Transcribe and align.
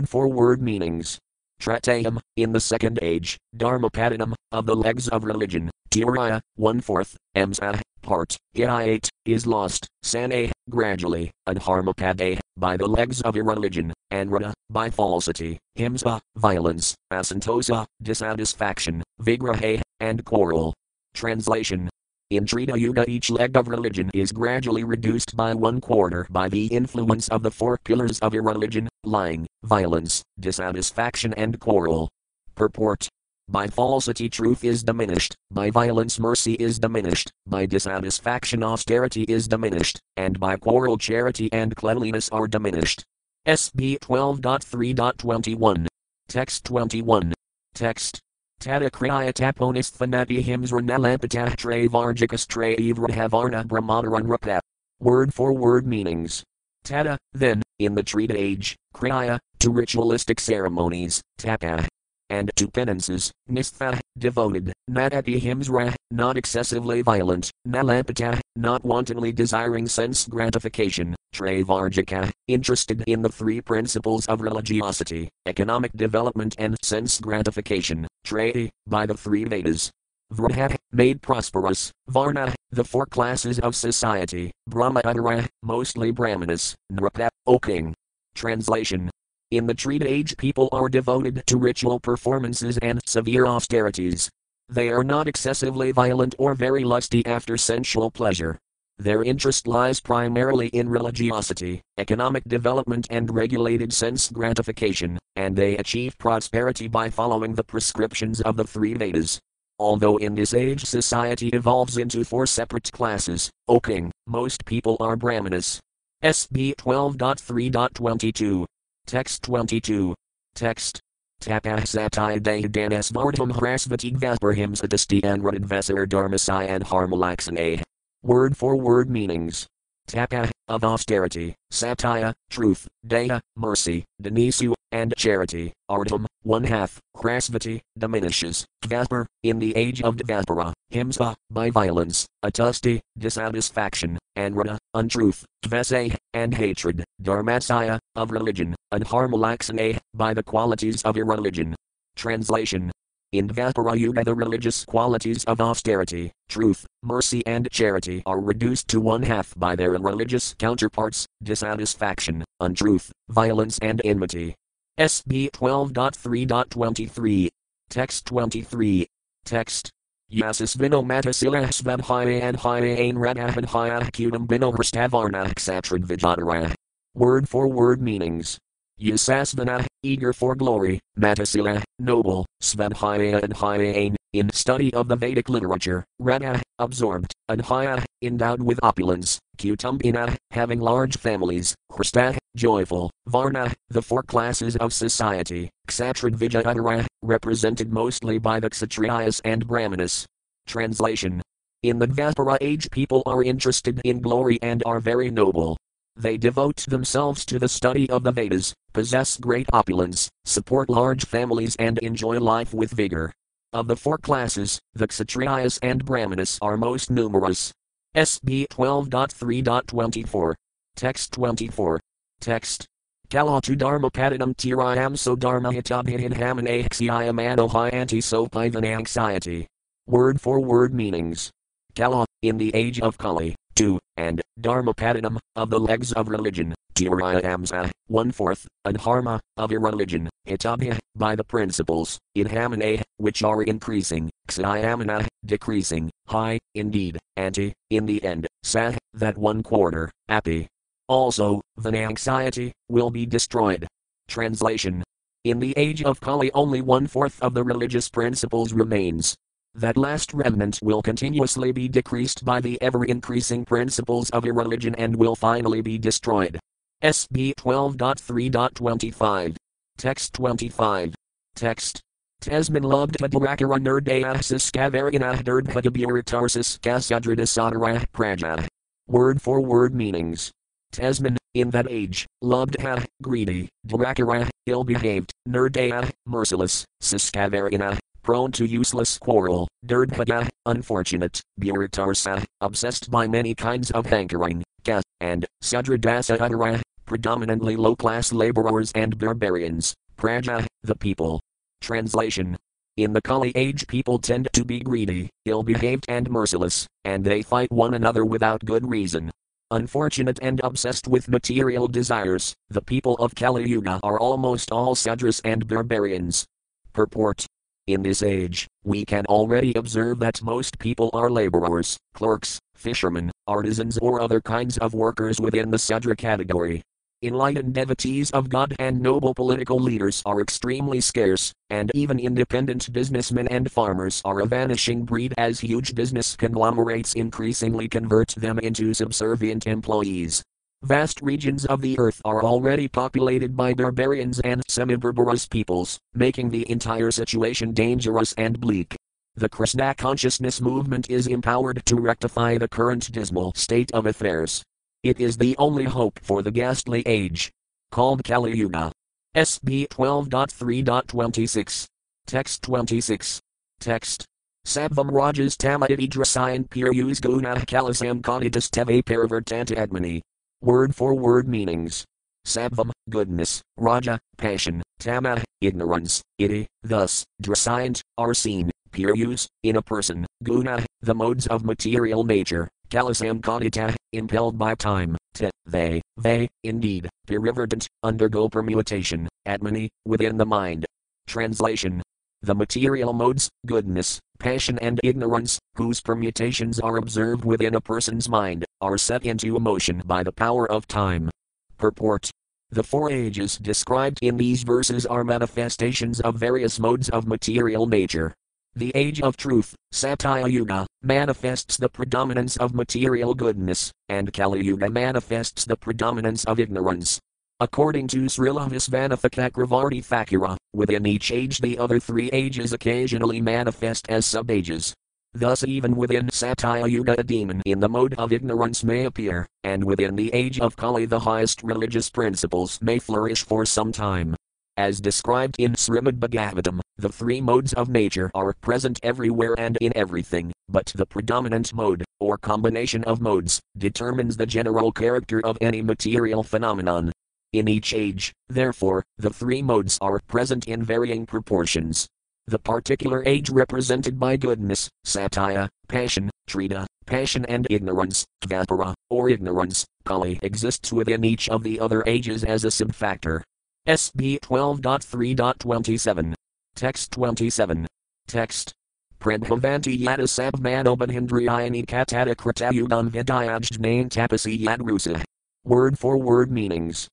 Word 0.00 0.08
for 0.08 0.28
word 0.28 0.62
meanings. 0.62 1.18
Tratayam, 1.60 2.20
in 2.34 2.52
the 2.52 2.60
second 2.60 2.98
age, 3.02 3.36
Dharmapadanam, 3.54 4.32
of 4.50 4.64
the 4.64 4.74
legs 4.74 5.08
of 5.08 5.24
religion, 5.24 5.70
Tiraya, 5.90 6.40
one 6.56 6.80
fourth, 6.80 7.18
Emsa, 7.36 7.82
part, 8.00 8.34
Hiayate, 8.56 9.10
is 9.26 9.46
lost, 9.46 9.86
Sane, 10.02 10.52
gradually, 10.70 11.30
Adharmapade, 11.46 12.38
by 12.56 12.78
the 12.78 12.86
legs 12.86 13.20
of 13.20 13.36
irreligion, 13.36 13.92
and 14.10 14.30
Anrata, 14.30 14.54
by 14.70 14.88
falsity, 14.88 15.58
Himsa, 15.76 16.18
violence, 16.34 16.94
Asantosa, 17.12 17.84
dissatisfaction, 18.00 19.02
Vigrahe, 19.20 19.82
and 20.00 20.24
quarrel. 20.24 20.72
Translation 21.12 21.89
in 22.30 22.46
Treta 22.46 22.78
Yuga, 22.78 23.04
each 23.10 23.28
leg 23.28 23.56
of 23.56 23.66
religion 23.66 24.08
is 24.14 24.30
gradually 24.30 24.84
reduced 24.84 25.36
by 25.36 25.52
one 25.52 25.80
quarter 25.80 26.26
by 26.30 26.48
the 26.48 26.66
influence 26.66 27.28
of 27.28 27.42
the 27.42 27.50
four 27.50 27.76
pillars 27.84 28.20
of 28.20 28.34
irreligion 28.34 28.88
lying, 29.04 29.46
violence, 29.64 30.22
dissatisfaction, 30.38 31.34
and 31.34 31.58
quarrel. 31.58 32.08
Purport 32.54 33.08
by 33.48 33.66
falsity, 33.66 34.28
truth 34.28 34.62
is 34.62 34.84
diminished, 34.84 35.34
by 35.50 35.70
violence, 35.70 36.20
mercy 36.20 36.54
is 36.54 36.78
diminished, 36.78 37.32
by 37.48 37.66
dissatisfaction, 37.66 38.62
austerity 38.62 39.24
is 39.24 39.48
diminished, 39.48 39.98
and 40.16 40.38
by 40.38 40.54
quarrel, 40.54 40.96
charity 40.96 41.52
and 41.52 41.74
cleanliness 41.74 42.28
are 42.28 42.46
diminished. 42.46 43.02
SB 43.48 43.98
12.3.21. 43.98 45.86
Text 46.28 46.64
21. 46.64 47.34
Text. 47.74 48.20
Tata 48.60 48.90
kriya 48.90 49.32
taponis 49.32 49.90
thanati 49.90 50.44
himsra 50.44 50.82
nalampatah 50.84 51.56
tre 51.56 51.88
varjikas 51.88 52.46
tre 52.46 52.76
evrahavarna 52.76 53.64
brahmadaran 53.64 54.26
rapa. 54.26 54.60
Word 55.00 55.32
for 55.32 55.54
word 55.54 55.86
meanings. 55.86 56.44
Tata, 56.84 57.16
then, 57.32 57.62
in 57.78 57.94
the 57.94 58.02
Treta 58.02 58.36
age, 58.36 58.76
kriya, 58.94 59.38
to 59.60 59.70
ritualistic 59.70 60.38
ceremonies, 60.38 61.22
tapa, 61.38 61.88
and 62.28 62.50
to 62.56 62.68
penances, 62.68 63.32
nistha, 63.50 63.98
devoted, 64.18 64.74
nadati 64.90 65.40
himsra, 65.40 65.94
not 66.10 66.36
excessively 66.36 67.00
violent, 67.00 67.50
nalampata, 67.66 68.40
not 68.56 68.84
wantonly 68.84 69.32
desiring 69.32 69.86
sense 69.86 70.26
gratification, 70.26 71.16
trevarjika, 71.34 72.30
interested 72.46 73.02
in 73.06 73.22
the 73.22 73.28
three 73.30 73.62
principles 73.62 74.26
of 74.26 74.42
religiosity, 74.42 75.30
economic 75.46 75.92
development 75.94 76.54
and 76.58 76.76
sense 76.82 77.18
gratification, 77.20 78.06
tre, 78.24 78.70
by 78.86 79.06
the 79.06 79.14
three 79.14 79.44
Vedas. 79.44 79.90
Vraha, 80.32 80.76
made 80.92 81.20
prosperous, 81.22 81.90
Varna, 82.08 82.54
the 82.70 82.84
four 82.84 83.06
classes 83.06 83.58
of 83.58 83.74
society, 83.74 84.52
Brahmadara, 84.68 85.48
mostly 85.62 86.12
Brahmanas, 86.12 86.76
Nrapa, 86.92 87.28
O 87.46 87.58
king. 87.58 87.94
Translation 88.34 89.10
in 89.50 89.66
the 89.66 89.74
Treta 89.74 90.06
age, 90.08 90.36
people 90.36 90.68
are 90.70 90.88
devoted 90.88 91.42
to 91.46 91.56
ritual 91.56 91.98
performances 91.98 92.78
and 92.82 93.00
severe 93.04 93.46
austerities. 93.46 94.30
They 94.68 94.90
are 94.90 95.02
not 95.02 95.26
excessively 95.26 95.90
violent 95.90 96.36
or 96.38 96.54
very 96.54 96.84
lusty 96.84 97.26
after 97.26 97.56
sensual 97.56 98.12
pleasure. 98.12 98.58
Their 99.00 99.24
interest 99.24 99.66
lies 99.66 99.98
primarily 99.98 100.68
in 100.68 100.86
religiosity, 100.86 101.80
economic 101.96 102.44
development, 102.44 103.06
and 103.08 103.34
regulated 103.34 103.94
sense 103.94 104.28
gratification, 104.28 105.18
and 105.36 105.56
they 105.56 105.78
achieve 105.78 106.18
prosperity 106.18 106.86
by 106.86 107.08
following 107.08 107.54
the 107.54 107.64
prescriptions 107.64 108.42
of 108.42 108.58
the 108.58 108.64
three 108.64 108.92
Vedas. 108.92 109.40
Although 109.78 110.18
in 110.18 110.34
this 110.34 110.52
age 110.52 110.84
society 110.84 111.48
evolves 111.54 111.96
into 111.96 112.24
four 112.24 112.44
separate 112.44 112.92
classes, 112.92 113.48
O 113.68 113.80
king, 113.80 114.12
most 114.26 114.66
people 114.66 114.98
are 115.00 115.16
Brahmanas. 115.16 115.80
SB 116.22 116.74
12.3.22. 116.74 118.66
Text 119.06 119.42
22. 119.44 120.14
Text. 120.54 121.00
Tapah 121.40 121.80
satai 121.88 122.38
danas 122.68 123.10
vardham 123.10 123.50
hrasvati 123.50 124.14
vasparhim 124.14 124.76
sadasti 124.76 125.22
anradad 125.22 125.64
vasar 125.64 126.06
dharmasai 126.06 126.68
and 126.68 126.84
harmalaxane. 126.84 127.82
Word 128.22 128.54
for 128.54 128.76
word 128.76 129.08
meanings. 129.08 129.66
Tapah, 130.06 130.50
of 130.68 130.84
austerity, 130.84 131.54
satya, 131.70 132.34
truth, 132.50 132.86
daya, 133.06 133.40
mercy, 133.56 134.04
denisu, 134.22 134.74
and 134.92 135.14
charity, 135.16 135.72
ardham, 135.90 136.26
one 136.42 136.64
half, 136.64 137.00
hrasvati, 137.16 137.80
diminishes, 137.96 138.66
vaspar, 138.84 139.24
in 139.42 139.58
the 139.58 139.74
age 139.74 140.02
of 140.02 140.16
Dvaspara, 140.16 140.74
himsa, 140.92 141.34
by 141.50 141.70
violence, 141.70 142.26
atusti, 142.44 143.00
dissatisfaction, 143.18 144.18
anrata, 144.36 144.76
untruth, 144.92 145.46
tvese, 145.64 146.14
and 146.34 146.54
hatred, 146.54 147.02
dharmasaya, 147.22 147.98
of 148.16 148.32
religion, 148.32 148.74
and 148.92 149.06
harmalaxane, 149.06 149.98
by 150.12 150.34
the 150.34 150.42
qualities 150.42 151.00
of 151.04 151.16
irreligion. 151.16 151.74
Translation 152.16 152.90
in 153.32 153.48
Dvapara 153.48 153.96
Yuga, 153.96 154.24
the 154.24 154.34
religious 154.34 154.84
qualities 154.84 155.44
of 155.44 155.60
austerity, 155.60 156.32
truth, 156.48 156.84
mercy, 157.02 157.46
and 157.46 157.70
charity 157.70 158.22
are 158.26 158.40
reduced 158.40 158.88
to 158.88 159.00
one 159.00 159.22
half 159.22 159.54
by 159.56 159.76
their 159.76 159.92
religious 159.92 160.54
counterparts 160.58 161.26
dissatisfaction, 161.42 162.44
untruth, 162.58 163.12
violence, 163.28 163.78
and 163.80 164.00
enmity. 164.04 164.56
SB 164.98 165.50
12.3.23. 165.52 167.48
Text 167.88 168.26
23. 168.26 169.06
Text. 169.44 169.90
Yasis 170.32 170.76
vino 170.76 171.02
matasilah 171.02 171.68
svabhaya 171.70 172.42
and 172.42 172.56
haya 172.56 172.96
ain 172.96 173.16
radahan 173.16 173.64
cutum 174.12 174.46
bino 174.46 174.70
hrastavarna 174.72 175.52
ksatrid 175.54 176.04
vijadara. 176.04 176.74
Word 177.14 177.48
for 177.48 177.66
word 177.66 178.00
meanings. 178.00 178.58
Yasasvana, 179.00 179.86
eager 180.02 180.34
for 180.34 180.54
glory, 180.54 181.00
Matasila, 181.18 181.82
noble, 181.98 182.44
Svabhaya 182.62 183.42
and 183.42 183.54
Hyain, 183.54 184.14
in 184.34 184.50
study 184.52 184.92
of 184.92 185.08
the 185.08 185.16
Vedic 185.16 185.48
literature, 185.48 186.04
Rana, 186.18 186.60
absorbed, 186.78 187.32
and 187.48 187.62
Haya, 187.62 188.04
endowed 188.20 188.62
with 188.62 188.78
opulence, 188.82 189.38
Kutumbina, 189.56 190.36
having 190.50 190.80
large 190.80 191.16
families, 191.16 191.74
Krista, 191.90 192.36
joyful, 192.56 193.10
Varna, 193.26 193.72
the 193.88 194.02
four 194.02 194.22
classes 194.22 194.76
of 194.76 194.92
society, 194.92 195.70
Kshatrad 195.88 197.06
represented 197.22 197.92
mostly 197.92 198.38
by 198.38 198.60
the 198.60 198.68
Kshatriyas 198.68 199.40
and 199.44 199.66
Brahmanas. 199.66 200.26
Translation 200.66 201.40
In 201.82 201.98
the 201.98 202.06
Dvapara 202.06 202.58
age, 202.60 202.90
people 202.90 203.22
are 203.24 203.42
interested 203.42 204.00
in 204.04 204.20
glory 204.20 204.58
and 204.60 204.82
are 204.84 205.00
very 205.00 205.30
noble. 205.30 205.78
They 206.20 206.36
devote 206.36 206.84
themselves 206.86 207.46
to 207.46 207.58
the 207.58 207.66
study 207.66 208.10
of 208.10 208.24
the 208.24 208.30
Vedas, 208.30 208.74
possess 208.92 209.38
great 209.38 209.66
opulence, 209.72 210.28
support 210.44 210.90
large 210.90 211.24
families, 211.24 211.76
and 211.76 211.96
enjoy 212.00 212.38
life 212.38 212.74
with 212.74 212.90
vigor. 212.90 213.32
Of 213.72 213.88
the 213.88 213.96
four 213.96 214.18
classes, 214.18 214.78
the 214.92 215.08
Kshatriyas 215.08 215.78
and 215.82 216.04
Brahmanas 216.04 216.58
are 216.60 216.76
most 216.76 217.10
numerous. 217.10 217.72
SB 218.14 218.66
12.3.24. 218.68 220.54
Text 220.94 221.32
24. 221.32 221.98
Text. 222.38 222.86
Kalatu 223.30 223.78
dharma 223.78 224.10
padinam 224.10 224.54
tirayam 224.54 225.16
so 225.16 225.34
dharma 225.34 225.70
hitabhitin 225.70 226.34
hamane 226.34 226.86
xiayam 226.90 227.40
anohyanti 227.40 228.22
so 228.22 228.46
anxiety. 228.52 229.66
Word 230.06 230.38
for 230.38 230.60
word 230.60 230.92
meanings. 230.92 231.50
Kala, 231.96 232.26
in 232.42 232.58
the 232.58 232.74
age 232.74 233.00
of 233.00 233.16
Kali, 233.16 233.56
2, 233.80 233.98
and 234.18 234.42
Dharmapadinam, 234.60 235.38
of 235.56 235.70
the 235.70 235.80
legs 235.80 236.12
of 236.12 236.28
religion, 236.28 236.74
Tirayamsa, 236.94 237.90
one 238.08 238.30
fourth, 238.30 238.68
and 238.84 238.98
Dharma, 238.98 239.40
of 239.56 239.72
irreligion, 239.72 240.28
Hitabhya, 240.46 240.98
by 241.16 241.34
the 241.34 241.44
principles, 241.44 242.18
Idhamane, 242.36 243.00
which 243.16 243.42
are 243.42 243.62
increasing, 243.62 244.28
Ksayamana, 244.48 245.26
decreasing, 245.46 246.10
high, 246.28 246.58
indeed, 246.74 247.18
anti, 247.38 247.72
in 247.88 248.04
the 248.04 248.22
end, 248.22 248.46
Sah, 248.62 248.92
that 249.14 249.38
one 249.38 249.62
quarter, 249.62 250.10
Api. 250.28 250.66
Also, 251.08 251.62
the 251.78 251.96
anxiety, 251.96 252.72
will 252.90 253.08
be 253.08 253.24
destroyed. 253.24 253.88
Translation 254.28 255.02
In 255.44 255.58
the 255.58 255.72
age 255.78 256.02
of 256.02 256.20
Kali, 256.20 256.52
only 256.52 256.82
one 256.82 257.06
fourth 257.06 257.40
of 257.40 257.54
the 257.54 257.64
religious 257.64 258.10
principles 258.10 258.74
remains, 258.74 259.36
that 259.74 259.96
last 259.96 260.34
remnant 260.34 260.78
will 260.82 261.02
continuously 261.02 261.72
be 261.72 261.88
decreased 261.88 262.44
by 262.44 262.60
the 262.60 262.80
ever 262.82 263.04
increasing 263.04 263.64
principles 263.64 264.30
of 264.30 264.44
irreligion 264.44 264.94
and 264.96 265.16
will 265.16 265.36
finally 265.36 265.80
be 265.80 265.98
destroyed. 265.98 266.58
SB 267.02 267.54
12.3.25. 267.54 269.56
Text 269.96 270.34
25. 270.34 271.14
Text. 271.54 272.00
Tasman 272.40 272.82
loved 272.82 273.18
Tadrakara 273.18 273.78
Nerdaya 273.78 274.34
Siskavarina 274.36 275.42
Derdhadaburitarsis 275.42 276.78
Kasadradasatara 276.80 278.04
Praja. 278.12 278.66
Word 279.06 279.42
for 279.42 279.60
word 279.60 279.94
meanings. 279.94 280.50
Tasman, 280.92 281.36
in 281.54 281.70
that 281.70 281.90
age, 281.90 282.26
loved 282.42 282.80
ha, 282.80 283.02
greedy, 283.22 283.68
Drakara, 283.86 284.48
ill 284.66 284.84
behaved, 284.84 285.32
Nerdaya, 285.48 286.10
merciless, 286.26 286.84
Siskavarina, 287.02 287.98
prone 288.22 288.52
to 288.52 288.64
useless 288.64 289.18
quarrel, 289.18 289.68
Dirdhada, 289.86 290.48
unfortunate, 290.66 291.40
Buritarsa, 291.60 292.44
obsessed 292.60 293.10
by 293.10 293.26
many 293.26 293.54
kinds 293.54 293.90
of 293.90 294.06
hankering, 294.06 294.62
Ka, 294.84 295.00
and 295.20 295.46
Sadradasa 295.62 296.38
Udara, 296.38 296.80
predominantly 297.06 297.76
low 297.76 297.96
class 297.96 298.32
laborers 298.32 298.92
and 298.94 299.18
barbarians, 299.18 299.94
Praja, 300.16 300.66
the 300.82 300.96
people. 300.96 301.40
Translation 301.80 302.56
in 302.96 303.14
the 303.14 303.22
Kali 303.22 303.52
age, 303.54 303.86
people 303.86 304.18
tend 304.18 304.48
to 304.52 304.64
be 304.64 304.80
greedy, 304.80 305.30
ill 305.46 305.62
behaved, 305.62 306.04
and 306.08 306.28
merciless, 306.28 306.86
and 307.04 307.24
they 307.24 307.40
fight 307.40 307.72
one 307.72 307.94
another 307.94 308.24
without 308.26 308.64
good 308.64 308.88
reason. 308.88 309.30
Unfortunate 309.70 310.38
and 310.42 310.60
obsessed 310.62 311.08
with 311.08 311.28
material 311.28 311.86
desires, 311.88 312.52
the 312.68 312.82
people 312.82 313.14
of 313.14 313.34
Kali 313.34 313.66
Yuga 313.68 314.00
are 314.02 314.18
almost 314.18 314.70
all 314.70 314.94
Sudras 314.94 315.40
and 315.44 315.66
barbarians. 315.66 316.44
Purport 316.92 317.46
In 317.90 318.02
this 318.02 318.22
age, 318.22 318.68
we 318.84 319.04
can 319.04 319.26
already 319.26 319.74
observe 319.74 320.20
that 320.20 320.44
most 320.44 320.78
people 320.78 321.10
are 321.12 321.28
laborers, 321.28 321.96
clerks, 322.14 322.60
fishermen, 322.76 323.32
artisans, 323.48 323.98
or 323.98 324.20
other 324.20 324.40
kinds 324.40 324.78
of 324.78 324.94
workers 324.94 325.40
within 325.40 325.72
the 325.72 325.78
Sudra 325.78 326.14
category. 326.14 326.82
Enlightened 327.20 327.74
devotees 327.74 328.30
of 328.30 328.48
God 328.48 328.76
and 328.78 329.00
noble 329.00 329.34
political 329.34 329.80
leaders 329.80 330.22
are 330.24 330.40
extremely 330.40 331.00
scarce, 331.00 331.52
and 331.68 331.90
even 331.92 332.20
independent 332.20 332.92
businessmen 332.92 333.48
and 333.48 333.72
farmers 333.72 334.22
are 334.24 334.38
a 334.38 334.46
vanishing 334.46 335.02
breed 335.04 335.34
as 335.36 335.58
huge 335.58 335.96
business 335.96 336.36
conglomerates 336.36 337.14
increasingly 337.14 337.88
convert 337.88 338.28
them 338.36 338.60
into 338.60 338.94
subservient 338.94 339.66
employees. 339.66 340.44
Vast 340.82 341.20
regions 341.20 341.66
of 341.66 341.82
the 341.82 341.98
earth 341.98 342.22
are 342.24 342.42
already 342.42 342.88
populated 342.88 343.54
by 343.54 343.74
barbarians 343.74 344.40
and 344.40 344.62
semi 344.66 344.96
barbarous 344.96 345.46
peoples, 345.46 345.98
making 346.14 346.48
the 346.48 346.68
entire 346.70 347.10
situation 347.10 347.72
dangerous 347.72 348.32
and 348.38 348.58
bleak. 348.58 348.96
The 349.34 349.50
Krishna 349.50 349.94
consciousness 349.94 350.58
movement 350.58 351.10
is 351.10 351.26
empowered 351.26 351.84
to 351.84 351.96
rectify 351.96 352.56
the 352.56 352.66
current 352.66 353.12
dismal 353.12 353.52
state 353.54 353.92
of 353.92 354.06
affairs. 354.06 354.62
It 355.02 355.20
is 355.20 355.36
the 355.36 355.54
only 355.58 355.84
hope 355.84 356.18
for 356.22 356.42
the 356.42 356.50
ghastly 356.50 357.02
age. 357.04 357.52
Called 357.90 358.24
Kali 358.24 358.56
Yuga. 358.56 358.90
SB 359.36 359.86
12.3.26. 359.88 361.86
Text 362.26 362.62
26. 362.62 363.38
Text. 363.80 364.24
Sabvam 364.66 365.12
Rajas 365.12 365.56
Tamaditi 365.56 366.08
Drasayan 366.08 366.70
Purus 366.70 367.20
Guna 367.20 367.56
Kalasam 367.56 368.22
Kanitas 368.22 368.70
Teve 368.70 369.02
Paravartanta 369.04 369.76
Admani. 369.76 370.22
Word 370.62 370.94
for 370.94 371.14
word 371.14 371.48
meanings. 371.48 372.04
Sabvam, 372.46 372.90
goodness, 373.08 373.62
Raja, 373.78 374.18
passion, 374.36 374.82
Tama, 374.98 375.42
ignorance, 375.62 376.20
iti, 376.38 376.66
thus, 376.82 377.24
Drasayant, 377.42 378.02
are 378.18 378.34
seen, 378.34 378.70
Purus, 378.92 379.48
in 379.62 379.76
a 379.76 379.82
person, 379.82 380.26
Guna, 380.42 380.84
the 381.00 381.14
modes 381.14 381.46
of 381.46 381.64
material 381.64 382.24
nature, 382.24 382.68
Kalasam 382.90 383.40
Kadita, 383.40 383.94
impelled 384.12 384.58
by 384.58 384.74
time, 384.74 385.16
te, 385.32 385.48
they, 385.64 386.02
they, 386.18 386.46
indeed, 386.62 387.08
periverdant, 387.26 387.86
undergo 388.02 388.46
permutation, 388.50 389.30
atmani, 389.48 389.88
within 390.04 390.36
the 390.36 390.44
mind. 390.44 390.84
Translation 391.26 392.02
The 392.42 392.54
material 392.54 393.12
modes, 393.12 393.48
goodness, 393.66 394.18
passion, 394.38 394.78
and 394.80 395.00
ignorance, 395.04 395.58
whose 395.76 396.00
permutations 396.00 396.80
are 396.80 396.96
observed 396.96 397.44
within 397.44 397.74
a 397.74 397.80
person's 397.80 398.28
mind, 398.28 398.64
are 398.80 398.96
set 398.98 399.24
into 399.24 399.58
motion 399.58 400.02
by 400.06 400.22
the 400.22 400.32
power 400.32 400.70
of 400.70 400.86
time. 400.86 401.30
Purport 401.76 402.30
the 402.72 402.84
four 402.84 403.10
ages 403.10 403.58
described 403.58 404.20
in 404.22 404.36
these 404.36 404.62
verses 404.62 405.04
are 405.04 405.24
manifestations 405.24 406.20
of 406.20 406.36
various 406.36 406.78
modes 406.78 407.08
of 407.08 407.26
material 407.26 407.84
nature. 407.84 408.32
The 408.76 408.92
age 408.94 409.20
of 409.20 409.36
truth, 409.36 409.74
Satya 409.90 410.46
Yuga, 410.46 410.86
manifests 411.02 411.76
the 411.76 411.88
predominance 411.88 412.56
of 412.58 412.72
material 412.72 413.34
goodness, 413.34 413.90
and 414.08 414.32
Kali 414.32 414.64
Yuga 414.64 414.88
manifests 414.88 415.64
the 415.64 415.76
predominance 415.76 416.44
of 416.44 416.60
ignorance. 416.60 417.18
According 417.62 418.06
to 418.08 418.20
Srila 418.20 418.70
Visvanatha 418.70 419.28
Cakravarti 419.28 420.02
Thakura, 420.02 420.56
within 420.72 421.04
each 421.04 421.30
age 421.30 421.58
the 421.58 421.78
other 421.78 422.00
three 422.00 422.30
ages 422.30 422.72
occasionally 422.72 423.42
manifest 423.42 424.08
as 424.08 424.24
sub-ages. 424.24 424.94
Thus 425.34 425.62
even 425.64 425.94
within 425.94 426.30
Satya 426.30 426.86
Yuga 426.86 427.20
a 427.20 427.22
demon 427.22 427.60
in 427.66 427.78
the 427.78 427.88
mode 427.88 428.14
of 428.14 428.32
ignorance 428.32 428.82
may 428.82 429.04
appear, 429.04 429.46
and 429.62 429.84
within 429.84 430.16
the 430.16 430.32
age 430.32 430.58
of 430.58 430.74
Kali 430.74 431.04
the 431.04 431.20
highest 431.20 431.62
religious 431.62 432.08
principles 432.08 432.78
may 432.80 432.98
flourish 432.98 433.44
for 433.44 433.66
some 433.66 433.92
time. 433.92 434.34
As 434.78 434.98
described 434.98 435.56
in 435.58 435.74
Srimad 435.74 436.18
Bhagavatam, 436.18 436.80
the 436.96 437.10
three 437.10 437.42
modes 437.42 437.74
of 437.74 437.90
nature 437.90 438.30
are 438.34 438.54
present 438.62 438.98
everywhere 439.02 439.54
and 439.58 439.76
in 439.82 439.92
everything, 439.94 440.50
but 440.70 440.86
the 440.94 441.04
predominant 441.04 441.74
mode, 441.74 442.06
or 442.20 442.38
combination 442.38 443.04
of 443.04 443.20
modes, 443.20 443.60
determines 443.76 444.38
the 444.38 444.46
general 444.46 444.90
character 444.90 445.44
of 445.44 445.58
any 445.60 445.82
material 445.82 446.42
phenomenon. 446.42 447.12
In 447.52 447.66
each 447.66 447.92
age, 447.92 448.32
therefore, 448.48 449.04
the 449.18 449.30
three 449.30 449.60
modes 449.60 449.98
are 450.00 450.20
present 450.28 450.68
in 450.68 450.84
varying 450.84 451.26
proportions. 451.26 452.06
The 452.46 452.60
particular 452.60 453.24
age 453.26 453.50
represented 453.50 454.20
by 454.20 454.36
goodness, 454.36 454.88
satya, 455.04 455.68
passion, 455.88 456.30
treta, 456.46 456.86
passion 457.06 457.44
and 457.46 457.66
ignorance, 457.68 458.24
dvapara, 458.44 458.94
or 459.08 459.28
ignorance, 459.28 459.84
kali 460.04 460.38
exists 460.42 460.92
within 460.92 461.24
each 461.24 461.48
of 461.48 461.64
the 461.64 461.80
other 461.80 462.04
ages 462.06 462.44
as 462.44 462.64
a 462.64 462.68
subfactor. 462.68 463.42
SB 463.88 464.38
12.3.27. 464.40 466.34
Text 466.76 467.10
27. 467.10 467.86
Text. 468.28 468.72
Prabhavanti 469.20 469.98
yada 469.98 470.22
sabmanobandhindriyani 470.22 471.84
katata 471.84 472.36
kratayugam 472.36 473.10
vidyajnain 473.10 474.08
tapasi 474.08 474.60
yadrusa. 474.60 475.22
Word 475.64 475.98
for 475.98 476.16
word 476.16 476.52
meanings. 476.52 477.08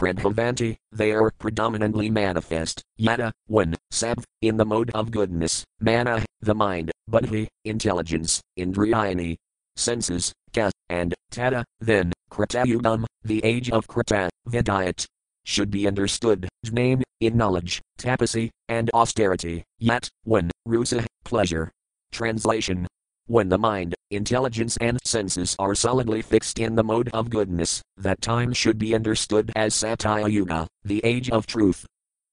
Prabhavanti, 0.00 0.76
they 0.92 1.12
are 1.12 1.30
predominantly 1.38 2.08
manifest, 2.08 2.82
yada, 2.96 3.30
when, 3.48 3.74
sab, 3.90 4.24
in 4.40 4.56
the 4.56 4.64
mode 4.64 4.90
of 4.92 5.10
goodness, 5.10 5.62
mana, 5.78 6.24
the 6.40 6.54
mind, 6.54 6.90
buddhi, 7.06 7.48
intelligence, 7.66 8.40
indriyani, 8.58 9.36
senses, 9.76 10.32
ka, 10.54 10.70
and, 10.88 11.14
tata, 11.30 11.66
then, 11.80 12.14
kratayugam, 12.30 13.04
the 13.24 13.44
age 13.44 13.70
of 13.70 13.86
krata, 13.86 14.30
vidyat, 14.48 15.04
should 15.44 15.70
be 15.70 15.86
understood, 15.86 16.48
name, 16.72 17.02
in 17.20 17.36
knowledge, 17.36 17.82
tapasy, 17.98 18.48
and 18.70 18.90
austerity, 18.94 19.62
yet, 19.78 20.08
when, 20.24 20.50
rusa, 20.66 21.04
pleasure. 21.24 21.70
Translation 22.10 22.86
When 23.26 23.50
the 23.50 23.58
mind, 23.58 23.94
intelligence, 24.10 24.76
and 24.80 24.98
senses 25.04 25.56
are 25.58 25.74
solidly 25.74 26.22
fixed 26.22 26.58
in 26.58 26.74
the 26.74 26.84
mode 26.84 27.08
of 27.12 27.30
goodness, 27.30 27.82
that 27.96 28.20
time 28.20 28.52
should 28.52 28.78
be 28.78 28.94
understood 28.94 29.52
as 29.56 29.74
Satya 29.74 30.28
Yuga, 30.28 30.66
the 30.84 31.00
age 31.04 31.30
of 31.30 31.46
truth. 31.46 31.86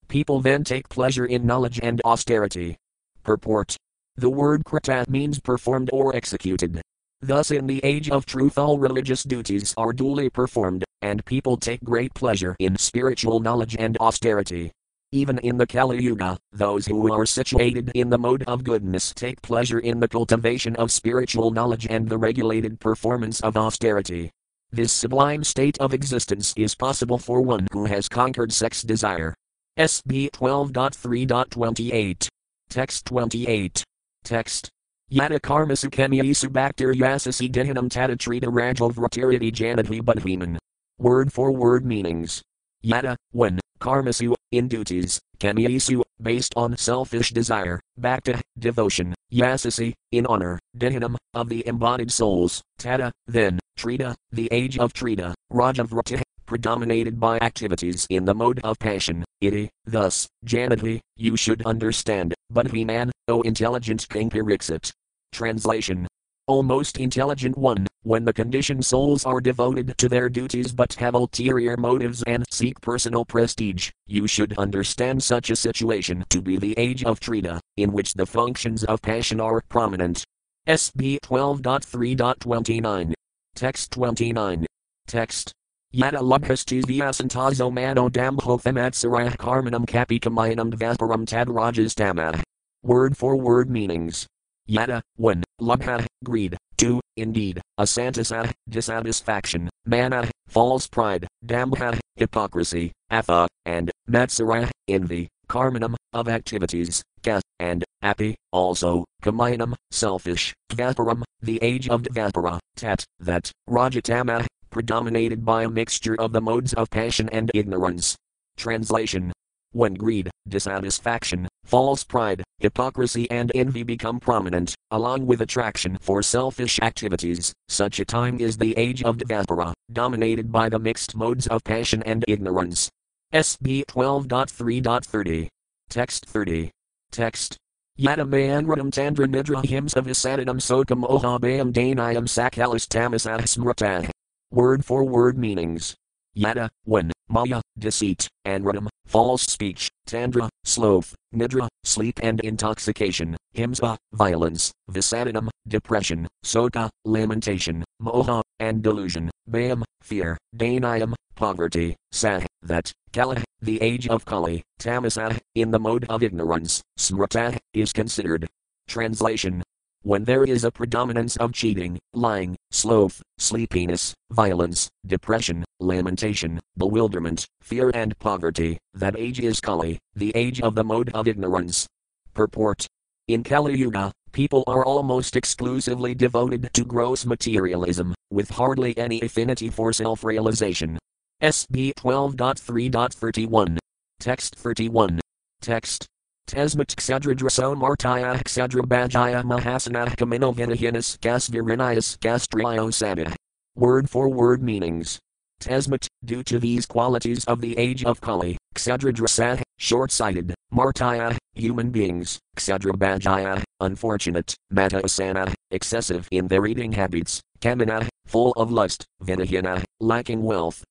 People 0.08 0.40
then 0.40 0.64
take 0.64 0.88
pleasure 0.88 1.26
in 1.26 1.46
knowledge 1.46 1.80
and 1.82 2.00
austerity. 2.04 2.76
Purport 3.22 3.76
The 4.16 4.30
word 4.30 4.64
krita 4.64 5.04
means 5.08 5.38
performed 5.38 5.90
or 5.92 6.16
executed. 6.16 6.80
Thus, 7.20 7.50
in 7.50 7.66
the 7.66 7.80
age 7.84 8.10
of 8.10 8.26
truth, 8.26 8.56
all 8.56 8.78
religious 8.78 9.22
duties 9.24 9.74
are 9.76 9.92
duly 9.92 10.30
performed, 10.30 10.84
and 11.02 11.24
people 11.24 11.56
take 11.56 11.82
great 11.82 12.14
pleasure 12.14 12.54
in 12.58 12.76
spiritual 12.76 13.40
knowledge 13.40 13.76
and 13.78 13.98
austerity. 13.98 14.72
Even 15.10 15.38
in 15.38 15.56
the 15.56 15.66
Kali 15.66 16.02
Yuga, 16.02 16.36
those 16.52 16.84
who 16.84 17.10
are 17.10 17.24
situated 17.24 17.90
in 17.94 18.10
the 18.10 18.18
mode 18.18 18.42
of 18.42 18.62
goodness 18.62 19.14
take 19.14 19.40
pleasure 19.40 19.78
in 19.78 20.00
the 20.00 20.08
cultivation 20.08 20.76
of 20.76 20.92
spiritual 20.92 21.50
knowledge 21.50 21.86
and 21.88 22.06
the 22.06 22.18
regulated 22.18 22.78
performance 22.78 23.40
of 23.40 23.56
austerity. 23.56 24.30
This 24.70 24.92
sublime 24.92 25.44
state 25.44 25.78
of 25.78 25.94
existence 25.94 26.52
is 26.58 26.74
possible 26.74 27.16
for 27.16 27.40
one 27.40 27.66
who 27.72 27.86
has 27.86 28.06
conquered 28.06 28.52
sex 28.52 28.82
desire. 28.82 29.34
SB 29.78 30.30
12.3.28. 30.32 32.28
Text 32.68 33.06
28. 33.06 33.82
Text. 34.24 34.68
Yada 35.08 35.40
karma 35.40 35.72
sukemyasu 35.72 36.50
bacteriasasi 36.50 37.50
dehinam 37.50 37.88
tatatrita 37.88 38.44
rajovratiriti 38.44 39.50
janadhi 39.52 40.02
budhiman. 40.02 40.58
Word 40.98 41.32
for 41.32 41.50
word 41.50 41.86
meanings. 41.86 42.42
Yada, 42.82 43.16
when, 43.32 43.58
karmasu, 43.78 44.34
in 44.52 44.68
duties, 44.68 45.20
kemyasu, 45.38 46.02
based 46.20 46.52
on 46.56 46.76
selfish 46.76 47.30
desire, 47.30 47.80
bhakta, 47.96 48.40
devotion, 48.58 49.14
yasasi, 49.32 49.94
in 50.12 50.26
honor, 50.26 50.58
dehinam, 50.76 51.16
of 51.34 51.48
the 51.48 51.66
embodied 51.66 52.10
souls, 52.10 52.62
tata, 52.78 53.12
then, 53.26 53.58
treta, 53.76 54.14
the 54.32 54.48
age 54.50 54.78
of 54.78 54.92
treta, 54.92 55.34
rajavrata, 55.52 56.22
predominated 56.46 57.20
by 57.20 57.38
activities 57.40 58.06
in 58.10 58.24
the 58.24 58.34
mode 58.34 58.60
of 58.64 58.78
passion, 58.78 59.24
iti, 59.40 59.68
thus, 59.84 60.26
janati, 60.46 61.00
you 61.16 61.36
should 61.36 61.64
understand, 61.66 62.34
but 62.50 62.72
man, 62.72 63.12
O 63.28 63.42
intelligent 63.42 64.08
King 64.08 64.30
Pariksit. 64.30 64.90
Translation 65.30 66.08
O 66.48 66.62
most 66.62 66.96
intelligent 66.96 67.58
one, 67.58 67.86
when 68.04 68.24
the 68.24 68.32
conditioned 68.32 68.82
souls 68.82 69.26
are 69.26 69.38
devoted 69.38 69.98
to 69.98 70.08
their 70.08 70.30
duties 70.30 70.72
but 70.72 70.94
have 70.94 71.14
ulterior 71.14 71.76
motives 71.76 72.22
and 72.22 72.42
seek 72.50 72.80
personal 72.80 73.22
prestige, 73.22 73.90
you 74.06 74.26
should 74.26 74.56
understand 74.56 75.22
such 75.22 75.50
a 75.50 75.56
situation 75.56 76.24
to 76.30 76.40
be 76.40 76.56
the 76.56 76.72
age 76.78 77.04
of 77.04 77.20
Treta, 77.20 77.60
in 77.76 77.92
which 77.92 78.14
the 78.14 78.24
functions 78.24 78.82
of 78.84 79.02
passion 79.02 79.40
are 79.40 79.60
prominent. 79.68 80.24
SB 80.66 81.18
12.3.29. 81.20 83.12
Text 83.54 83.92
29. 83.92 84.66
Text. 85.06 85.52
Yada 85.90 86.18
lubhastis 86.18 86.84
vyasantazo 86.84 87.70
mano 87.70 88.08
dambhothamatsarah 88.08 89.36
karmanam 89.36 89.84
kapikamayanam 89.86 90.72
dvaparam 90.72 91.26
tadrajas. 91.26 92.42
Word 92.82 93.18
for 93.18 93.36
word 93.36 93.68
meanings. 93.68 94.26
Yada, 94.66 95.02
1. 95.16 95.42
Lubha, 95.60 96.06
greed. 96.24 96.56
2. 96.76 97.00
Indeed, 97.16 97.60
asantasa, 97.80 98.52
dissatisfaction, 98.68 99.68
mana, 99.84 100.30
false 100.46 100.86
pride, 100.86 101.26
dambha, 101.44 101.98
hypocrisy, 102.14 102.92
atha, 103.10 103.32
uh, 103.32 103.46
and 103.66 103.90
matsara, 104.08 104.70
envy, 104.86 105.26
karmanam, 105.48 105.96
of 106.12 106.28
activities, 106.28 107.02
ka, 107.24 107.40
and 107.58 107.82
api, 108.02 108.36
also, 108.52 109.04
kamayanam, 109.22 109.74
selfish, 109.90 110.54
dvaparam, 110.70 111.24
the 111.42 111.58
age 111.60 111.88
of 111.88 112.02
dvapara, 112.02 112.60
tat, 112.76 113.04
that, 113.18 113.50
rajatama, 113.68 114.46
predominated 114.70 115.44
by 115.44 115.64
a 115.64 115.68
mixture 115.68 116.14
of 116.20 116.32
the 116.32 116.40
modes 116.40 116.72
of 116.74 116.88
passion 116.90 117.28
and 117.30 117.50
ignorance. 117.52 118.16
Translation. 118.56 119.32
When 119.72 119.94
greed, 119.94 120.30
dissatisfaction, 120.48 121.47
false 121.68 122.02
pride, 122.02 122.42
hypocrisy, 122.60 123.30
and 123.30 123.52
envy 123.54 123.82
become 123.82 124.18
prominent, 124.18 124.74
along 124.90 125.26
with 125.26 125.42
attraction 125.42 125.98
for 126.00 126.22
selfish 126.22 126.80
activities, 126.80 127.52
such 127.68 128.00
a 128.00 128.06
time 128.06 128.40
is 128.40 128.56
the 128.56 128.76
age 128.78 129.02
of 129.02 129.18
Dvapara, 129.18 129.74
dominated 129.92 130.50
by 130.50 130.70
the 130.70 130.78
mixed 130.78 131.14
modes 131.14 131.46
of 131.46 131.62
passion 131.64 132.02
and 132.04 132.24
ignorance. 132.26 132.88
SB 133.34 133.84
12.3.30. 133.84 135.48
Text 135.90 136.24
30. 136.24 136.70
Text. 137.10 137.58
Yadamanradam 137.98 138.90
Tandra 138.90 139.26
Nidra 139.26 139.62
Himsa 139.62 140.02
Visadanam 140.02 140.60
Sokam 140.60 141.06
Ohabam 141.06 141.72
Danayam 141.72 142.26
Sakalis 142.26 142.86
Tamasah 142.86 143.42
Smrtah. 143.42 144.08
Word 144.50 144.84
for 144.84 145.04
word 145.04 145.36
meanings. 145.36 145.94
Yada, 146.32 146.70
when, 146.84 147.12
Maya, 147.28 147.60
deceit, 147.78 148.28
Anradam, 148.46 148.88
false 149.04 149.42
speech, 149.42 149.90
Tandra, 150.06 150.48
sloth, 150.64 151.14
Nidra, 151.34 151.68
sleep 151.84 152.18
and 152.22 152.40
intoxication, 152.40 153.36
Himsa, 153.54 153.96
violence, 154.12 154.72
Visadanam, 154.90 155.48
depression, 155.66 156.26
Soka, 156.44 156.88
lamentation, 157.04 157.84
Moha, 158.02 158.42
and 158.58 158.82
delusion, 158.82 159.30
Bayam, 159.50 159.82
fear, 160.02 160.38
Danayam, 160.56 161.14
poverty, 161.34 161.96
Sah, 162.12 162.40
that, 162.62 162.92
Kala, 163.12 163.42
the 163.60 163.80
age 163.82 164.08
of 164.08 164.24
Kali, 164.24 164.62
Tamasa, 164.80 165.38
in 165.54 165.70
the 165.70 165.78
mode 165.78 166.06
of 166.08 166.22
ignorance, 166.22 166.82
Smrata, 166.98 167.58
is 167.74 167.92
considered. 167.92 168.46
Translation 168.86 169.62
when 170.02 170.24
there 170.24 170.44
is 170.44 170.64
a 170.64 170.70
predominance 170.70 171.36
of 171.36 171.52
cheating, 171.52 171.98
lying, 172.14 172.56
sloth, 172.70 173.22
sleepiness, 173.38 174.14
violence, 174.30 174.88
depression, 175.06 175.64
lamentation, 175.80 176.60
bewilderment, 176.76 177.46
fear, 177.62 177.90
and 177.94 178.18
poverty, 178.18 178.78
that 178.94 179.16
age 179.16 179.40
is 179.40 179.60
Kali, 179.60 179.98
the 180.14 180.32
age 180.34 180.60
of 180.60 180.74
the 180.74 180.84
mode 180.84 181.10
of 181.14 181.28
ignorance. 181.28 181.86
Purport 182.34 182.86
In 183.26 183.42
Kali 183.42 183.76
Yuga, 183.76 184.12
people 184.32 184.64
are 184.66 184.84
almost 184.84 185.36
exclusively 185.36 186.14
devoted 186.14 186.70
to 186.74 186.84
gross 186.84 187.26
materialism, 187.26 188.14
with 188.30 188.50
hardly 188.50 188.96
any 188.98 189.20
affinity 189.20 189.68
for 189.70 189.92
self 189.92 190.24
realization. 190.24 190.98
SB 191.42 191.94
12.3.31. 191.94 193.78
Text 194.20 194.56
31. 194.56 195.20
Text 195.60 196.06
Tesmat 196.48 196.96
Xadradraso 196.96 197.76
Martaya 197.76 198.42
Xadrabajaya 198.42 199.44
Mahasana 199.44 200.08
Kamino 200.16 200.56
Vinahinas 200.56 201.18
Gasvirinias 201.18 202.16
Gastrio 202.20 202.88
Sabah. 202.88 203.34
Word 203.76 204.08
for 204.08 204.30
word 204.30 204.62
meanings. 204.62 205.18
Tesmat, 205.60 206.06
due 206.24 206.42
to 206.44 206.58
these 206.58 206.86
qualities 206.86 207.44
of 207.44 207.60
the 207.60 207.76
age 207.76 208.02
of 208.02 208.22
Kali, 208.22 208.56
Xadradrasa, 208.74 209.60
short 209.76 210.10
sighted, 210.10 210.54
Martaya, 210.72 211.36
human 211.52 211.90
beings, 211.90 212.38
Xadrabajaya, 212.56 213.62
unfortunate, 213.80 214.54
Matasana, 214.72 215.52
excessive 215.70 216.28
in 216.30 216.48
their 216.48 216.64
eating 216.66 216.92
habits, 216.92 217.42
Kamina, 217.60 218.08
full 218.24 218.52
of 218.52 218.72
lust, 218.72 219.04
Vinahina, 219.22 219.84
lacking 220.00 220.42
wealth, 220.42 220.82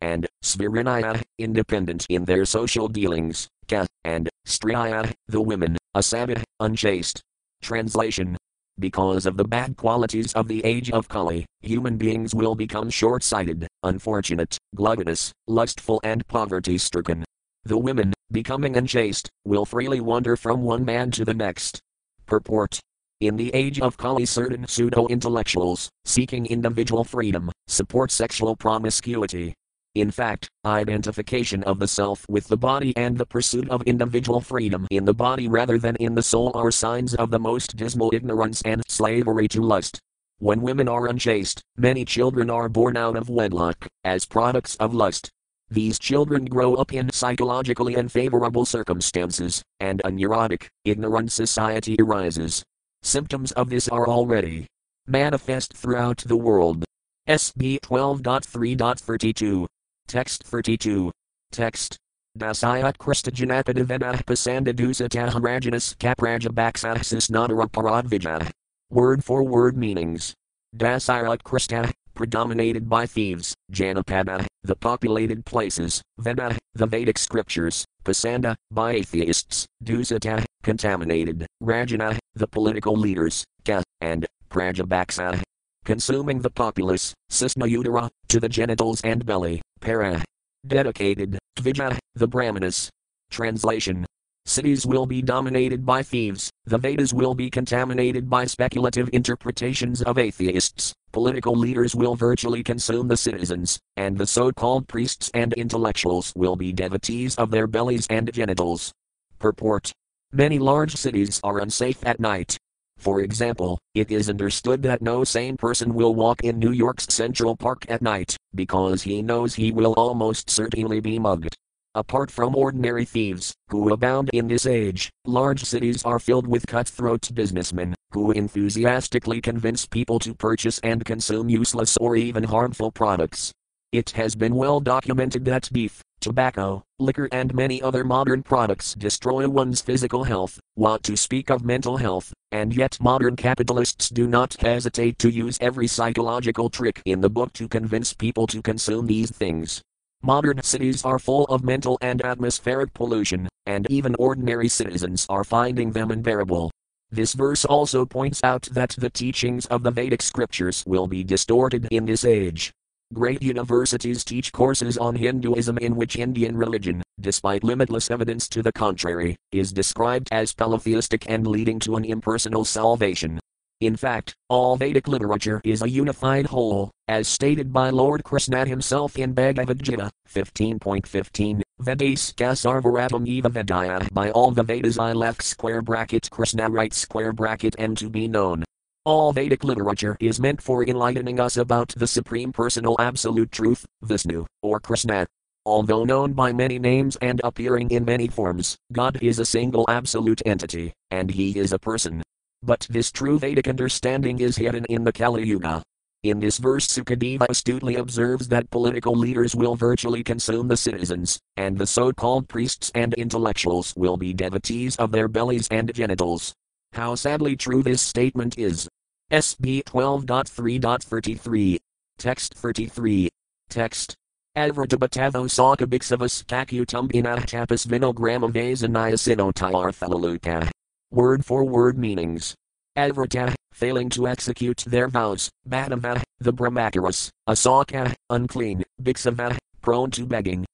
and 0.00 0.26
Svirinaya, 0.42 1.22
independent 1.38 2.06
in 2.08 2.24
their 2.24 2.44
social 2.44 2.88
dealings, 2.88 3.48
Ka, 3.68 3.86
and 4.04 4.28
Striya, 4.46 5.12
the 5.26 5.40
women, 5.40 5.76
Asabha, 5.94 6.42
unchaste. 6.60 7.20
Translation 7.60 8.36
because 8.78 9.26
of 9.26 9.36
the 9.36 9.44
bad 9.44 9.76
qualities 9.76 10.32
of 10.34 10.48
the 10.48 10.64
age 10.64 10.90
of 10.90 11.08
Kali, 11.08 11.44
human 11.60 11.96
beings 11.96 12.34
will 12.34 12.54
become 12.54 12.90
short 12.90 13.22
sighted, 13.22 13.66
unfortunate, 13.82 14.56
gluttonous, 14.74 15.32
lustful, 15.46 16.00
and 16.04 16.26
poverty 16.28 16.78
stricken. 16.78 17.24
The 17.64 17.78
women, 17.78 18.12
becoming 18.30 18.76
unchaste, 18.76 19.28
will 19.44 19.64
freely 19.64 20.00
wander 20.00 20.36
from 20.36 20.62
one 20.62 20.84
man 20.84 21.10
to 21.12 21.24
the 21.24 21.34
next. 21.34 21.80
Purport 22.26 22.78
In 23.20 23.36
the 23.36 23.52
age 23.54 23.80
of 23.80 23.96
Kali, 23.96 24.26
certain 24.26 24.66
pseudo 24.66 25.08
intellectuals, 25.08 25.88
seeking 26.04 26.46
individual 26.46 27.04
freedom, 27.04 27.50
support 27.66 28.10
sexual 28.10 28.54
promiscuity, 28.54 29.54
in 29.94 30.10
fact, 30.10 30.48
identification 30.64 31.62
of 31.64 31.78
the 31.78 31.88
self 31.88 32.24
with 32.28 32.48
the 32.48 32.56
body 32.56 32.96
and 32.96 33.18
the 33.18 33.26
pursuit 33.26 33.68
of 33.70 33.82
individual 33.82 34.40
freedom 34.40 34.86
in 34.90 35.04
the 35.04 35.14
body 35.14 35.48
rather 35.48 35.78
than 35.78 35.96
in 35.96 36.14
the 36.14 36.22
soul 36.22 36.52
are 36.54 36.70
signs 36.70 37.14
of 37.14 37.30
the 37.30 37.38
most 37.38 37.76
dismal 37.76 38.10
ignorance 38.12 38.62
and 38.62 38.82
slavery 38.88 39.48
to 39.48 39.60
lust. 39.60 39.98
When 40.38 40.62
women 40.62 40.88
are 40.88 41.08
unchaste, 41.08 41.62
many 41.76 42.04
children 42.04 42.48
are 42.48 42.68
born 42.68 42.96
out 42.96 43.16
of 43.16 43.28
wedlock, 43.28 43.88
as 44.04 44.24
products 44.24 44.76
of 44.76 44.94
lust. 44.94 45.30
These 45.70 45.98
children 45.98 46.44
grow 46.44 46.76
up 46.76 46.92
in 46.94 47.10
psychologically 47.10 47.96
unfavorable 47.96 48.64
circumstances, 48.64 49.62
and 49.80 50.00
a 50.04 50.10
neurotic, 50.10 50.68
ignorant 50.84 51.32
society 51.32 51.96
arises. 51.98 52.62
Symptoms 53.02 53.52
of 53.52 53.68
this 53.68 53.88
are 53.88 54.06
already 54.06 54.66
manifest 55.06 55.72
throughout 55.72 56.18
the 56.18 56.36
world. 56.36 56.84
SB 57.28 57.80
12.3.32 57.80 59.66
Text 60.08 60.42
32. 60.44 61.12
Text. 61.52 61.98
Dasayat 62.38 62.96
Christajanapadavenah 62.96 64.24
Pasandadusa 64.24 65.06
Taharajanus 65.06 65.94
Kapraja 65.98 66.48
Baksasis 66.48 67.30
Nadara 67.30 67.70
Paradvija. 67.70 68.50
Word 68.88 69.22
for 69.22 69.42
word 69.42 69.76
meanings. 69.76 70.32
Dasayat 70.74 71.42
Krista, 71.42 71.92
predominated 72.14 72.88
by 72.88 73.04
thieves, 73.04 73.54
Janapada, 73.70 74.46
the 74.62 74.76
populated 74.76 75.44
places, 75.44 76.00
Veda, 76.16 76.56
the 76.72 76.86
Vedic 76.86 77.18
scriptures, 77.18 77.84
Pasanda, 78.02 78.54
by 78.70 78.92
atheists, 78.92 79.66
Dusata, 79.84 80.42
contaminated, 80.62 81.46
Rajana, 81.62 82.16
the 82.34 82.48
political 82.48 82.96
leaders, 82.96 83.44
Ka, 83.66 83.82
and 84.00 84.26
Prajabaksa, 84.48 85.42
consuming 85.88 86.38
the 86.40 86.50
populace, 86.50 87.14
Sisnayudara, 87.30 88.10
to 88.28 88.38
the 88.38 88.48
genitals 88.48 89.00
and 89.04 89.24
belly, 89.24 89.62
Para. 89.80 90.22
Dedicated, 90.66 91.38
Tvija, 91.58 91.96
the 92.14 92.28
Brahmanas. 92.28 92.90
Translation. 93.30 94.04
Cities 94.44 94.84
will 94.84 95.06
be 95.06 95.22
dominated 95.22 95.86
by 95.86 96.02
thieves, 96.02 96.50
the 96.66 96.76
Vedas 96.76 97.14
will 97.14 97.34
be 97.34 97.48
contaminated 97.48 98.28
by 98.28 98.44
speculative 98.44 99.08
interpretations 99.14 100.02
of 100.02 100.18
atheists, 100.18 100.92
political 101.10 101.56
leaders 101.56 101.94
will 101.94 102.14
virtually 102.14 102.62
consume 102.62 103.08
the 103.08 103.16
citizens, 103.16 103.78
and 103.96 104.18
the 104.18 104.26
so 104.26 104.52
called 104.52 104.88
priests 104.88 105.30
and 105.32 105.54
intellectuals 105.54 106.34
will 106.36 106.54
be 106.54 106.70
devotees 106.70 107.34
of 107.36 107.50
their 107.50 107.66
bellies 107.66 108.06
and 108.10 108.30
genitals. 108.34 108.92
Purport. 109.38 109.90
Many 110.32 110.58
large 110.58 110.96
cities 110.96 111.40
are 111.42 111.60
unsafe 111.60 112.04
at 112.04 112.20
night, 112.20 112.58
for 112.98 113.20
example, 113.20 113.78
it 113.94 114.10
is 114.10 114.28
understood 114.28 114.82
that 114.82 115.00
no 115.00 115.24
sane 115.24 115.56
person 115.56 115.94
will 115.94 116.14
walk 116.14 116.42
in 116.42 116.58
New 116.58 116.72
York's 116.72 117.06
Central 117.12 117.56
Park 117.56 117.86
at 117.88 118.02
night, 118.02 118.36
because 118.54 119.02
he 119.02 119.22
knows 119.22 119.54
he 119.54 119.72
will 119.72 119.94
almost 119.94 120.50
certainly 120.50 121.00
be 121.00 121.18
mugged. 121.18 121.56
Apart 121.94 122.30
from 122.30 122.54
ordinary 122.54 123.04
thieves, 123.04 123.54
who 123.70 123.92
abound 123.92 124.30
in 124.32 124.46
this 124.46 124.66
age, 124.66 125.10
large 125.24 125.64
cities 125.64 126.04
are 126.04 126.18
filled 126.18 126.46
with 126.46 126.66
cutthroat 126.66 127.28
businessmen, 127.34 127.94
who 128.12 128.32
enthusiastically 128.32 129.40
convince 129.40 129.86
people 129.86 130.18
to 130.18 130.34
purchase 130.34 130.78
and 130.80 131.04
consume 131.04 131.48
useless 131.48 131.96
or 131.96 132.14
even 132.14 132.44
harmful 132.44 132.92
products. 132.92 133.52
It 133.90 134.10
has 134.10 134.34
been 134.36 134.54
well 134.54 134.80
documented 134.80 135.44
that 135.46 135.68
beef, 135.72 136.02
tobacco, 136.20 136.84
liquor, 136.98 137.28
and 137.32 137.54
many 137.54 137.80
other 137.80 138.04
modern 138.04 138.42
products 138.42 138.94
destroy 138.94 139.48
one's 139.48 139.80
physical 139.80 140.24
health, 140.24 140.58
what 140.74 141.02
to 141.02 141.16
speak 141.16 141.50
of 141.50 141.64
mental 141.64 141.96
health, 141.96 142.32
and 142.52 142.74
yet 142.74 142.98
modern 143.00 143.36
capitalists 143.36 144.08
do 144.08 144.26
not 144.26 144.54
hesitate 144.60 145.18
to 145.18 145.30
use 145.30 145.58
every 145.60 145.86
psychological 145.86 146.70
trick 146.70 147.02
in 147.04 147.20
the 147.20 147.30
book 147.30 147.52
to 147.52 147.68
convince 147.68 148.12
people 148.12 148.46
to 148.46 148.62
consume 148.62 149.06
these 149.06 149.30
things. 149.30 149.82
Modern 150.22 150.62
cities 150.62 151.04
are 151.04 151.18
full 151.18 151.44
of 151.44 151.62
mental 151.62 151.96
and 152.00 152.24
atmospheric 152.24 152.92
pollution, 152.92 153.48
and 153.66 153.86
even 153.90 154.16
ordinary 154.16 154.68
citizens 154.68 155.26
are 155.28 155.44
finding 155.44 155.92
them 155.92 156.10
unbearable. 156.10 156.70
This 157.10 157.32
verse 157.32 157.64
also 157.64 158.04
points 158.04 158.42
out 158.44 158.68
that 158.72 158.90
the 158.98 159.08
teachings 159.10 159.64
of 159.66 159.82
the 159.82 159.90
Vedic 159.90 160.20
scriptures 160.20 160.84
will 160.86 161.06
be 161.06 161.24
distorted 161.24 161.88
in 161.90 162.04
this 162.04 162.24
age. 162.24 162.72
Great 163.14 163.42
universities 163.42 164.24
teach 164.24 164.52
courses 164.52 164.98
on 164.98 165.16
Hinduism 165.16 165.78
in 165.78 165.96
which 165.96 166.16
Indian 166.16 166.56
religion, 166.56 167.02
despite 167.20 167.64
limitless 167.64 168.10
evidence 168.10 168.48
to 168.50 168.62
the 168.62 168.72
contrary, 168.72 169.36
is 169.50 169.72
described 169.72 170.28
as 170.30 170.52
polytheistic 170.52 171.24
and 171.28 171.46
leading 171.46 171.78
to 171.80 171.96
an 171.96 172.04
impersonal 172.04 172.64
salvation. 172.64 173.40
In 173.80 173.96
fact, 173.96 174.34
all 174.48 174.76
Vedic 174.76 175.06
literature 175.06 175.60
is 175.64 175.82
a 175.82 175.88
unified 175.88 176.46
whole, 176.46 176.90
as 177.06 177.28
stated 177.28 177.72
by 177.72 177.90
Lord 177.90 178.24
Krishna 178.24 178.66
himself 178.66 179.16
in 179.16 179.32
Bhagavad 179.32 179.82
Gita 179.82 180.10
15.15, 180.28 181.62
Vedaska 181.80 182.52
Sarvaratam 182.56 183.26
Eva 183.26 183.48
Vedaya. 183.48 184.12
By 184.12 184.30
all 184.32 184.50
the 184.50 184.64
Vedas 184.64 184.98
I 184.98 185.12
left 185.12 185.42
square 185.42 185.80
bracket 185.80 186.28
Krishna 186.30 186.68
right 186.68 186.92
square 186.92 187.32
bracket 187.32 187.76
and 187.78 187.96
to 187.98 188.10
be 188.10 188.26
known. 188.26 188.64
All 189.04 189.32
Vedic 189.32 189.64
literature 189.64 190.16
is 190.20 190.38
meant 190.38 190.60
for 190.60 190.84
enlightening 190.84 191.40
us 191.40 191.56
about 191.56 191.88
the 191.96 192.06
Supreme 192.06 192.52
Personal 192.52 192.94
Absolute 192.98 193.50
Truth, 193.50 193.86
Vishnu, 194.02 194.44
or 194.62 194.80
Krishna. 194.80 195.26
Although 195.64 196.04
known 196.04 196.34
by 196.34 196.52
many 196.52 196.78
names 196.78 197.16
and 197.22 197.40
appearing 197.42 197.90
in 197.90 198.04
many 198.04 198.28
forms, 198.28 198.76
God 198.92 199.18
is 199.22 199.38
a 199.38 199.46
single 199.46 199.86
absolute 199.88 200.42
entity, 200.44 200.92
and 201.10 201.30
He 201.30 201.58
is 201.58 201.72
a 201.72 201.78
person. 201.78 202.22
But 202.62 202.86
this 202.90 203.10
true 203.10 203.38
Vedic 203.38 203.68
understanding 203.68 204.40
is 204.40 204.56
hidden 204.56 204.84
in 204.86 205.04
the 205.04 205.12
Kali 205.12 205.46
Yuga. 205.46 205.82
In 206.24 206.40
this 206.40 206.58
verse, 206.58 206.86
Sukadeva 206.86 207.46
astutely 207.48 207.94
observes 207.96 208.48
that 208.48 208.68
political 208.70 209.14
leaders 209.14 209.54
will 209.54 209.76
virtually 209.76 210.24
consume 210.24 210.68
the 210.68 210.76
citizens, 210.76 211.38
and 211.56 211.78
the 211.78 211.86
so 211.86 212.12
called 212.12 212.48
priests 212.48 212.90
and 212.94 213.14
intellectuals 213.14 213.94
will 213.96 214.16
be 214.16 214.34
devotees 214.34 214.96
of 214.96 215.12
their 215.12 215.28
bellies 215.28 215.68
and 215.70 215.94
genitals. 215.94 216.52
How 216.98 217.14
sadly 217.14 217.54
true 217.54 217.84
this 217.84 218.02
statement 218.02 218.58
is. 218.58 218.88
SB 219.30 219.84
12.3.33. 219.84 221.78
Text 222.18 222.54
33. 222.54 223.28
Text. 223.70 224.16
Avratabhatavo 224.56 225.46
Sakabixavas 225.46 226.44
Kakutum 226.46 227.08
Inahtapas 227.12 227.86
Vinogramam 227.86 228.52
Vasaniasinotyarthalaluka. 228.52 230.68
Word 231.12 231.44
for 231.44 231.64
word 231.64 231.96
meanings. 231.96 232.56
Avrata, 232.96 233.54
failing 233.72 234.08
to 234.08 234.26
execute 234.26 234.78
their 234.78 235.06
vows, 235.06 235.48
Bhadava, 235.68 236.20
the 236.40 236.52
Brahmacharis, 236.52 237.30
Asaka, 237.48 238.12
unclean, 238.28 238.82
Bhiksava, 239.00 239.56
prone 239.82 240.10
to 240.10 240.26
begging, 240.26 240.66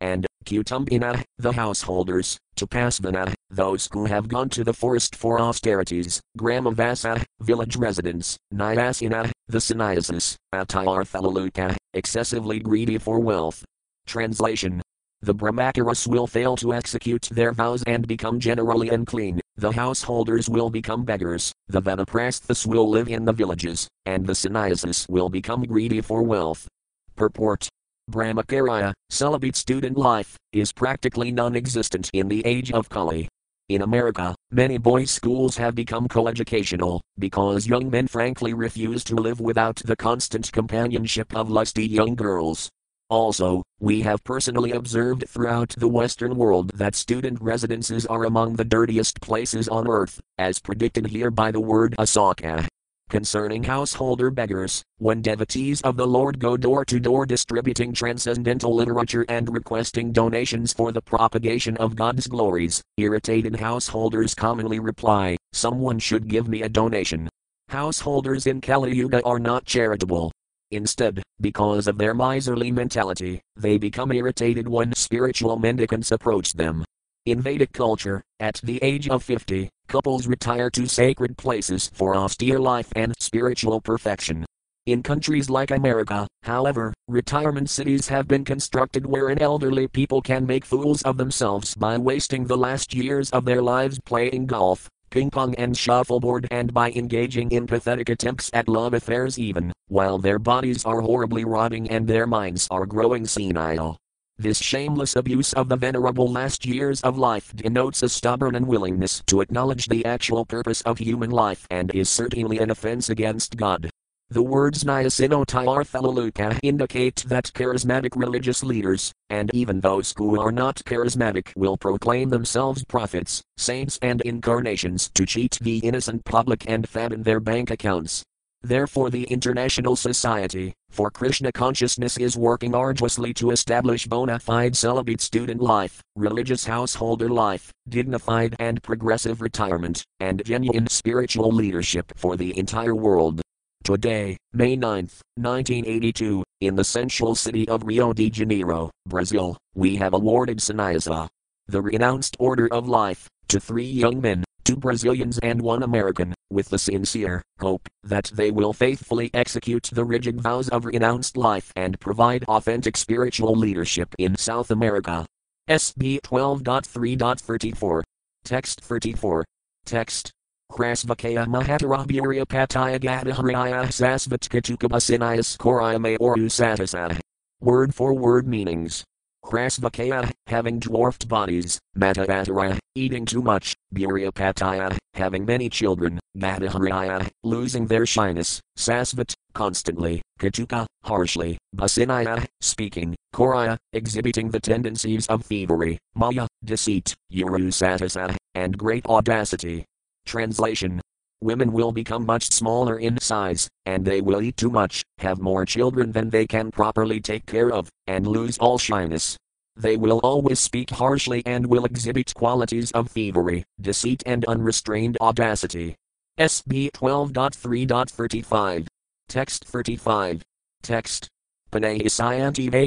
And 0.00 0.26
Kutumbina, 0.44 1.22
the 1.38 1.52
householders, 1.52 2.38
to 2.56 2.66
Tapasvana, 2.66 3.34
those 3.50 3.88
who 3.92 4.04
have 4.04 4.28
gone 4.28 4.48
to 4.50 4.64
the 4.64 4.72
forest 4.72 5.16
for 5.16 5.40
austerities, 5.40 6.20
Gramavasa, 6.38 7.24
village 7.40 7.76
residents, 7.76 8.36
Nyasina, 8.54 9.30
the 9.48 9.60
sannyasis, 9.60 10.36
Atayarthalaluka, 10.54 11.76
excessively 11.94 12.60
greedy 12.60 12.98
for 12.98 13.18
wealth. 13.18 13.64
Translation 14.06 14.82
the 15.22 15.34
Brahmacharis 15.34 16.06
will 16.06 16.26
fail 16.26 16.56
to 16.56 16.74
execute 16.74 17.22
their 17.32 17.52
vows 17.52 17.82
and 17.86 18.06
become 18.06 18.38
generally 18.38 18.90
unclean, 18.90 19.40
the 19.56 19.72
householders 19.72 20.48
will 20.48 20.68
become 20.68 21.04
beggars, 21.04 21.52
the 21.68 21.80
Vanaprasthas 21.80 22.66
will 22.66 22.88
live 22.88 23.08
in 23.08 23.24
the 23.24 23.32
villages, 23.32 23.88
and 24.04 24.26
the 24.26 24.34
sannyasis 24.34 25.06
will 25.08 25.30
become 25.30 25.64
greedy 25.64 26.02
for 26.02 26.22
wealth. 26.22 26.68
Purport 27.16 27.68
Brahmacharya, 28.10 28.92
celibate 29.10 29.56
student 29.56 29.98
life, 29.98 30.36
is 30.52 30.72
practically 30.72 31.32
non 31.32 31.56
existent 31.56 32.08
in 32.12 32.28
the 32.28 32.44
age 32.46 32.70
of 32.70 32.88
Kali. 32.88 33.28
In 33.68 33.82
America, 33.82 34.32
many 34.52 34.78
boys' 34.78 35.10
schools 35.10 35.56
have 35.56 35.74
become 35.74 36.06
coeducational 36.06 37.00
because 37.18 37.66
young 37.66 37.90
men 37.90 38.06
frankly 38.06 38.54
refuse 38.54 39.02
to 39.04 39.16
live 39.16 39.40
without 39.40 39.76
the 39.84 39.96
constant 39.96 40.52
companionship 40.52 41.34
of 41.34 41.50
lusty 41.50 41.84
young 41.84 42.14
girls. 42.14 42.70
Also, 43.10 43.64
we 43.80 44.02
have 44.02 44.22
personally 44.22 44.70
observed 44.70 45.28
throughout 45.28 45.74
the 45.76 45.88
Western 45.88 46.36
world 46.36 46.70
that 46.74 46.94
student 46.94 47.40
residences 47.40 48.06
are 48.06 48.24
among 48.24 48.54
the 48.54 48.64
dirtiest 48.64 49.20
places 49.20 49.68
on 49.68 49.88
earth, 49.88 50.20
as 50.38 50.60
predicted 50.60 51.06
here 51.06 51.32
by 51.32 51.50
the 51.50 51.60
word 51.60 51.96
asaka. 51.98 52.68
Concerning 53.08 53.62
householder 53.62 54.30
beggars, 54.30 54.82
when 54.98 55.22
devotees 55.22 55.80
of 55.82 55.96
the 55.96 56.06
Lord 56.06 56.40
go 56.40 56.56
door 56.56 56.84
to 56.84 56.98
door 56.98 57.24
distributing 57.24 57.92
transcendental 57.92 58.74
literature 58.74 59.24
and 59.28 59.52
requesting 59.52 60.10
donations 60.10 60.72
for 60.72 60.90
the 60.90 61.00
propagation 61.00 61.76
of 61.76 61.94
God's 61.94 62.26
glories, 62.26 62.82
irritated 62.96 63.56
householders 63.56 64.34
commonly 64.34 64.80
reply, 64.80 65.36
Someone 65.52 65.98
should 65.98 66.28
give 66.28 66.48
me 66.48 66.62
a 66.62 66.68
donation. 66.68 67.28
Householders 67.68 68.46
in 68.46 68.60
Kali 68.60 68.94
Yuga 68.94 69.22
are 69.24 69.38
not 69.38 69.64
charitable, 69.64 70.32
Instead, 70.72 71.22
because 71.40 71.86
of 71.86 71.96
their 71.96 72.12
miserly 72.12 72.72
mentality, 72.72 73.40
they 73.54 73.78
become 73.78 74.10
irritated 74.10 74.66
when 74.66 74.92
spiritual 74.94 75.56
mendicants 75.56 76.10
approach 76.10 76.54
them. 76.54 76.84
In 77.26 77.40
Vedic 77.40 77.72
culture, 77.72 78.22
at 78.38 78.60
the 78.62 78.78
age 78.84 79.08
of 79.08 79.24
50, 79.24 79.68
couples 79.88 80.28
retire 80.28 80.70
to 80.70 80.86
sacred 80.86 81.36
places 81.36 81.90
for 81.92 82.14
austere 82.14 82.60
life 82.60 82.92
and 82.94 83.12
spiritual 83.18 83.80
perfection. 83.80 84.46
In 84.86 85.02
countries 85.02 85.50
like 85.50 85.72
America, 85.72 86.28
however, 86.44 86.94
retirement 87.08 87.68
cities 87.68 88.06
have 88.06 88.28
been 88.28 88.44
constructed 88.44 89.04
wherein 89.04 89.42
elderly 89.42 89.88
people 89.88 90.22
can 90.22 90.46
make 90.46 90.64
fools 90.64 91.02
of 91.02 91.16
themselves 91.16 91.74
by 91.74 91.98
wasting 91.98 92.44
the 92.44 92.56
last 92.56 92.94
years 92.94 93.28
of 93.30 93.44
their 93.44 93.60
lives 93.60 93.98
playing 94.06 94.46
golf, 94.46 94.88
ping 95.10 95.28
pong 95.28 95.52
and 95.56 95.76
shuffleboard 95.76 96.46
and 96.52 96.72
by 96.72 96.92
engaging 96.92 97.50
in 97.50 97.66
pathetic 97.66 98.08
attempts 98.08 98.50
at 98.52 98.68
love 98.68 98.94
affairs 98.94 99.36
even, 99.36 99.72
while 99.88 100.18
their 100.18 100.38
bodies 100.38 100.84
are 100.84 101.00
horribly 101.00 101.44
rotting 101.44 101.90
and 101.90 102.06
their 102.06 102.28
minds 102.28 102.68
are 102.70 102.86
growing 102.86 103.26
senile. 103.26 103.98
This 104.38 104.58
shameless 104.58 105.16
abuse 105.16 105.54
of 105.54 105.70
the 105.70 105.76
venerable 105.76 106.30
last 106.30 106.66
years 106.66 107.00
of 107.00 107.16
life 107.16 107.56
denotes 107.56 108.02
a 108.02 108.08
stubborn 108.10 108.54
unwillingness 108.54 109.22
to 109.28 109.40
acknowledge 109.40 109.88
the 109.88 110.04
actual 110.04 110.44
purpose 110.44 110.82
of 110.82 110.98
human 110.98 111.30
life 111.30 111.66
and 111.70 111.90
is 111.94 112.10
certainly 112.10 112.58
an 112.58 112.70
offense 112.70 113.08
against 113.08 113.56
God. 113.56 113.88
The 114.28 114.42
words 114.42 114.84
Nyasinotyarthalaluka 114.84 116.58
indicate 116.62 117.24
that 117.28 117.50
charismatic 117.54 118.14
religious 118.14 118.62
leaders, 118.62 119.10
and 119.30 119.50
even 119.54 119.80
those 119.80 120.12
who 120.18 120.38
are 120.38 120.52
not 120.52 120.82
charismatic, 120.84 121.52
will 121.56 121.78
proclaim 121.78 122.28
themselves 122.28 122.84
prophets, 122.84 123.40
saints, 123.56 123.98
and 124.02 124.20
incarnations 124.20 125.10
to 125.14 125.24
cheat 125.24 125.58
the 125.62 125.78
innocent 125.78 126.26
public 126.26 126.68
and 126.68 126.86
fatten 126.86 127.22
their 127.22 127.40
bank 127.40 127.70
accounts. 127.70 128.22
Therefore, 128.62 129.10
the 129.10 129.24
International 129.24 129.96
Society 129.96 130.74
for 130.90 131.10
Krishna 131.10 131.52
Consciousness 131.52 132.16
is 132.16 132.36
working 132.36 132.74
arduously 132.74 133.34
to 133.34 133.50
establish 133.50 134.06
bona 134.06 134.38
fide 134.38 134.76
celibate 134.76 135.20
student 135.20 135.60
life, 135.60 136.02
religious 136.16 136.64
householder 136.64 137.28
life, 137.28 137.70
dignified 137.88 138.56
and 138.58 138.82
progressive 138.82 139.40
retirement, 139.40 140.04
and 140.20 140.42
genuine 140.44 140.86
spiritual 140.88 141.52
leadership 141.52 142.12
for 142.16 142.36
the 142.36 142.58
entire 142.58 142.94
world. 142.94 143.42
Today, 143.84 144.36
May 144.52 144.74
9, 144.74 145.08
1982, 145.36 146.42
in 146.62 146.74
the 146.74 146.82
central 146.82 147.34
city 147.34 147.68
of 147.68 147.84
Rio 147.84 148.12
de 148.12 148.30
Janeiro, 148.30 148.90
Brazil, 149.06 149.56
we 149.74 149.96
have 149.96 150.14
awarded 150.14 150.60
Sannyasa, 150.62 151.28
the 151.68 151.82
renounced 151.82 152.36
order 152.40 152.66
of 152.72 152.88
life, 152.88 153.28
to 153.48 153.60
three 153.60 153.84
young 153.84 154.20
men, 154.20 154.45
two 154.66 154.76
Brazilians 154.76 155.38
and 155.44 155.62
one 155.62 155.84
American, 155.84 156.34
with 156.50 156.68
the 156.70 156.78
sincere 156.78 157.40
hope 157.60 157.88
that 158.02 158.32
they 158.34 158.50
will 158.50 158.72
faithfully 158.72 159.30
execute 159.32 159.88
the 159.92 160.04
rigid 160.04 160.40
vows 160.40 160.68
of 160.70 160.84
renounced 160.84 161.36
life 161.36 161.72
and 161.76 162.00
provide 162.00 162.44
authentic 162.48 162.96
spiritual 162.96 163.54
leadership 163.54 164.12
in 164.18 164.36
South 164.36 164.72
America. 164.72 165.24
SB 165.70 166.20
12.3.34. 166.22 168.02
Text 168.44 168.80
34. 168.80 169.44
Text 169.84 170.32
Krasvakaya 170.72 171.46
Mahatarabhurya 171.46 172.44
Pataya 172.44 172.98
Gadaharaya 172.98 173.86
Sasvatkatukabasinayas 173.86 175.56
Korayame 175.58 176.16
or 176.18 176.34
Usatasana. 176.34 177.20
Word 177.60 177.94
for 177.94 178.14
word 178.14 178.48
meanings. 178.48 179.04
Krasvakaya, 179.46 180.28
having 180.48 180.80
dwarfed 180.80 181.28
bodies, 181.28 181.78
Matavatara, 181.96 182.76
eating 182.96 183.24
too 183.24 183.42
much, 183.42 183.76
Buryapataya, 183.94 184.98
having 185.14 185.44
many 185.46 185.68
children, 185.68 186.18
Gadaharaya, 186.36 187.28
losing 187.44 187.86
their 187.86 188.06
shyness, 188.06 188.60
Sasvat, 188.76 189.34
constantly, 189.54 190.20
Katuka, 190.40 190.86
harshly, 191.04 191.58
Basinaya, 191.76 192.44
speaking, 192.60 193.14
Koraya, 193.32 193.76
exhibiting 193.92 194.50
the 194.50 194.58
tendencies 194.58 195.28
of 195.28 195.44
thievery, 195.44 195.96
Maya, 196.16 196.48
deceit, 196.64 197.14
Urusatasa, 197.32 198.34
and 198.56 198.76
great 198.76 199.06
audacity, 199.06 199.84
Translation 200.26 201.00
Women 201.42 201.72
will 201.72 201.92
become 201.92 202.24
much 202.24 202.50
smaller 202.50 202.98
in 202.98 203.20
size, 203.20 203.68
and 203.84 204.04
they 204.04 204.22
will 204.22 204.40
eat 204.40 204.56
too 204.56 204.70
much, 204.70 205.02
have 205.18 205.38
more 205.38 205.66
children 205.66 206.12
than 206.12 206.30
they 206.30 206.46
can 206.46 206.70
properly 206.70 207.20
take 207.20 207.44
care 207.44 207.70
of, 207.70 207.90
and 208.06 208.26
lose 208.26 208.56
all 208.58 208.78
shyness. 208.78 209.36
They 209.76 209.98
will 209.98 210.18
always 210.20 210.58
speak 210.58 210.88
harshly 210.88 211.42
and 211.44 211.66
will 211.66 211.84
exhibit 211.84 212.32
qualities 212.34 212.90
of 212.92 213.10
thievery, 213.10 213.64
deceit, 213.78 214.22
and 214.24 214.46
unrestrained 214.46 215.18
audacity. 215.20 215.94
SB 216.38 216.90
12.3.35. 216.92 218.86
Text 219.28 219.64
35. 219.64 220.42
Text. 220.82 221.28
Kiratah 221.70 222.80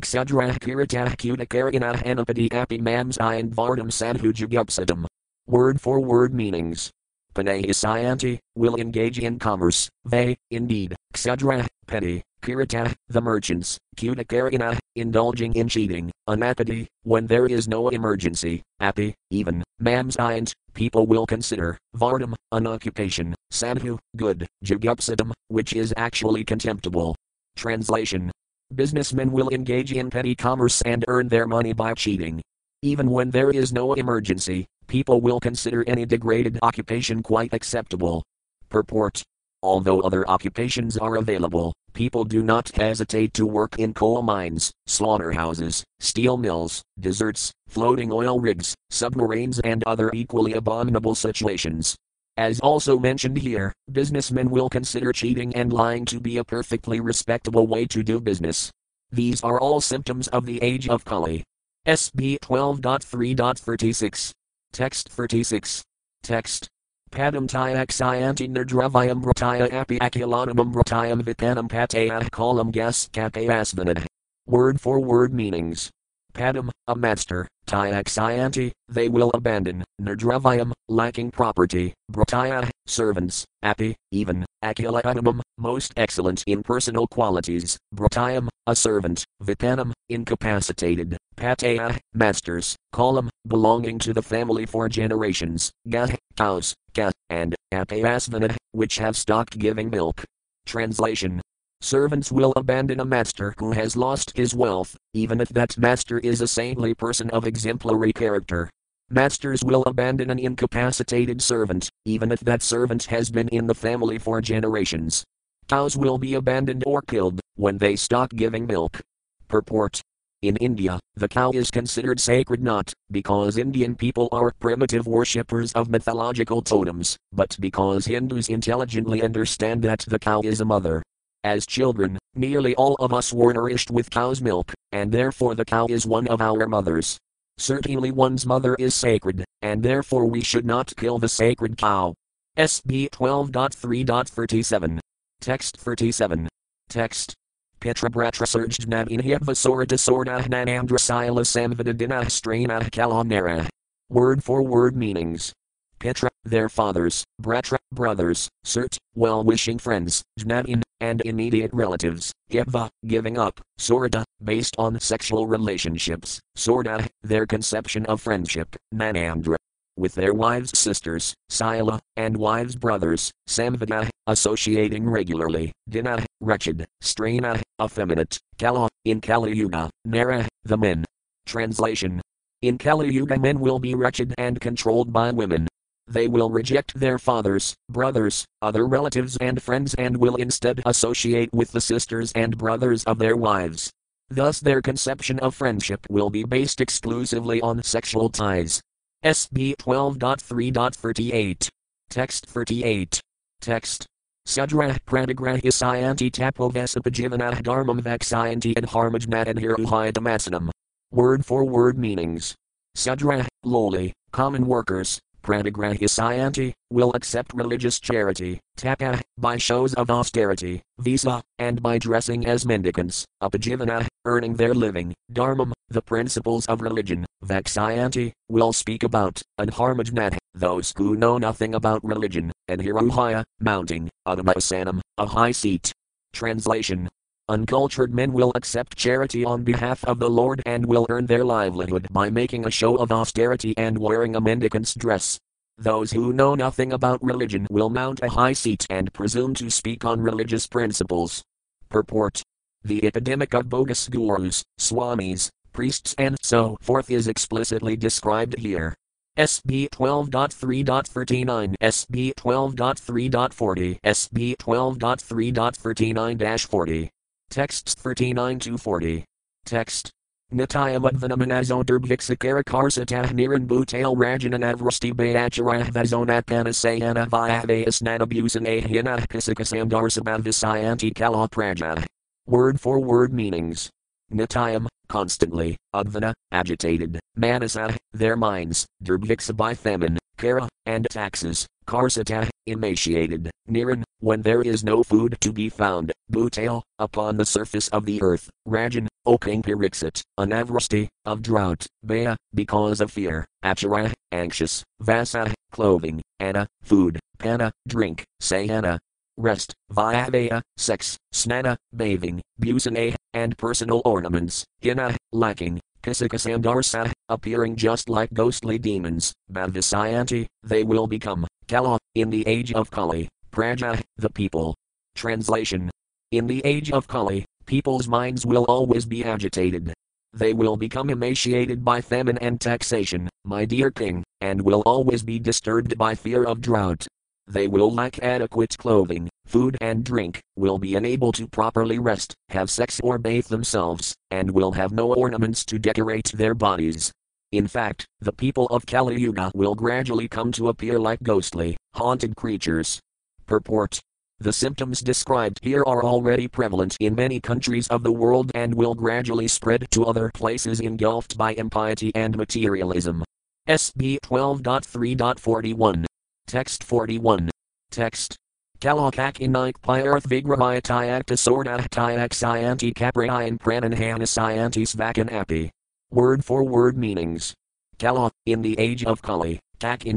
Kutakaragana 1.16 2.04
Anapati 2.04 2.52
Api 2.52 2.80
Mamsayan 2.80 3.54
Vardam 3.54 3.92
Sanhujagupsadam. 3.92 5.06
Word 5.46 5.80
for 5.80 6.00
word 6.00 6.34
meanings. 6.34 6.90
Panayasyanti 7.36 8.40
will 8.56 8.76
engage 8.76 9.20
in 9.20 9.40
commerce, 9.40 9.90
they, 10.06 10.38
indeed, 10.52 10.96
Ksudra, 11.14 11.68
petty, 11.88 12.24
Kirata, 12.42 12.94
the 13.08 13.22
merchants, 13.22 13.78
Kutakaragana, 13.98 14.78
indulging 14.96 15.54
in 15.54 15.68
cheating, 15.68 16.12
Anapati, 16.28 16.88
when 17.04 17.28
there 17.28 17.46
is 17.46 17.68
no 17.68 17.90
emergency, 17.90 18.62
Api, 18.80 19.14
even, 19.30 19.64
Mamsayan, 19.82 20.52
people 20.74 21.06
will 21.06 21.26
consider, 21.26 21.78
Vardam, 21.96 22.34
an 22.52 22.68
occupation, 22.68 23.36
Sadhu, 23.52 24.00
good, 24.16 24.48
Jugupsadam, 24.66 25.32
which 25.50 25.74
is 25.74 25.94
actually 25.98 26.44
contemptible. 26.44 27.16
Translation. 27.56 28.32
Businessmen 28.74 29.32
will 29.32 29.50
engage 29.50 29.92
in 29.92 30.10
petty 30.10 30.36
commerce 30.36 30.82
and 30.84 31.04
earn 31.08 31.28
their 31.28 31.48
money 31.48 31.74
by 31.74 31.94
cheating. 31.94 32.42
Even 32.82 33.10
when 33.10 33.32
there 33.32 33.50
is 33.50 33.74
no 33.74 33.94
emergency, 33.94 34.66
people 34.90 35.22
will 35.22 35.40
consider 35.40 35.86
any 35.88 36.06
degraded 36.06 36.60
occupation 36.62 37.24
quite 37.24 37.54
acceptable. 37.54 38.24
Purport 38.68 39.24
Although 39.62 40.02
other 40.02 40.28
occupations 40.30 40.98
are 40.98 41.18
available, 41.18 41.74
people 41.94 42.24
do 42.24 42.42
not 42.42 42.70
hesitate 42.70 43.34
to 43.34 43.46
work 43.46 43.78
in 43.78 43.94
coal 43.94 44.22
mines, 44.22 44.72
slaughterhouses, 44.88 45.84
steel 46.00 46.38
mills, 46.38 46.82
deserts, 47.00 47.52
floating 47.68 48.12
oil 48.12 48.40
rigs, 48.40 48.74
submarines, 48.90 49.60
and 49.60 49.84
other 49.84 50.10
equally 50.14 50.54
abominable 50.54 51.14
situations. 51.14 51.96
As 52.38 52.62
also 52.62 52.98
mentioned 52.98 53.38
here, 53.38 53.74
businessmen 53.92 54.50
will 54.50 54.70
consider 54.70 55.12
cheating 55.12 55.54
and 55.56 55.74
lying 55.74 56.06
to 56.06 56.22
be 56.22 56.38
a 56.38 56.44
perfectly 56.46 57.02
respectable 57.02 57.68
way 57.68 57.86
to 57.88 58.02
do 58.02 58.22
business. 58.22 58.72
These 59.12 59.44
are 59.44 59.60
all 59.60 59.82
symptoms 59.82 60.30
of 60.30 60.46
the 60.46 60.64
age 60.64 60.88
of 60.88 61.04
Kali. 61.04 61.44
SB 61.86 62.40
12.3.36. 62.40 64.32
Text 64.72 65.10
36. 65.10 65.84
Text. 66.24 66.70
Padam 67.12 67.48
tyaxayanti 67.48 68.48
nerdravayam 68.48 69.22
brataya 69.22 69.72
api 69.74 69.98
akilanamam 70.00 70.72
bratayam 70.72 71.22
vipanam 71.22 71.68
pataya 71.68 72.30
kalam 72.30 72.72
gas 72.72 73.10
kapayasvanad. 73.12 74.06
Word 74.46 74.80
for 74.80 75.00
word 75.00 75.34
meanings. 75.34 75.90
Padam, 76.34 76.70
a 76.88 76.96
master, 76.96 77.48
Tyaxayanti, 77.68 78.72
they 78.88 79.10
will 79.10 79.32
abandon, 79.34 79.84
Nerdravayam, 80.02 80.72
lacking 80.88 81.32
property, 81.32 81.94
Brataya, 82.12 82.70
servants, 82.88 83.46
Api, 83.62 83.96
even, 84.12 84.46
Akilayanamam, 84.64 85.42
most 85.58 85.94
excellent 85.98 86.44
in 86.48 86.64
personal 86.64 87.08
qualities, 87.08 87.78
Bratayam, 87.96 88.48
a 88.66 88.76
servant, 88.76 89.26
Vipanam, 89.44 89.92
incapacitated, 90.10 91.18
Pataya, 91.36 91.98
masters, 92.14 92.76
Kalam, 92.94 93.30
belonging 93.48 94.00
to 94.00 94.14
the 94.14 94.24
family 94.24 94.66
for 94.66 94.90
generations, 94.90 95.72
Gah, 95.88 96.08
cows, 96.36 96.74
Ka, 96.96 97.12
and 97.30 97.56
Apayasvanad, 97.74 98.56
which 98.72 98.98
have 98.98 99.16
stopped 99.16 99.60
giving 99.60 99.90
milk. 99.90 100.24
Translation 100.66 101.42
Servants 101.82 102.30
will 102.30 102.52
abandon 102.58 103.00
a 103.00 103.06
master 103.06 103.56
who 103.58 103.72
has 103.72 103.96
lost 103.96 104.36
his 104.36 104.54
wealth, 104.54 104.98
even 105.14 105.40
if 105.40 105.48
that 105.50 105.78
master 105.78 106.20
is 106.20 106.42
a 106.42 106.48
saintly 106.48 106.94
person 106.94 107.30
of 107.30 107.48
exemplary 107.48 108.12
character. 108.12 108.70
Masters 109.10 109.64
will 109.64 109.84
abandon 109.86 110.30
an 110.30 110.38
incapacitated 110.38 111.42
servant, 111.42 111.90
even 112.06 112.32
if 112.32 112.42
that 112.42 112.62
servant 112.62 113.06
has 113.06 113.32
been 113.32 113.48
in 113.48 113.66
the 113.66 113.74
family 113.74 114.20
for 114.20 114.42
generations. 114.42 115.24
Cows 115.70 115.96
will 115.96 116.18
be 116.18 116.34
abandoned 116.34 116.84
or 116.86 117.02
killed 117.02 117.40
when 117.56 117.78
they 117.78 117.96
stop 117.96 118.36
giving 118.36 118.68
milk. 118.68 119.00
Purport 119.48 120.02
in 120.42 120.58
India, 120.58 121.00
the 121.16 121.28
cow 121.28 121.52
is 121.52 121.72
considered 121.72 122.20
sacred 122.20 122.62
not 122.62 122.94
because 123.10 123.58
Indian 123.58 123.96
people 123.96 124.30
are 124.32 124.54
primitive 124.60 125.08
worshippers 125.08 125.74
of 125.74 125.90
mythological 125.90 126.62
totems, 126.62 127.18
but 127.32 127.58
because 127.60 128.06
Hindus 128.06 128.50
intelligently 128.50 129.22
understand 129.22 129.82
that 129.84 130.06
the 130.08 130.20
cow 130.20 130.42
is 130.42 130.62
a 130.62 130.66
mother. 130.66 131.02
As 131.44 131.66
children, 131.66 132.18
nearly 132.36 132.76
all 132.76 132.96
of 132.96 133.14
us 133.14 133.32
were 133.32 133.54
nourished 133.54 133.90
with 133.92 134.10
cow's 134.10 134.42
milk, 134.42 134.74
and 134.92 135.12
therefore 135.12 135.56
the 135.56 135.64
cow 135.64 135.88
is 135.90 136.06
one 136.06 136.28
of 136.28 136.42
our 136.42 136.68
mothers. 136.68 137.18
Certainly 137.58 138.12
one's 138.12 138.46
mother 138.46 138.76
is 138.76 138.94
sacred, 138.94 139.46
and 139.62 139.82
therefore 139.82 140.26
we 140.26 140.42
should 140.42 140.66
not 140.66 140.94
kill 140.98 141.18
the 141.18 141.30
sacred 141.30 141.78
cow. 141.78 142.14
SB 142.58 143.10
12.3.37. 143.12 145.00
Text 145.40 145.78
37. 145.78 146.50
Text. 146.90 147.34
Petra 147.80 148.10
bratra 148.10 148.46
surged 148.46 148.84
in 148.84 149.22
hevasora 149.22 149.86
disorda 149.86 150.44
nanandra 150.50 151.00
sila 151.00 151.42
samvadadina 151.42 152.26
strana 152.26 152.82
kalanera. 152.90 153.70
Word 154.10 154.44
for 154.44 154.62
word 154.62 154.98
meanings. 154.98 155.54
Petra, 156.00 156.30
their 156.44 156.70
fathers, 156.70 157.24
Bratra, 157.42 157.78
brothers, 157.92 158.50
Surt, 158.66 158.98
well 159.16 159.44
wishing 159.44 159.78
friends, 159.78 160.24
Jnatin, 160.40 160.82
and 161.02 161.22
immediate 161.22 161.72
relatives, 161.74 162.32
Yeva, 162.52 162.90
giving 163.06 163.38
up, 163.38 163.62
Sorda, 163.80 164.24
based 164.44 164.76
on 164.78 165.00
sexual 165.00 165.48
relationships, 165.48 166.40
Sorda, 166.58 167.08
their 167.22 167.46
conception 167.46 168.06
of 168.08 168.22
friendship, 168.22 168.76
Nanandra, 168.94 169.56
with 169.96 170.16
their 170.16 170.34
wives' 170.34 170.78
sisters, 170.78 171.34
Sila, 171.50 172.00
and 172.16 172.38
wives' 172.38 172.76
brothers, 172.76 173.32
Samvada, 173.48 174.10
associating 174.28 175.10
regularly, 175.10 175.72
Dina, 175.88 176.26
wretched, 176.42 176.86
Strana, 177.02 177.62
effeminate, 177.82 178.38
Kala, 178.58 178.90
in 179.06 179.22
Kali 179.22 179.56
Yuga, 179.56 179.90
Nara, 180.06 180.48
the 180.64 180.78
men. 180.78 181.06
Translation 181.46 182.22
In 182.62 182.78
Kali 182.78 183.12
Yuga, 183.12 183.40
men 183.40 183.60
will 183.60 183.80
be 183.80 183.96
wretched 183.96 184.36
and 184.38 184.60
controlled 184.60 185.12
by 185.12 185.32
women, 185.32 185.68
they 186.10 186.28
will 186.28 186.50
reject 186.50 187.00
their 187.00 187.20
fathers, 187.20 187.76
brothers, 187.90 188.46
other 188.62 188.86
relatives, 188.88 189.38
and 189.38 189.62
friends 189.62 189.94
and 189.94 190.18
will 190.18 190.36
instead 190.36 190.82
associate 190.86 191.54
with 191.54 191.72
the 191.72 191.82
sisters 191.82 192.32
and 192.34 192.58
brothers 192.58 193.04
of 193.06 193.20
their 193.20 193.38
wives. 193.38 193.92
Thus, 194.30 194.60
their 194.60 194.82
conception 194.82 195.40
of 195.40 195.56
friendship 195.56 196.06
will 196.10 196.30
be 196.30 196.44
based 196.44 196.82
exclusively 196.82 197.62
on 197.62 197.84
sexual 197.84 198.30
ties. 198.30 198.82
SB 199.24 199.76
12.3.38. 199.78 201.70
Text 202.10 202.46
38. 202.48 203.22
Text. 203.62 204.06
Sudra 204.46 204.98
pranagrahisayanti 205.06 206.32
tapovesapajivanah 206.32 207.62
dharmam 207.62 208.02
vaksayanti 208.02 208.74
and 208.78 208.88
harmajnat. 208.88 210.72
Word 211.12 211.46
for 211.46 211.66
word 211.66 211.98
meanings. 211.98 212.56
Sudra, 212.96 213.48
lowly, 213.64 214.14
common 214.32 214.66
workers, 214.66 215.20
Pranagrahisayanti, 215.44 216.74
will 216.92 217.12
accept 217.14 217.54
religious 217.54 218.00
charity, 218.00 218.60
taka, 218.76 219.22
by 219.38 219.58
shows 219.58 219.94
of 219.94 220.10
austerity, 220.10 220.82
visa, 221.00 221.42
and 221.58 221.82
by 221.82 221.98
dressing 221.98 222.46
as 222.46 222.66
mendicants, 222.66 223.26
upajivana, 223.42 224.08
earning 224.26 224.56
their 224.56 224.74
living, 224.74 225.14
dharmam, 225.32 225.72
the 225.90 226.02
principles 226.02 226.66
of 226.68 226.82
religion, 226.82 227.26
vaksayanti, 227.44 228.32
will 228.50 228.74
speak 228.74 229.04
about, 229.04 229.42
and 229.58 229.72
harmajnat, 229.72 230.38
those 230.54 230.94
who 230.98 231.16
know 231.16 231.38
nothing 231.38 231.76
about 231.76 232.04
religion, 232.04 232.52
and 232.68 232.82
hiruhaya, 232.82 233.44
mounting, 233.60 234.10
adamasanam, 234.28 235.00
a 235.18 235.26
high 235.26 235.52
seat. 235.52 235.92
Translation 236.32 237.10
Uncultured 237.50 238.14
men 238.14 238.32
will 238.32 238.52
accept 238.54 238.96
charity 238.96 239.44
on 239.44 239.64
behalf 239.64 240.06
of 240.06 240.20
the 240.20 240.30
Lord 240.30 240.62
and 240.68 240.86
will 240.86 241.08
earn 241.10 241.26
their 241.26 241.44
livelihood 241.44 242.08
by 242.12 242.30
making 242.30 242.64
a 242.64 242.72
show 242.72 242.96
of 242.98 243.12
austerity 243.12 243.74
and 243.76 243.98
wearing 243.98 244.36
a 244.36 244.42
mendicant's 244.42 244.94
dress. 244.94 245.40
Those 245.76 246.12
who 246.12 246.32
know 246.32 246.54
nothing 246.54 246.94
about 246.94 247.24
religion 247.24 247.66
will 247.72 247.90
mount 247.90 248.20
a 248.22 248.30
high 248.30 248.54
seat 248.54 248.86
and 248.92 249.12
presume 249.14 249.56
to 249.56 249.72
speak 249.72 250.06
on 250.06 250.22
religious 250.22 250.68
principles. 250.68 251.42
Purport 251.90 252.44
The 252.84 253.04
epidemic 253.04 253.56
of 253.56 253.68
bogus 253.68 254.08
gurus, 254.08 254.64
swamis, 254.78 255.50
priests, 255.74 256.14
and 256.20 256.38
so 256.44 256.78
forth 256.82 257.10
is 257.10 257.28
explicitly 257.28 257.96
described 257.96 258.60
here. 258.60 258.94
SB 259.40 259.90
12.3.39, 259.90 261.74
SB 261.82 262.34
12.3.40, 262.36 264.00
SB 264.04 264.56
12.3.39 264.58 266.68
40. 266.68 267.10
Texts 267.50 267.96
39 267.96 268.60
to 268.60 268.78
40. 268.78 269.26
Text. 269.66 270.12
Nitya 270.54 271.02
Mudvanamanazo 271.02 271.84
Derbhiksikara 271.84 272.64
Karsatah 272.64 273.26
Niran 273.32 273.66
Bhutail 273.66 274.16
Rajananavrusti 274.16 275.14
Bayacharah 275.14 275.90
Vazonat 275.90 276.44
Panasayana 276.46 277.28
Vyavayas 277.28 278.04
Nanabusan 278.04 278.68
Ahyanah 278.68 279.28
Pisikasam 279.28 279.90
Darsabhavisayanti 279.90 281.16
Kala 281.16 281.50
Praja. 281.50 282.06
Word 282.46 282.80
for 282.80 283.00
word 283.00 283.34
meanings. 283.34 283.90
Nitayam, 284.32 284.88
constantly, 285.08 285.76
Udvana, 285.96 286.34
agitated, 286.52 287.20
Manasa, 287.36 287.98
their 288.14 288.36
minds, 288.36 288.86
Derbhiksa 289.04 289.58
by 289.58 289.74
famine, 289.74 290.20
Kara, 290.38 290.70
and 290.86 291.08
taxes, 291.10 291.66
Karsata, 291.88 292.48
emaciated, 292.72 293.50
Niran, 293.70 294.04
when 294.20 294.42
there 294.42 294.62
is 294.62 294.84
no 294.84 295.04
food 295.04 295.38
to 295.42 295.52
be 295.52 295.70
found, 295.70 296.12
Bhutail, 296.32 296.84
upon 296.98 297.38
the 297.38 297.46
surface 297.46 297.88
of 297.90 298.06
the 298.06 298.22
earth, 298.22 298.50
Rajan, 298.68 299.08
O 299.26 299.38
King 299.38 299.62
Pariksit, 299.62 300.22
Anavrasti, 300.40 301.08
of 301.26 301.42
drought, 301.42 301.86
Baya, 302.04 302.36
because 302.54 303.02
of 303.02 303.12
fear, 303.12 303.46
Acharya, 303.64 304.14
anxious, 304.32 304.84
Vasa, 305.00 305.54
clothing, 305.72 306.22
Anna, 306.40 306.68
food, 306.82 307.20
Pana, 307.38 307.72
drink, 307.88 308.26
Sayana, 308.42 309.00
rest, 309.38 309.74
Vyavaya, 309.92 310.62
sex, 310.78 311.18
Snana, 311.34 311.78
bathing, 311.96 312.42
Busana, 312.62 313.16
and 313.34 313.58
personal 313.58 314.02
ornaments, 314.04 314.66
Hina, 314.84 315.16
lacking, 315.32 315.80
Kasikasandarsa, 316.04 317.12
appearing 317.28 317.76
just 317.76 318.10
like 318.10 318.34
ghostly 318.34 318.78
demons, 318.78 319.34
Bhavasayanti, 319.52 320.48
they 320.64 320.84
will 320.84 321.08
become, 321.08 321.46
Kala, 321.68 321.99
in 322.20 322.30
the 322.30 322.46
age 322.48 322.74
of 322.74 322.92
Kali, 322.92 323.30
Praja, 323.52 324.02
the 324.18 324.30
people. 324.30 324.76
Translation 325.16 325.90
In 326.32 326.48
the 326.48 326.62
age 326.66 326.92
of 326.92 327.08
Kali, 327.08 327.46
people's 327.66 328.08
minds 328.08 328.46
will 328.46 328.66
always 328.66 329.06
be 329.06 329.24
agitated. 329.24 329.94
They 330.34 330.54
will 330.54 330.76
become 330.76 331.10
emaciated 331.10 331.84
by 331.84 332.02
famine 332.02 332.38
and 332.40 332.60
taxation, 332.60 333.30
my 333.46 333.64
dear 333.64 333.90
king, 333.90 334.24
and 334.42 334.62
will 334.62 334.84
always 334.86 335.24
be 335.24 335.40
disturbed 335.40 335.98
by 335.98 336.14
fear 336.14 336.44
of 336.44 336.62
drought. 336.62 337.08
They 337.48 337.68
will 337.68 337.92
lack 337.92 338.20
adequate 338.20 338.78
clothing, 338.78 339.30
food, 339.46 339.78
and 339.80 340.04
drink, 340.04 340.42
will 340.58 340.78
be 340.78 340.96
unable 340.96 341.32
to 341.32 341.48
properly 341.48 342.00
rest, 342.00 342.36
have 342.50 342.70
sex, 342.70 343.00
or 343.02 343.18
bathe 343.18 343.48
themselves, 343.48 344.14
and 344.30 344.52
will 344.52 344.74
have 344.74 344.92
no 344.92 345.14
ornaments 345.14 345.64
to 345.66 345.80
decorate 345.80 346.32
their 346.36 346.54
bodies. 346.54 347.12
In 347.52 347.66
fact, 347.66 348.06
the 348.20 348.32
people 348.32 348.68
of 348.68 348.86
Kali 348.86 349.20
Yuga 349.20 349.52
will 349.56 349.74
gradually 349.74 350.28
come 350.28 350.52
to 350.52 350.70
appear 350.70 351.00
like 351.00 351.24
ghostly, 351.24 351.76
haunted 352.00 352.36
creatures. 352.36 353.00
Purport 353.46 354.00
the 354.42 354.54
symptoms 354.54 355.02
described 355.02 355.60
here 355.62 355.84
are 355.86 356.02
already 356.02 356.48
prevalent 356.48 356.96
in 357.02 357.14
many 357.14 357.42
countries 357.42 357.90
of 357.90 358.04
the 358.04 358.12
world 358.12 358.52
and 358.56 358.74
will 358.74 358.96
gradually 358.96 359.50
spread 359.50 359.86
to 359.92 360.06
other 360.06 360.32
places 360.34 360.80
engulfed 360.80 361.38
by 361.38 361.52
impiety 361.56 362.10
and 362.16 362.38
materialism. 362.38 363.22
SB 363.68 364.18
12.3.41. 364.24 366.06
Text 366.48 366.86
41. 366.86 367.50
Text. 367.92 368.38
Kalakak 368.80 369.44
inaik 369.44 369.76
pyarth 369.84 370.24
vigrahayatayak 370.24 371.28
sordahtyak 371.36 372.32
sayanti 372.32 372.94
kaprayan 372.96 373.60
prananhanasayanti 373.60 374.88
svakan 374.88 375.30
api. 375.34 375.70
Word 376.12 376.46
for 376.46 376.64
word 376.64 376.98
meanings. 376.98 377.54
Kala, 378.00 378.32
in 378.46 378.62
the 378.62 378.80
age 378.80 379.04
of 379.04 379.22
Kali, 379.22 379.60
kak 379.82 380.08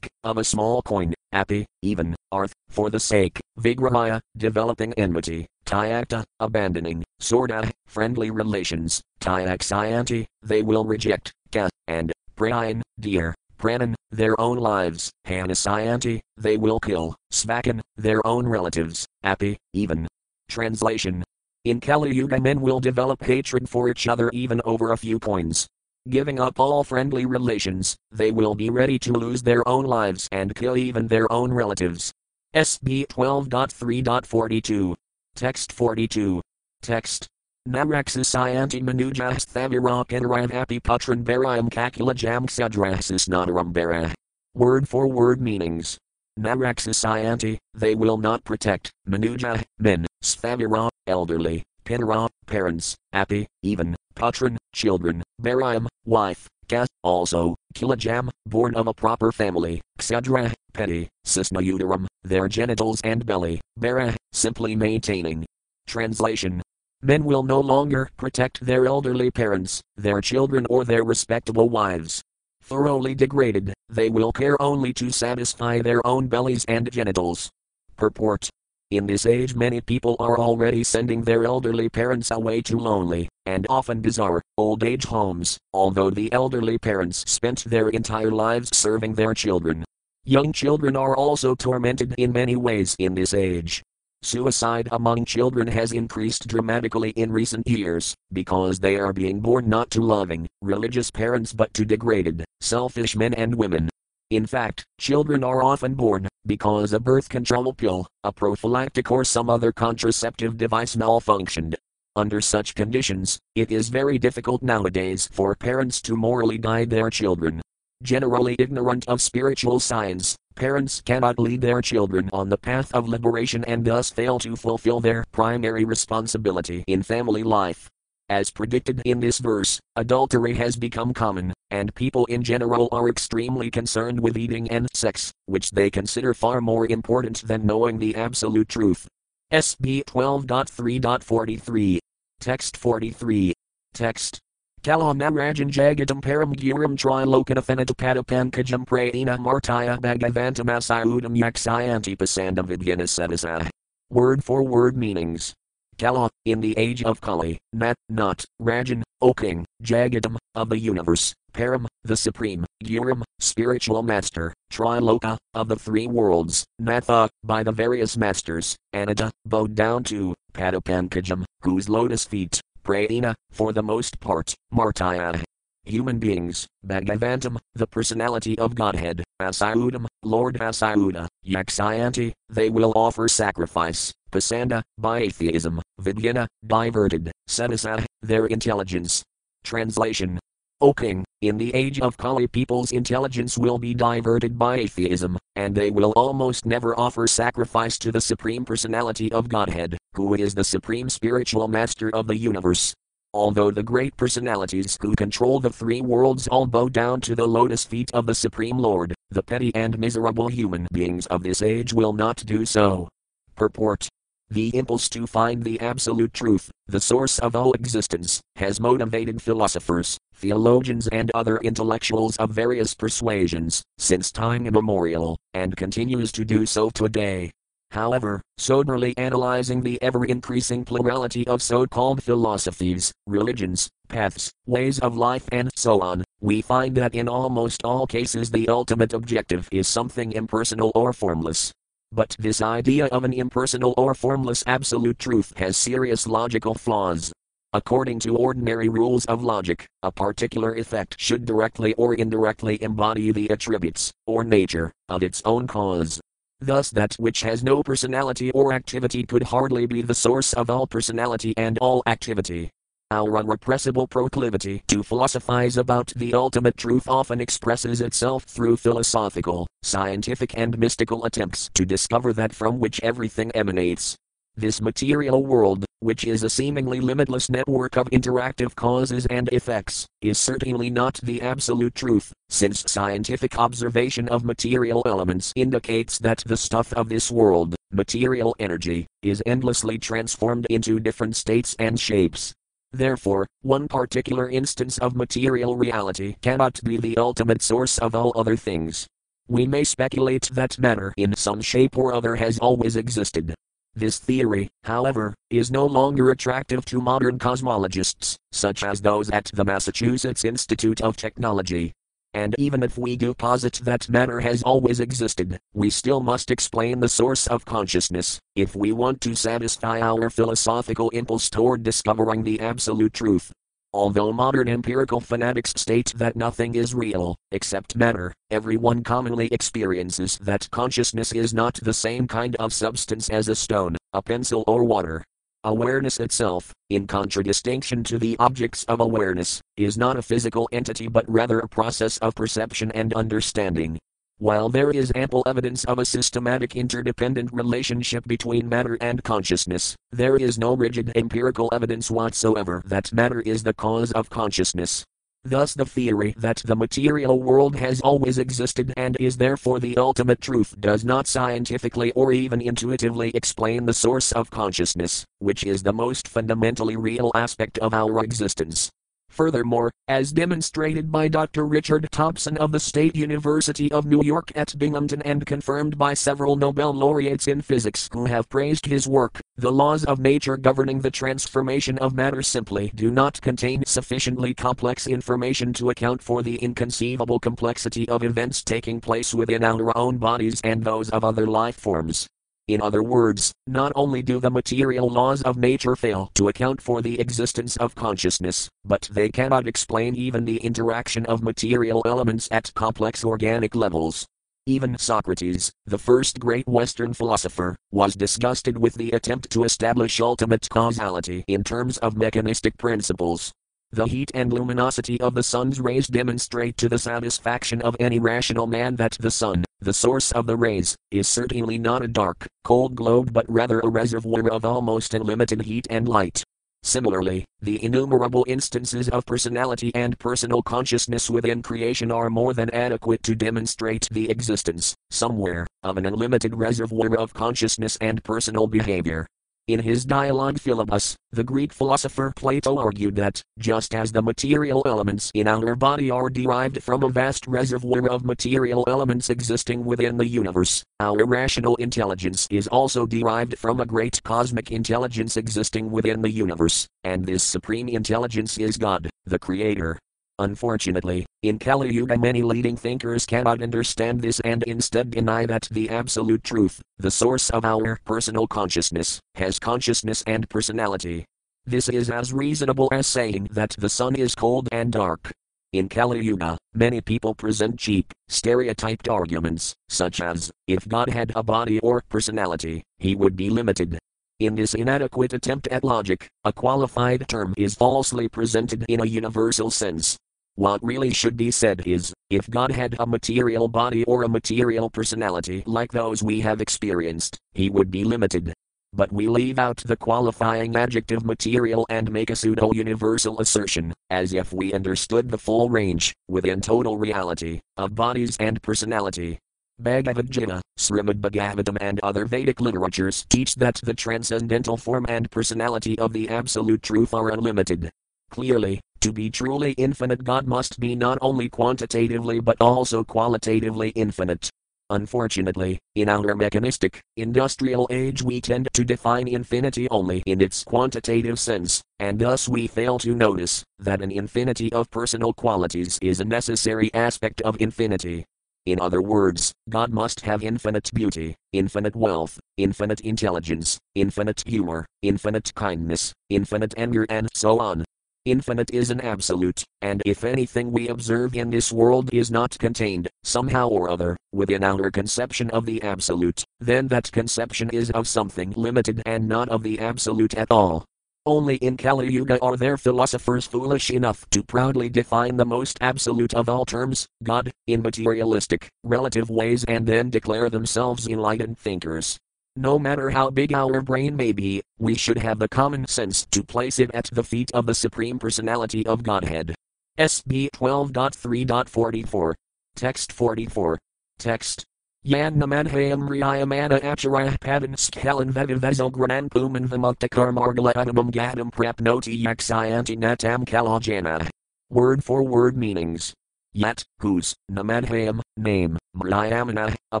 of 0.24 0.38
a 0.38 0.44
small 0.44 0.80
coin, 0.80 1.12
api, 1.32 1.66
even, 1.82 2.14
arth, 2.32 2.52
for 2.68 2.90
the 2.90 3.00
sake, 3.00 3.38
vigrahaya, 3.58 4.20
developing 4.36 4.92
enmity, 4.94 5.46
tyakta, 5.64 6.24
abandoning, 6.40 7.04
sorda, 7.20 7.70
friendly 7.86 8.30
relations, 8.30 9.00
tyak 9.20 9.60
sayanti, 9.60 10.26
they 10.42 10.62
will 10.62 10.84
reject, 10.84 11.32
ka, 11.52 11.68
and, 11.88 12.12
prayan, 12.36 12.82
dear, 12.98 13.34
pranan, 13.58 13.94
their 14.10 14.40
own 14.40 14.58
lives, 14.58 15.10
Hanasayanti, 15.26 16.20
they 16.36 16.56
will 16.56 16.80
kill, 16.80 17.14
Svakan, 17.32 17.80
their 17.96 18.26
own 18.26 18.46
relatives, 18.46 19.06
Api, 19.22 19.56
even. 19.72 20.08
Translation 20.48 21.22
In 21.64 21.80
Kali 21.80 22.12
Yuga, 22.12 22.40
men 22.40 22.60
will 22.60 22.80
develop 22.80 23.22
hatred 23.22 23.68
for 23.68 23.88
each 23.88 24.08
other 24.08 24.30
even 24.32 24.60
over 24.64 24.92
a 24.92 24.96
few 24.96 25.18
coins. 25.20 25.68
Giving 26.08 26.40
up 26.40 26.58
all 26.58 26.82
friendly 26.82 27.26
relations, 27.26 27.94
they 28.10 28.30
will 28.30 28.54
be 28.54 28.70
ready 28.70 28.98
to 29.00 29.12
lose 29.12 29.42
their 29.42 29.66
own 29.68 29.84
lives 29.84 30.28
and 30.32 30.54
kill 30.54 30.76
even 30.76 31.08
their 31.08 31.30
own 31.30 31.52
relatives. 31.52 32.10
SB 32.54 33.06
12.3.42. 33.08 34.94
Text 35.36 35.72
42. 35.72 36.40
Text 36.80 37.28
Naraxasayanti 37.68 38.82
manujahs 38.82 39.44
thavirakanravapi 39.52 40.80
putran 40.80 41.22
barayam 41.22 41.68
kakula 41.68 42.14
jamksadrasis 42.14 43.28
nadarambara. 43.28 44.14
Word 44.54 44.88
for 44.88 45.06
word 45.06 45.42
meanings. 45.42 45.98
Naraxasayanti, 46.38 47.58
they 47.74 47.94
will 47.94 48.16
not 48.16 48.42
protect, 48.44 48.90
manuja, 49.06 49.62
men, 49.78 50.06
Sfavira, 50.24 50.88
elderly, 51.06 51.62
Pinara, 51.84 52.28
parents, 52.46 52.94
Api, 53.12 53.46
even, 53.62 53.96
Patron, 54.14 54.58
children, 54.74 55.22
Barayam, 55.42 55.86
wife, 56.04 56.46
Ka, 56.68 56.86
also, 57.02 57.56
Kilajam, 57.74 58.28
born 58.46 58.74
of 58.74 58.86
a 58.86 58.94
proper 58.94 59.32
family, 59.32 59.80
Ksadra, 59.98 60.52
petty, 60.72 61.08
Sisnayudaram, 61.26 62.06
their 62.22 62.48
genitals 62.48 63.00
and 63.02 63.24
belly, 63.26 63.60
Bara, 63.76 64.14
simply 64.32 64.76
maintaining. 64.76 65.44
Translation 65.86 66.62
Men 67.02 67.24
will 67.24 67.42
no 67.42 67.60
longer 67.60 68.10
protect 68.18 68.60
their 68.60 68.86
elderly 68.86 69.30
parents, 69.30 69.80
their 69.96 70.20
children, 70.20 70.66
or 70.68 70.84
their 70.84 71.02
respectable 71.02 71.70
wives. 71.70 72.20
Thoroughly 72.62 73.14
degraded, 73.14 73.72
they 73.88 74.10
will 74.10 74.32
care 74.32 74.60
only 74.60 74.92
to 74.94 75.10
satisfy 75.10 75.80
their 75.80 76.06
own 76.06 76.28
bellies 76.28 76.66
and 76.66 76.92
genitals. 76.92 77.48
Purport 77.96 78.50
In 78.90 79.06
this 79.06 79.24
age, 79.24 79.54
many 79.54 79.80
people 79.80 80.16
are 80.18 80.36
already 80.36 80.82
sending 80.82 81.22
their 81.22 81.44
elderly 81.44 81.88
parents 81.88 82.32
away 82.32 82.60
to 82.62 82.76
lonely, 82.76 83.28
and 83.46 83.64
often 83.68 84.00
bizarre, 84.00 84.42
old 84.58 84.82
age 84.82 85.04
homes, 85.04 85.56
although 85.72 86.10
the 86.10 86.32
elderly 86.32 86.76
parents 86.76 87.22
spent 87.30 87.62
their 87.64 87.90
entire 87.90 88.32
lives 88.32 88.76
serving 88.76 89.14
their 89.14 89.32
children. 89.32 89.84
Young 90.24 90.52
children 90.52 90.96
are 90.96 91.16
also 91.16 91.54
tormented 91.54 92.16
in 92.18 92.32
many 92.32 92.56
ways 92.56 92.96
in 92.98 93.14
this 93.14 93.32
age. 93.32 93.80
Suicide 94.22 94.88
among 94.90 95.24
children 95.24 95.68
has 95.68 95.92
increased 95.92 96.48
dramatically 96.48 97.10
in 97.10 97.30
recent 97.30 97.68
years, 97.68 98.12
because 98.32 98.80
they 98.80 98.96
are 98.96 99.12
being 99.12 99.38
born 99.38 99.68
not 99.68 99.88
to 99.92 100.00
loving, 100.00 100.48
religious 100.62 101.12
parents 101.12 101.52
but 101.52 101.72
to 101.74 101.84
degraded, 101.84 102.44
selfish 102.60 103.14
men 103.14 103.34
and 103.34 103.54
women. 103.54 103.88
In 104.30 104.46
fact, 104.46 104.84
children 104.98 105.42
are 105.42 105.62
often 105.62 105.94
born 105.94 106.28
because 106.46 106.92
a 106.92 107.00
birth 107.00 107.28
control 107.28 107.72
pill, 107.72 108.06
a 108.22 108.32
prophylactic, 108.32 109.10
or 109.10 109.24
some 109.24 109.50
other 109.50 109.72
contraceptive 109.72 110.56
device 110.56 110.96
malfunctioned. 110.96 111.74
Under 112.16 112.40
such 112.40 112.74
conditions, 112.74 113.38
it 113.54 113.72
is 113.72 113.88
very 113.88 114.18
difficult 114.18 114.62
nowadays 114.62 115.28
for 115.32 115.54
parents 115.54 116.00
to 116.02 116.16
morally 116.16 116.58
guide 116.58 116.90
their 116.90 117.10
children. 117.10 117.60
Generally 118.02 118.56
ignorant 118.58 119.06
of 119.08 119.20
spiritual 119.20 119.80
science, 119.80 120.36
Parents 120.56 121.00
cannot 121.00 121.38
lead 121.38 121.62
their 121.62 121.80
children 121.80 122.28
on 122.32 122.50
the 122.50 122.58
path 122.58 122.92
of 122.92 123.08
liberation 123.08 123.64
and 123.64 123.84
thus 123.84 124.10
fail 124.10 124.38
to 124.40 124.56
fulfill 124.56 125.00
their 125.00 125.24
primary 125.32 125.84
responsibility 125.84 126.84
in 126.86 127.02
family 127.02 127.42
life. 127.42 127.88
As 128.30 128.48
predicted 128.48 129.02
in 129.04 129.18
this 129.18 129.40
verse, 129.40 129.80
adultery 129.96 130.54
has 130.54 130.76
become 130.76 131.12
common, 131.12 131.52
and 131.72 131.92
people 131.96 132.26
in 132.26 132.44
general 132.44 132.88
are 132.92 133.08
extremely 133.08 133.72
concerned 133.72 134.20
with 134.20 134.38
eating 134.38 134.70
and 134.70 134.86
sex, 134.94 135.32
which 135.46 135.72
they 135.72 135.90
consider 135.90 136.32
far 136.32 136.60
more 136.60 136.86
important 136.86 137.42
than 137.48 137.66
knowing 137.66 137.98
the 137.98 138.14
absolute 138.14 138.68
truth. 138.68 139.08
SB 139.52 140.04
12.3.43. 140.04 141.98
Text 142.38 142.76
43. 142.76 143.52
Text 143.94 144.38
Kalamarajan 144.82 145.68
Jagadam 145.68 146.20
Param 146.22 146.54
Guram 146.54 146.94
Trilokanafanatapadapankajam 146.96 148.86
Prayena 148.86 149.38
Martaya 149.38 149.98
Bhagavantamasayudam 150.00 151.36
Yaksayanti 151.36 152.16
Pasandam. 152.16 153.68
Word 154.08 154.44
for 154.44 154.62
word 154.62 154.96
meanings. 154.96 155.52
Kala, 156.00 156.30
in 156.46 156.62
the 156.62 156.72
age 156.78 157.04
of 157.04 157.20
Kali, 157.20 157.58
Nat, 157.74 157.94
not, 158.08 158.46
Rajan, 158.58 159.02
O 159.20 159.34
king, 159.34 159.66
Jagadam, 159.82 160.38
of 160.54 160.70
the 160.70 160.78
universe, 160.78 161.34
Param, 161.52 161.86
the 162.04 162.16
supreme, 162.16 162.64
Guram, 162.82 163.22
spiritual 163.38 164.02
master, 164.02 164.54
Triloka, 164.72 165.36
of 165.52 165.68
the 165.68 165.76
three 165.76 166.06
worlds, 166.06 166.64
Natha, 166.78 167.28
by 167.44 167.62
the 167.62 167.72
various 167.72 168.16
masters, 168.16 168.76
Anada, 168.94 169.30
bowed 169.44 169.74
down 169.74 170.02
to, 170.04 170.34
Padapankajam, 170.54 171.44
whose 171.60 171.90
lotus 171.90 172.24
feet, 172.24 172.62
Prayena, 172.82 173.34
for 173.50 173.74
the 173.74 173.82
most 173.82 174.20
part, 174.20 174.54
Martaya. 174.72 175.44
Human 175.84 176.18
beings, 176.18 176.66
Bhagavantam, 176.86 177.58
the 177.74 177.86
personality 177.86 178.56
of 178.58 178.74
Godhead, 178.74 179.22
Asayudam, 179.40 180.06
Lord 180.22 180.54
Asayuda, 180.56 181.26
Yaksayanti, 181.46 182.32
they 182.48 182.70
will 182.70 182.92
offer 182.94 183.28
sacrifice, 183.28 184.12
Pasanda, 184.30 184.82
by 184.98 185.20
atheism, 185.20 185.80
Vidyana, 186.00 186.46
diverted, 186.66 187.30
Sadasa, 187.48 188.04
their 188.22 188.46
intelligence. 188.46 189.22
Translation 189.64 190.38
O 190.82 190.94
king, 190.94 191.26
in 191.42 191.58
the 191.58 191.74
age 191.74 192.00
of 192.00 192.16
Kali 192.16 192.46
people's 192.46 192.90
intelligence 192.90 193.58
will 193.58 193.76
be 193.76 193.92
diverted 193.92 194.58
by 194.58 194.78
atheism, 194.78 195.36
and 195.54 195.74
they 195.74 195.90
will 195.90 196.12
almost 196.12 196.64
never 196.64 196.98
offer 196.98 197.26
sacrifice 197.26 197.98
to 197.98 198.10
the 198.10 198.20
Supreme 198.20 198.64
Personality 198.64 199.30
of 199.30 199.50
Godhead, 199.50 199.98
who 200.14 200.32
is 200.32 200.54
the 200.54 200.64
Supreme 200.64 201.10
Spiritual 201.10 201.68
Master 201.68 202.08
of 202.14 202.26
the 202.26 202.36
universe. 202.36 202.94
Although 203.34 203.70
the 203.70 203.82
great 203.82 204.16
personalities 204.16 204.96
who 205.02 205.14
control 205.14 205.60
the 205.60 205.68
three 205.68 206.00
worlds 206.00 206.48
all 206.48 206.66
bow 206.66 206.88
down 206.88 207.20
to 207.22 207.34
the 207.34 207.46
lotus 207.46 207.84
feet 207.84 208.10
of 208.14 208.24
the 208.24 208.34
Supreme 208.34 208.78
Lord, 208.78 209.14
the 209.30 209.42
petty 209.42 209.72
and 209.74 209.98
miserable 209.98 210.48
human 210.48 210.88
beings 210.94 211.26
of 211.26 211.42
this 211.42 211.60
age 211.60 211.92
will 211.92 212.14
not 212.14 212.42
do 212.46 212.64
so. 212.64 213.06
Purport 213.54 214.08
the 214.50 214.76
impulse 214.76 215.08
to 215.08 215.26
find 215.26 215.62
the 215.62 215.78
absolute 215.80 216.32
truth, 216.32 216.70
the 216.88 217.00
source 217.00 217.38
of 217.38 217.54
all 217.54 217.72
existence, 217.74 218.40
has 218.56 218.80
motivated 218.80 219.40
philosophers, 219.40 220.18
theologians, 220.34 221.06
and 221.08 221.30
other 221.34 221.58
intellectuals 221.58 222.36
of 222.36 222.50
various 222.50 222.94
persuasions, 222.94 223.82
since 223.98 224.32
time 224.32 224.66
immemorial, 224.66 225.36
and 225.54 225.76
continues 225.76 226.32
to 226.32 226.44
do 226.44 226.66
so 226.66 226.90
today. 226.90 227.50
However, 227.90 228.40
soberly 228.56 229.14
analyzing 229.16 229.82
the 229.82 230.00
ever 230.00 230.24
increasing 230.24 230.84
plurality 230.84 231.46
of 231.48 231.60
so 231.60 231.86
called 231.86 232.22
philosophies, 232.22 233.12
religions, 233.26 233.90
paths, 234.08 234.50
ways 234.66 235.00
of 235.00 235.16
life, 235.16 235.48
and 235.50 235.70
so 235.74 236.00
on, 236.00 236.24
we 236.40 236.62
find 236.62 236.96
that 236.96 237.14
in 237.14 237.28
almost 237.28 237.82
all 237.84 238.06
cases 238.06 238.50
the 238.50 238.68
ultimate 238.68 239.12
objective 239.12 239.68
is 239.72 239.88
something 239.88 240.32
impersonal 240.32 240.92
or 240.94 241.12
formless. 241.12 241.72
But 242.12 242.34
this 242.40 242.60
idea 242.60 243.06
of 243.06 243.22
an 243.22 243.32
impersonal 243.32 243.94
or 243.96 244.14
formless 244.14 244.64
absolute 244.66 245.18
truth 245.18 245.52
has 245.56 245.76
serious 245.76 246.26
logical 246.26 246.74
flaws. 246.74 247.32
According 247.72 248.18
to 248.20 248.36
ordinary 248.36 248.88
rules 248.88 249.24
of 249.26 249.44
logic, 249.44 249.86
a 250.02 250.10
particular 250.10 250.74
effect 250.74 251.14
should 251.20 251.44
directly 251.44 251.94
or 251.94 252.14
indirectly 252.14 252.82
embody 252.82 253.30
the 253.30 253.48
attributes, 253.50 254.10
or 254.26 254.42
nature, 254.42 254.92
of 255.08 255.22
its 255.22 255.40
own 255.44 255.68
cause. 255.68 256.20
Thus, 256.58 256.90
that 256.90 257.14
which 257.14 257.42
has 257.42 257.62
no 257.62 257.80
personality 257.80 258.50
or 258.50 258.72
activity 258.72 259.24
could 259.24 259.44
hardly 259.44 259.86
be 259.86 260.02
the 260.02 260.12
source 260.12 260.52
of 260.52 260.68
all 260.68 260.88
personality 260.88 261.54
and 261.56 261.78
all 261.78 262.02
activity. 262.06 262.70
Our 263.12 263.42
unrepressible 263.42 264.08
proclivity 264.08 264.84
to 264.86 265.02
philosophize 265.02 265.76
about 265.76 266.12
the 266.14 266.32
ultimate 266.32 266.76
truth 266.76 267.08
often 267.08 267.40
expresses 267.40 268.00
itself 268.00 268.44
through 268.44 268.76
philosophical, 268.76 269.66
scientific, 269.82 270.56
and 270.56 270.78
mystical 270.78 271.24
attempts 271.24 271.68
to 271.74 271.84
discover 271.84 272.32
that 272.34 272.54
from 272.54 272.78
which 272.78 273.02
everything 273.02 273.50
emanates. 273.50 274.14
This 274.54 274.80
material 274.80 275.44
world, 275.44 275.84
which 275.98 276.22
is 276.24 276.44
a 276.44 276.50
seemingly 276.50 277.00
limitless 277.00 277.50
network 277.50 277.96
of 277.96 278.08
interactive 278.10 278.76
causes 278.76 279.26
and 279.26 279.48
effects, 279.48 280.06
is 280.22 280.38
certainly 280.38 280.88
not 280.88 281.14
the 281.20 281.42
absolute 281.42 281.96
truth, 281.96 282.32
since 282.48 282.84
scientific 282.86 283.58
observation 283.58 284.28
of 284.28 284.44
material 284.44 285.02
elements 285.04 285.52
indicates 285.56 286.16
that 286.20 286.44
the 286.46 286.56
stuff 286.56 286.92
of 286.92 287.08
this 287.08 287.28
world, 287.28 287.74
material 287.90 288.54
energy, 288.60 289.08
is 289.20 289.42
endlessly 289.46 289.98
transformed 289.98 290.66
into 290.70 291.00
different 291.00 291.34
states 291.34 291.74
and 291.80 291.98
shapes. 291.98 292.54
Therefore, 292.92 293.46
one 293.62 293.86
particular 293.86 294.50
instance 294.50 294.98
of 294.98 295.14
material 295.14 295.76
reality 295.76 296.36
cannot 296.42 296.82
be 296.82 296.96
the 296.96 297.16
ultimate 297.16 297.62
source 297.62 297.98
of 297.98 298.14
all 298.14 298.32
other 298.34 298.56
things. 298.56 299.06
We 299.48 299.66
may 299.66 299.84
speculate 299.84 300.48
that 300.52 300.78
matter 300.78 301.12
in 301.16 301.34
some 301.34 301.60
shape 301.60 301.96
or 301.96 302.12
other 302.12 302.36
has 302.36 302.58
always 302.58 302.96
existed. 302.96 303.54
This 303.94 304.18
theory, 304.18 304.68
however, 304.84 305.34
is 305.50 305.70
no 305.70 305.84
longer 305.86 306.30
attractive 306.30 306.84
to 306.86 307.00
modern 307.00 307.38
cosmologists, 307.38 308.36
such 308.52 308.84
as 308.84 309.00
those 309.00 309.30
at 309.30 309.50
the 309.52 309.64
Massachusetts 309.64 310.44
Institute 310.44 311.00
of 311.00 311.16
Technology. 311.16 311.92
And 312.32 312.54
even 312.58 312.82
if 312.82 312.96
we 312.96 313.16
do 313.16 313.34
posit 313.34 313.80
that 313.82 314.08
matter 314.08 314.40
has 314.40 314.62
always 314.62 315.00
existed, 315.00 315.58
we 315.74 315.90
still 315.90 316.20
must 316.20 316.50
explain 316.50 317.00
the 317.00 317.08
source 317.08 317.46
of 317.48 317.64
consciousness, 317.64 318.38
if 318.54 318.76
we 318.76 318.92
want 318.92 319.20
to 319.22 319.34
satisfy 319.34 320.00
our 320.00 320.30
philosophical 320.30 321.10
impulse 321.10 321.50
toward 321.50 321.82
discovering 321.82 322.44
the 322.44 322.60
absolute 322.60 323.12
truth. 323.12 323.52
Although 323.92 324.32
modern 324.32 324.68
empirical 324.68 325.20
fanatics 325.20 325.72
state 325.74 326.12
that 326.16 326.36
nothing 326.36 326.76
is 326.76 326.94
real, 326.94 327.34
except 327.50 327.96
matter, 327.96 328.32
everyone 328.52 329.02
commonly 329.02 329.48
experiences 329.48 330.38
that 330.42 330.70
consciousness 330.70 331.32
is 331.32 331.52
not 331.52 331.74
the 331.74 331.92
same 331.92 332.28
kind 332.28 332.54
of 332.56 332.72
substance 332.72 333.28
as 333.30 333.48
a 333.48 333.56
stone, 333.56 333.96
a 334.12 334.22
pencil, 334.22 334.62
or 334.68 334.84
water. 334.84 335.24
Awareness 335.64 336.20
itself, 336.20 336.72
in 336.88 337.06
contradistinction 337.06 338.02
to 338.04 338.18
the 338.18 338.34
objects 338.38 338.84
of 338.84 339.00
awareness, 339.00 339.60
is 339.76 339.98
not 339.98 340.16
a 340.16 340.22
physical 340.22 340.66
entity 340.72 341.06
but 341.06 341.28
rather 341.28 341.58
a 341.58 341.68
process 341.68 342.16
of 342.18 342.34
perception 342.34 342.90
and 342.92 343.12
understanding. 343.12 343.98
While 344.38 344.70
there 344.70 344.90
is 344.90 345.12
ample 345.14 345.42
evidence 345.44 345.84
of 345.84 345.98
a 345.98 346.06
systematic 346.06 346.76
interdependent 346.76 347.52
relationship 347.52 348.26
between 348.26 348.70
matter 348.70 348.96
and 349.02 349.22
consciousness, 349.22 349.94
there 350.10 350.38
is 350.38 350.58
no 350.58 350.72
rigid 350.72 351.12
empirical 351.14 351.68
evidence 351.74 352.10
whatsoever 352.10 352.80
that 352.86 353.12
matter 353.12 353.40
is 353.42 353.62
the 353.62 353.74
cause 353.74 354.12
of 354.12 354.30
consciousness. 354.30 355.04
Thus, 355.44 355.72
the 355.72 355.86
theory 355.86 356.34
that 356.36 356.62
the 356.66 356.76
material 356.76 357.40
world 357.40 357.76
has 357.76 358.02
always 358.02 358.36
existed 358.36 358.92
and 358.96 359.16
is 359.18 359.38
therefore 359.38 359.80
the 359.80 359.96
ultimate 359.96 360.42
truth 360.42 360.78
does 360.78 361.02
not 361.02 361.26
scientifically 361.26 362.12
or 362.12 362.30
even 362.30 362.60
intuitively 362.60 363.30
explain 363.34 363.86
the 363.86 363.94
source 363.94 364.32
of 364.32 364.50
consciousness, 364.50 365.24
which 365.38 365.64
is 365.64 365.82
the 365.82 365.94
most 365.94 366.28
fundamentally 366.28 366.96
real 366.96 367.30
aspect 367.34 367.78
of 367.78 367.94
our 367.94 368.22
existence. 368.22 368.90
Furthermore, 369.30 369.90
as 370.08 370.32
demonstrated 370.32 371.10
by 371.10 371.28
Dr. 371.28 371.64
Richard 371.64 372.08
Thompson 372.10 372.56
of 372.58 372.72
the 372.72 372.80
State 372.80 373.14
University 373.14 373.90
of 373.92 374.04
New 374.04 374.22
York 374.22 374.52
at 374.56 374.76
Binghamton 374.76 375.22
and 375.22 375.46
confirmed 375.46 375.96
by 375.96 376.14
several 376.14 376.56
Nobel 376.56 376.92
laureates 376.92 377.46
in 377.46 377.62
physics 377.62 378.10
who 378.12 378.26
have 378.26 378.48
praised 378.48 378.86
his 378.86 379.06
work, 379.06 379.40
the 379.56 379.70
laws 379.70 380.04
of 380.04 380.18
nature 380.18 380.56
governing 380.56 381.00
the 381.00 381.10
transformation 381.10 381.96
of 381.98 382.12
matter 382.12 382.42
simply 382.42 382.90
do 382.94 383.10
not 383.10 383.40
contain 383.40 383.84
sufficiently 383.86 384.52
complex 384.52 385.06
information 385.06 385.72
to 385.72 385.90
account 385.90 386.22
for 386.22 386.42
the 386.42 386.56
inconceivable 386.56 387.38
complexity 387.38 388.08
of 388.08 388.24
events 388.24 388.62
taking 388.62 389.00
place 389.00 389.32
within 389.32 389.62
our 389.62 389.96
own 389.96 390.18
bodies 390.18 390.60
and 390.64 390.82
those 390.82 391.08
of 391.10 391.24
other 391.24 391.46
life 391.46 391.76
forms. 391.76 392.26
In 392.70 392.80
other 392.80 393.02
words, 393.02 393.52
not 393.66 393.90
only 393.96 394.22
do 394.22 394.38
the 394.38 394.48
material 394.48 395.08
laws 395.08 395.42
of 395.42 395.56
nature 395.56 395.96
fail 395.96 396.30
to 396.34 396.46
account 396.46 396.80
for 396.80 397.02
the 397.02 397.18
existence 397.18 397.76
of 397.76 397.96
consciousness, 397.96 398.68
but 398.84 399.08
they 399.10 399.28
cannot 399.28 399.66
explain 399.66 400.14
even 400.14 400.44
the 400.44 400.58
interaction 400.58 401.26
of 401.26 401.42
material 401.42 402.00
elements 402.04 402.46
at 402.52 402.72
complex 402.74 403.24
organic 403.24 403.74
levels. 403.74 404.24
Even 404.66 404.96
Socrates, 404.98 405.72
the 405.84 405.98
first 405.98 406.38
great 406.38 406.68
Western 406.68 407.12
philosopher, 407.12 407.74
was 407.90 408.14
disgusted 408.14 408.78
with 408.78 408.94
the 408.94 409.10
attempt 409.10 409.50
to 409.50 409.64
establish 409.64 410.20
ultimate 410.20 410.68
causality 410.70 411.42
in 411.48 411.64
terms 411.64 411.98
of 411.98 412.16
mechanistic 412.16 412.78
principles. 412.78 413.52
The 413.92 414.06
heat 414.06 414.30
and 414.34 414.52
luminosity 414.52 415.20
of 415.20 415.34
the 415.34 415.42
sun's 415.42 415.80
rays 415.80 416.06
demonstrate 416.06 416.76
to 416.76 416.88
the 416.88 416.98
satisfaction 416.98 417.82
of 417.82 417.96
any 417.98 418.20
rational 418.20 418.68
man 418.68 418.94
that 418.96 419.16
the 419.18 419.32
sun, 419.32 419.64
the 419.80 419.92
source 419.92 420.30
of 420.30 420.46
the 420.46 420.56
rays, 420.56 420.94
is 421.10 421.26
certainly 421.26 421.76
not 421.76 422.04
a 422.04 422.06
dark, 422.06 422.46
cold 422.62 422.94
globe 422.94 423.32
but 423.32 423.50
rather 423.50 423.80
a 423.80 423.88
reservoir 423.88 424.48
of 424.48 424.64
almost 424.64 425.12
unlimited 425.12 425.62
heat 425.62 425.88
and 425.90 426.06
light. 426.06 426.44
Similarly, 426.84 427.44
the 427.60 427.82
innumerable 427.84 428.44
instances 428.46 429.08
of 429.08 429.26
personality 429.26 429.90
and 429.96 430.16
personal 430.20 430.62
consciousness 430.62 431.28
within 431.28 431.60
creation 431.60 432.12
are 432.12 432.30
more 432.30 432.54
than 432.54 432.70
adequate 432.70 433.24
to 433.24 433.34
demonstrate 433.34 434.08
the 434.12 434.30
existence, 434.30 434.94
somewhere, 435.10 435.66
of 435.82 435.98
an 435.98 436.06
unlimited 436.06 436.54
reservoir 436.54 437.16
of 437.16 437.34
consciousness 437.34 437.98
and 438.00 438.22
personal 438.22 438.68
behavior. 438.68 439.26
In 439.70 439.78
his 439.78 440.04
dialogue 440.04 440.58
Philebus, 440.58 441.14
the 441.30 441.44
Greek 441.44 441.72
philosopher 441.72 442.32
Plato 442.34 442.76
argued 442.76 443.14
that, 443.14 443.40
just 443.56 443.94
as 443.94 444.10
the 444.10 444.20
material 444.20 444.82
elements 444.84 445.30
in 445.32 445.46
our 445.46 445.76
body 445.76 446.10
are 446.10 446.28
derived 446.28 446.82
from 446.82 447.04
a 447.04 447.08
vast 447.08 447.46
reservoir 447.46 448.08
of 448.08 448.24
material 448.24 448.82
elements 448.88 449.30
existing 449.30 449.84
within 449.84 450.16
the 450.16 450.26
universe, 450.26 450.82
our 450.98 451.24
rational 451.24 451.76
intelligence 451.76 452.48
is 452.50 452.66
also 452.66 453.06
derived 453.06 453.56
from 453.58 453.78
a 453.78 453.86
great 453.86 454.20
cosmic 454.24 454.72
intelligence 454.72 455.36
existing 455.36 455.88
within 455.88 456.20
the 456.20 456.32
universe, 456.32 456.88
and 457.04 457.24
this 457.24 457.44
supreme 457.44 457.88
intelligence 457.88 458.58
is 458.58 458.76
God, 458.76 459.08
the 459.24 459.38
Creator. 459.38 460.00
Unfortunately, 460.40 461.26
in 461.42 461.58
Kali 461.58 461.92
Yuga, 461.92 462.16
many 462.16 462.40
leading 462.40 462.74
thinkers 462.74 463.26
cannot 463.26 463.60
understand 463.60 464.22
this 464.22 464.40
and 464.40 464.62
instead 464.62 465.10
deny 465.10 465.44
that 465.44 465.68
the 465.70 465.90
absolute 465.90 466.42
truth, 466.42 466.80
the 466.96 467.10
source 467.10 467.50
of 467.50 467.66
our 467.66 467.98
personal 468.06 468.46
consciousness, 468.46 469.20
has 469.34 469.58
consciousness 469.58 470.24
and 470.26 470.48
personality. 470.48 471.26
This 471.66 471.90
is 471.90 472.08
as 472.08 472.32
reasonable 472.32 472.88
as 472.90 473.06
saying 473.06 473.48
that 473.50 473.76
the 473.78 473.90
sun 473.90 474.14
is 474.14 474.34
cold 474.34 474.66
and 474.72 474.90
dark. 474.90 475.30
In 475.74 475.90
Kali 475.90 476.24
Yuga, 476.24 476.56
many 476.72 477.02
people 477.02 477.34
present 477.34 477.78
cheap, 477.78 478.10
stereotyped 478.28 479.10
arguments, 479.10 479.74
such 479.90 480.22
as, 480.22 480.50
if 480.66 480.88
God 480.88 481.10
had 481.10 481.32
a 481.36 481.42
body 481.42 481.80
or 481.80 482.02
personality, 482.08 482.82
he 482.98 483.14
would 483.14 483.36
be 483.36 483.50
limited. 483.50 483.98
In 484.38 484.54
this 484.54 484.72
inadequate 484.72 485.34
attempt 485.34 485.68
at 485.68 485.84
logic, 485.84 486.26
a 486.44 486.52
qualified 486.54 487.28
term 487.28 487.52
is 487.58 487.74
falsely 487.74 488.26
presented 488.26 488.86
in 488.88 489.00
a 489.00 489.04
universal 489.04 489.70
sense, 489.70 490.16
what 490.60 490.84
really 490.84 491.08
should 491.08 491.38
be 491.38 491.50
said 491.50 491.80
is 491.86 492.12
if 492.28 492.46
God 492.50 492.70
had 492.70 492.94
a 492.98 493.06
material 493.06 493.66
body 493.66 494.04
or 494.04 494.24
a 494.24 494.28
material 494.28 494.90
personality 494.90 495.62
like 495.64 495.90
those 495.90 496.22
we 496.22 496.42
have 496.42 496.60
experienced, 496.60 497.38
he 497.54 497.70
would 497.70 497.90
be 497.90 498.04
limited. 498.04 498.52
but 498.92 499.10
we 499.10 499.26
leave 499.26 499.58
out 499.58 499.78
the 499.78 499.96
qualifying 499.96 500.76
adjective 500.76 501.24
material 501.24 501.86
and 501.88 502.12
make 502.12 502.28
a 502.28 502.36
pseudo 502.36 502.72
universal 502.74 503.40
assertion, 503.40 503.94
as 504.10 504.34
if 504.34 504.52
we 504.52 504.74
understood 504.74 505.30
the 505.30 505.38
full 505.38 505.70
range, 505.70 506.12
within 506.28 506.60
total 506.60 506.98
reality, 506.98 507.60
of 507.78 507.94
bodies 507.94 508.36
and 508.38 508.60
personality. 508.62 509.38
Bhagavad 509.78 510.30
Gita, 510.30 510.60
Srimad 510.78 511.20
Bhagavatam, 511.20 511.78
and 511.80 512.00
other 512.00 512.26
Vedic 512.26 512.60
literatures 512.60 513.24
teach 513.30 513.54
that 513.54 513.80
the 513.82 513.94
transcendental 513.94 514.76
form 514.76 515.06
and 515.08 515.30
personality 515.30 515.98
of 515.98 516.12
the 516.12 516.28
Absolute 516.28 516.82
Truth 516.82 517.14
are 517.14 517.30
unlimited. 517.30 517.88
Clearly, 518.30 518.80
to 519.00 519.12
be 519.12 519.30
truly 519.30 519.72
infinite, 519.72 520.24
God 520.24 520.46
must 520.46 520.78
be 520.80 520.94
not 520.94 521.18
only 521.20 521.48
quantitatively 521.48 522.40
but 522.40 522.56
also 522.60 523.04
qualitatively 523.04 523.90
infinite. 523.90 524.50
Unfortunately, 524.90 525.78
in 525.94 526.08
our 526.08 526.34
mechanistic, 526.34 527.00
industrial 527.16 527.86
age, 527.90 528.22
we 528.22 528.40
tend 528.40 528.68
to 528.72 528.84
define 528.84 529.28
infinity 529.28 529.88
only 529.88 530.20
in 530.26 530.40
its 530.40 530.64
quantitative 530.64 531.38
sense, 531.38 531.80
and 532.00 532.18
thus 532.18 532.48
we 532.48 532.66
fail 532.66 532.98
to 532.98 533.14
notice 533.14 533.62
that 533.78 534.02
an 534.02 534.10
infinity 534.10 534.72
of 534.72 534.90
personal 534.90 535.32
qualities 535.32 535.96
is 536.02 536.18
a 536.18 536.24
necessary 536.24 536.92
aspect 536.92 537.40
of 537.42 537.60
infinity. 537.60 538.24
In 538.66 538.80
other 538.80 539.00
words, 539.00 539.52
God 539.68 539.92
must 539.92 540.20
have 540.22 540.42
infinite 540.42 540.90
beauty, 540.92 541.36
infinite 541.52 541.94
wealth, 541.94 542.40
infinite 542.56 543.00
intelligence, 543.00 543.78
infinite 543.94 544.42
humor, 544.44 544.86
infinite 545.02 545.54
kindness, 545.54 546.12
infinite 546.28 546.74
anger, 546.76 547.06
and 547.08 547.28
so 547.32 547.60
on. 547.60 547.84
Infinite 548.26 548.70
is 548.74 548.90
an 548.90 549.00
absolute, 549.00 549.64
and 549.80 550.02
if 550.04 550.24
anything 550.24 550.70
we 550.72 550.88
observe 550.88 551.34
in 551.34 551.48
this 551.48 551.72
world 551.72 552.12
is 552.12 552.30
not 552.30 552.58
contained, 552.58 553.08
somehow 553.22 553.68
or 553.68 553.88
other, 553.88 554.14
within 554.30 554.62
our 554.62 554.90
conception 554.90 555.48
of 555.52 555.64
the 555.64 555.80
absolute, 555.82 556.44
then 556.60 556.86
that 556.88 557.10
conception 557.12 557.70
is 557.70 557.90
of 557.92 558.06
something 558.06 558.52
limited 558.52 559.02
and 559.06 559.26
not 559.26 559.48
of 559.48 559.62
the 559.62 559.78
absolute 559.78 560.34
at 560.34 560.50
all. 560.50 560.84
Only 561.24 561.56
in 561.56 561.78
Kali 561.78 562.12
Yuga 562.12 562.38
are 562.42 562.58
there 562.58 562.76
philosophers 562.76 563.46
foolish 563.46 563.88
enough 563.88 564.28
to 564.30 564.42
proudly 564.42 564.90
define 564.90 565.38
the 565.38 565.46
most 565.46 565.78
absolute 565.80 566.34
of 566.34 566.50
all 566.50 566.66
terms, 566.66 567.06
God, 567.22 567.50
in 567.68 567.80
materialistic, 567.80 568.68
relative 568.84 569.30
ways 569.30 569.64
and 569.64 569.86
then 569.86 570.10
declare 570.10 570.50
themselves 570.50 571.08
enlightened 571.08 571.58
thinkers. 571.58 572.18
No 572.56 572.80
matter 572.80 573.10
how 573.10 573.30
big 573.30 573.52
our 573.52 573.80
brain 573.80 574.16
may 574.16 574.32
be, 574.32 574.60
we 574.78 574.96
should 574.96 575.18
have 575.18 575.38
the 575.38 575.48
common 575.48 575.86
sense 575.86 576.26
to 576.32 576.42
place 576.42 576.80
it 576.80 576.90
at 576.92 577.08
the 577.12 577.22
feet 577.22 577.48
of 577.54 577.64
the 577.64 577.74
Supreme 577.74 578.18
Personality 578.18 578.84
of 578.86 579.04
Godhead. 579.04 579.54
SB 579.98 580.50
12.3.44. 580.50 582.34
Text 582.74 583.12
44. 583.12 583.78
Text. 584.18 584.64
Yan 585.04 585.36
namanhayam 585.36 586.08
riyamana 586.08 586.80
acharah 586.82 587.38
padan 587.40 587.74
skalan 587.74 588.32
vedavezo 588.32 588.90
granan 588.90 589.30
puman 589.30 589.68
vimukta 589.68 590.08
karmargala 590.08 590.74
adamam 590.74 591.10
gadam 591.10 591.50
prapnoti 591.50 592.20
yaksayanti 592.20 592.98
natam 592.98 593.44
kalajana. 593.46 594.28
Word 594.70 595.04
for 595.04 595.22
word 595.22 595.56
meanings. 595.56 596.14
Yet, 596.52 596.84
whose, 596.98 597.34
namadhayam, 597.50 598.20
name, 598.36 598.76
Mriyamana, 598.96 599.76
a 599.92 600.00